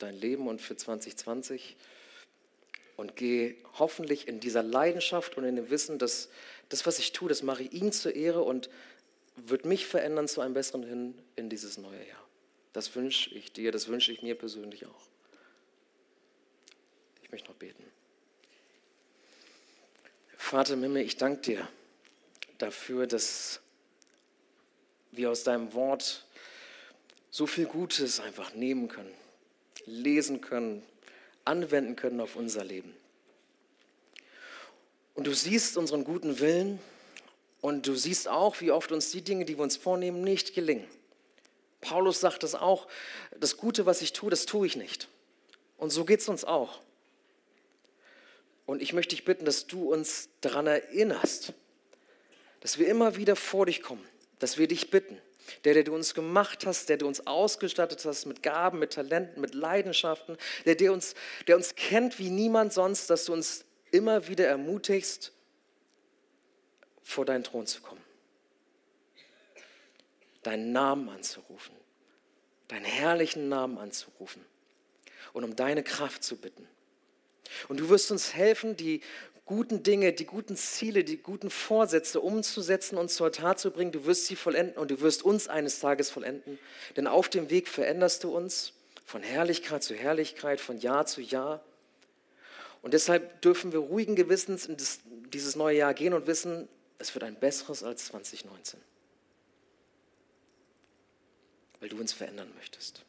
dein 0.03 0.19
Leben 0.19 0.49
und 0.49 0.61
für 0.61 0.77
2020 0.77 1.77
und 2.97 3.17
geh 3.17 3.57
hoffentlich 3.79 4.29
in 4.29 4.41
dieser 4.41 4.63
Leidenschaft 4.63 5.37
und 5.37 5.45
in 5.45 5.57
dem 5.57 5.71
Wissen, 5.71 5.99
dass 5.99 6.29
das, 6.69 6.87
was 6.87 6.99
ich 6.99 7.13
tue, 7.13 7.29
das 7.29 7.43
mache 7.43 7.65
ich 7.65 7.73
ihm 7.73 7.93
zur 7.93 8.15
Ehre 8.15 8.43
und 8.43 8.71
wird 9.37 9.65
mich 9.65 9.87
verändern 9.87 10.29
zu 10.29 10.41
einem 10.41 10.55
besseren 10.55 10.85
hin 10.85 11.19
in 11.37 11.49
dieses 11.49 11.79
neue 11.79 12.07
Jahr. 12.07 12.23
Das 12.73 12.95
wünsche 12.95 13.31
ich 13.35 13.53
dir, 13.53 13.73
das 13.73 13.89
wünsche 13.89 14.13
ich 14.13 14.23
mir 14.23 14.35
persönlich 14.35 14.87
auch. 14.87 15.09
Ich 17.23 17.31
möchte 17.31 17.49
noch 17.49 17.57
beten. 17.57 17.85
Vater 20.37 20.75
im 20.75 20.97
ich 20.97 21.17
danke 21.17 21.41
dir 21.41 21.69
dafür, 22.59 23.07
dass 23.07 23.61
wir 25.13 25.31
aus 25.31 25.45
deinem 25.45 25.73
Wort 25.73 26.25
so 27.31 27.47
viel 27.47 27.67
Gutes 27.67 28.21
einfach 28.21 28.55
nehmen 28.55 28.89
können, 28.89 29.15
lesen 29.87 30.41
können, 30.41 30.83
anwenden 31.45 31.97
können 31.97 32.21
auf 32.21 32.37
unser 32.37 32.65
Leben. 32.65 32.95
Und 35.15 35.27
du 35.27 35.35
siehst 35.35 35.77
unseren 35.77 36.05
guten 36.05 36.39
Willen 36.41 36.79
und 37.61 37.87
du 37.87 37.95
siehst 37.95 38.29
auch, 38.29 38.61
wie 38.61 38.71
oft 38.71 38.93
uns 38.93 39.11
die 39.11 39.23
Dinge, 39.23 39.45
die 39.45 39.57
wir 39.57 39.63
uns 39.63 39.77
vornehmen, 39.77 40.23
nicht 40.23 40.55
gelingen. 40.55 40.87
Paulus 41.81 42.21
sagt 42.21 42.43
das 42.43 42.55
auch, 42.55 42.89
das 43.39 43.57
Gute, 43.57 43.87
was 43.87 44.03
ich 44.03 44.13
tue, 44.13 44.31
das 44.31 44.47
tue 44.47 44.67
ich 44.67 44.77
nicht. 44.77 45.09
Und 45.77 45.91
so 45.91 46.05
geht 46.05 46.21
es 46.21 46.29
uns 46.29 46.45
auch. 46.45 46.81
Und 48.67 48.81
ich 48.81 48.93
möchte 48.93 49.15
dich 49.15 49.25
bitten, 49.25 49.45
dass 49.45 49.67
du 49.67 49.93
uns 49.93 50.29
daran 50.41 50.67
erinnerst, 50.67 51.53
dass 52.61 52.79
wir 52.79 52.89
immer 52.89 53.17
wieder 53.17 53.35
vor 53.35 53.67
dich 53.67 53.83
kommen, 53.83 54.07
dass 54.39 54.57
wir 54.57 54.69
dich 54.69 54.91
bitten, 54.91 55.19
der, 55.65 55.75
der 55.75 55.85
du 55.85 55.95
uns 55.95 56.15
gemacht 56.15 56.67
hast, 56.67 56.89
der 56.89 56.97
du 56.97 57.07
uns 57.07 57.27
ausgestattet 57.27 58.05
hast 58.05 58.27
mit 58.27 58.43
Gaben, 58.43 58.79
mit 58.79 58.93
Talenten, 58.93 59.41
mit 59.41 59.55
Leidenschaften, 59.55 60.37
der, 60.65 60.75
der, 60.75 60.93
uns, 60.93 61.15
der 61.47 61.57
uns 61.57 61.75
kennt 61.75 62.19
wie 62.19 62.31
niemand 62.31 62.73
sonst, 62.73 63.11
dass 63.11 63.25
du 63.25 63.33
uns 63.33 63.65
immer 63.91 64.29
wieder 64.29 64.47
ermutigst, 64.47 65.33
vor 67.03 67.25
deinen 67.25 67.45
Thron 67.45 67.67
zu 67.67 67.83
kommen, 67.83 68.03
deinen 70.43 70.73
Namen 70.73 71.09
anzurufen, 71.09 71.75
deinen 72.69 72.85
herrlichen 72.85 73.49
Namen 73.49 73.79
anzurufen 73.79 74.45
und 75.33 75.45
um 75.45 75.57
deine 75.57 75.83
Kraft 75.83 76.25
zu 76.25 76.37
bitten. 76.37 76.67
Und 77.69 77.81
du 77.81 77.89
wirst 77.89 78.11
uns 78.11 78.35
helfen, 78.35 78.77
die 78.77 79.03
guten 79.45 79.83
Dinge, 79.83 80.13
die 80.13 80.25
guten 80.25 80.57
Ziele, 80.57 81.05
die 81.05 81.17
guten 81.17 81.51
Vorsätze 81.51 82.21
umzusetzen 82.21 82.97
und 82.97 83.11
zur 83.11 83.33
Tat 83.33 83.59
zu 83.59 83.71
bringen. 83.71 83.93
Du 83.93 84.07
wirst 84.07 84.27
sie 84.27 84.37
vollenden 84.37 84.77
und 84.77 84.91
du 84.91 85.01
wirst 85.01 85.25
uns 85.25 85.49
eines 85.49 85.81
Tages 85.81 86.11
vollenden. 86.11 86.59
Denn 86.97 87.07
auf 87.07 87.29
dem 87.29 87.51
Weg 87.51 87.69
veränderst 87.69 88.25
du 88.25 88.35
uns 88.35 88.73
von 89.05 89.23
Herrlichkeit 89.23 89.83
zu 89.83 89.95
Herrlichkeit, 89.95 90.61
von 90.61 90.79
Jahr 90.79 91.07
zu 91.07 91.21
Jahr. 91.21 91.65
Und 92.83 92.95
deshalb 92.95 93.43
dürfen 93.43 93.73
wir 93.73 93.81
ruhigen 93.81 94.17
Gewissens 94.17 94.67
in 94.67 94.77
dieses 95.33 95.57
neue 95.57 95.79
Jahr 95.79 95.95
gehen 95.95 96.15
und 96.15 96.27
wissen, 96.27 96.69
es 96.99 97.15
wird 97.15 97.25
ein 97.25 97.39
besseres 97.39 97.83
als 97.83 98.07
2019. 98.07 98.81
Weil 101.81 101.89
du 101.89 101.99
uns 101.99 102.13
verändern 102.13 102.51
möchtest. 102.57 103.05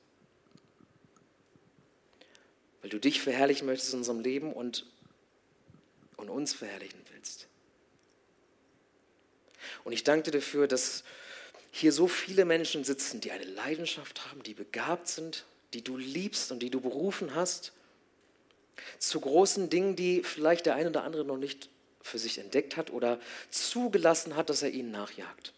Weil 2.82 2.90
du 2.90 3.00
dich 3.00 3.22
verherrlichen 3.22 3.68
möchtest 3.68 3.94
in 3.94 4.00
unserem 4.00 4.20
Leben 4.20 4.52
und 4.52 4.86
und 6.24 6.30
uns 6.30 6.54
verherrlichen 6.54 7.00
willst. 7.14 7.48
Und 9.84 9.94
ich 9.94 10.04
danke 10.04 10.32
dir 10.32 10.40
dafür, 10.40 10.68
dass 10.68 11.04
hier 11.72 11.92
so 11.92 12.08
viele 12.08 12.46
Menschen 12.46 12.84
sitzen, 12.84 13.22
die 13.22 13.32
eine 13.32 13.46
Leidenschaft 13.46 14.30
haben, 14.30 14.44
die 14.44 14.54
begabt 14.54 15.08
sind, 15.08 15.46
die 15.74 15.84
du 15.84 15.98
liebst 15.98 16.52
und 16.52 16.60
die 16.60 16.70
du 16.70 16.80
berufen 16.80 17.36
hast, 17.36 17.74
zu 19.00 19.20
großen 19.20 19.70
Dingen, 19.70 19.96
die 19.96 20.24
vielleicht 20.24 20.66
der 20.66 20.76
eine 20.76 20.90
oder 20.90 21.04
andere 21.04 21.26
noch 21.26 21.38
nicht 21.38 21.70
für 22.02 22.20
sich 22.20 22.38
entdeckt 22.38 22.78
hat 22.78 22.92
oder 22.92 23.20
zugelassen 23.50 24.36
hat, 24.36 24.50
dass 24.50 24.62
er 24.62 24.72
ihnen 24.72 24.92
nachjagt. 24.92 25.54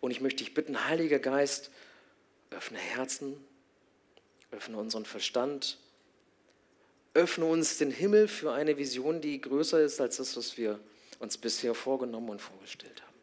Und 0.00 0.10
ich 0.10 0.20
möchte 0.20 0.44
dich 0.44 0.54
bitten, 0.54 0.86
Heiliger 0.86 1.18
Geist, 1.18 1.70
öffne 2.50 2.78
Herzen, 2.78 3.36
öffne 4.52 4.78
unseren 4.78 5.04
Verstand, 5.04 5.78
Öffne 7.16 7.46
uns 7.46 7.78
den 7.78 7.90
Himmel 7.90 8.28
für 8.28 8.52
eine 8.52 8.76
Vision, 8.76 9.22
die 9.22 9.40
größer 9.40 9.80
ist 9.80 10.02
als 10.02 10.18
das, 10.18 10.36
was 10.36 10.58
wir 10.58 10.78
uns 11.18 11.38
bisher 11.38 11.74
vorgenommen 11.74 12.28
und 12.28 12.42
vorgestellt 12.42 13.02
haben. 13.02 13.16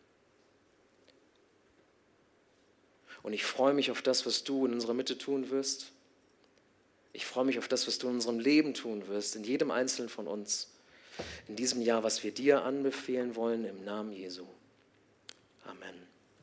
Und 3.21 3.33
ich 3.33 3.45
freue 3.45 3.75
mich 3.75 3.91
auf 3.91 4.01
das, 4.01 4.25
was 4.25 4.43
du 4.43 4.65
in 4.65 4.73
unserer 4.73 4.95
Mitte 4.95 5.19
tun 5.19 5.51
wirst. 5.51 5.91
Ich 7.13 7.27
freue 7.27 7.45
mich 7.45 7.59
auf 7.59 7.67
das, 7.67 7.85
was 7.85 7.99
du 7.99 8.07
in 8.09 8.15
unserem 8.15 8.39
Leben 8.39 8.73
tun 8.73 9.07
wirst, 9.07 9.35
in 9.35 9.43
jedem 9.43 9.69
Einzelnen 9.69 10.09
von 10.09 10.27
uns, 10.27 10.71
in 11.47 11.55
diesem 11.55 11.83
Jahr, 11.83 12.03
was 12.03 12.23
wir 12.23 12.31
dir 12.31 12.63
anbefehlen 12.63 13.35
wollen, 13.35 13.63
im 13.63 13.85
Namen 13.85 14.11
Jesu. 14.11 14.47
Amen. 15.65 16.02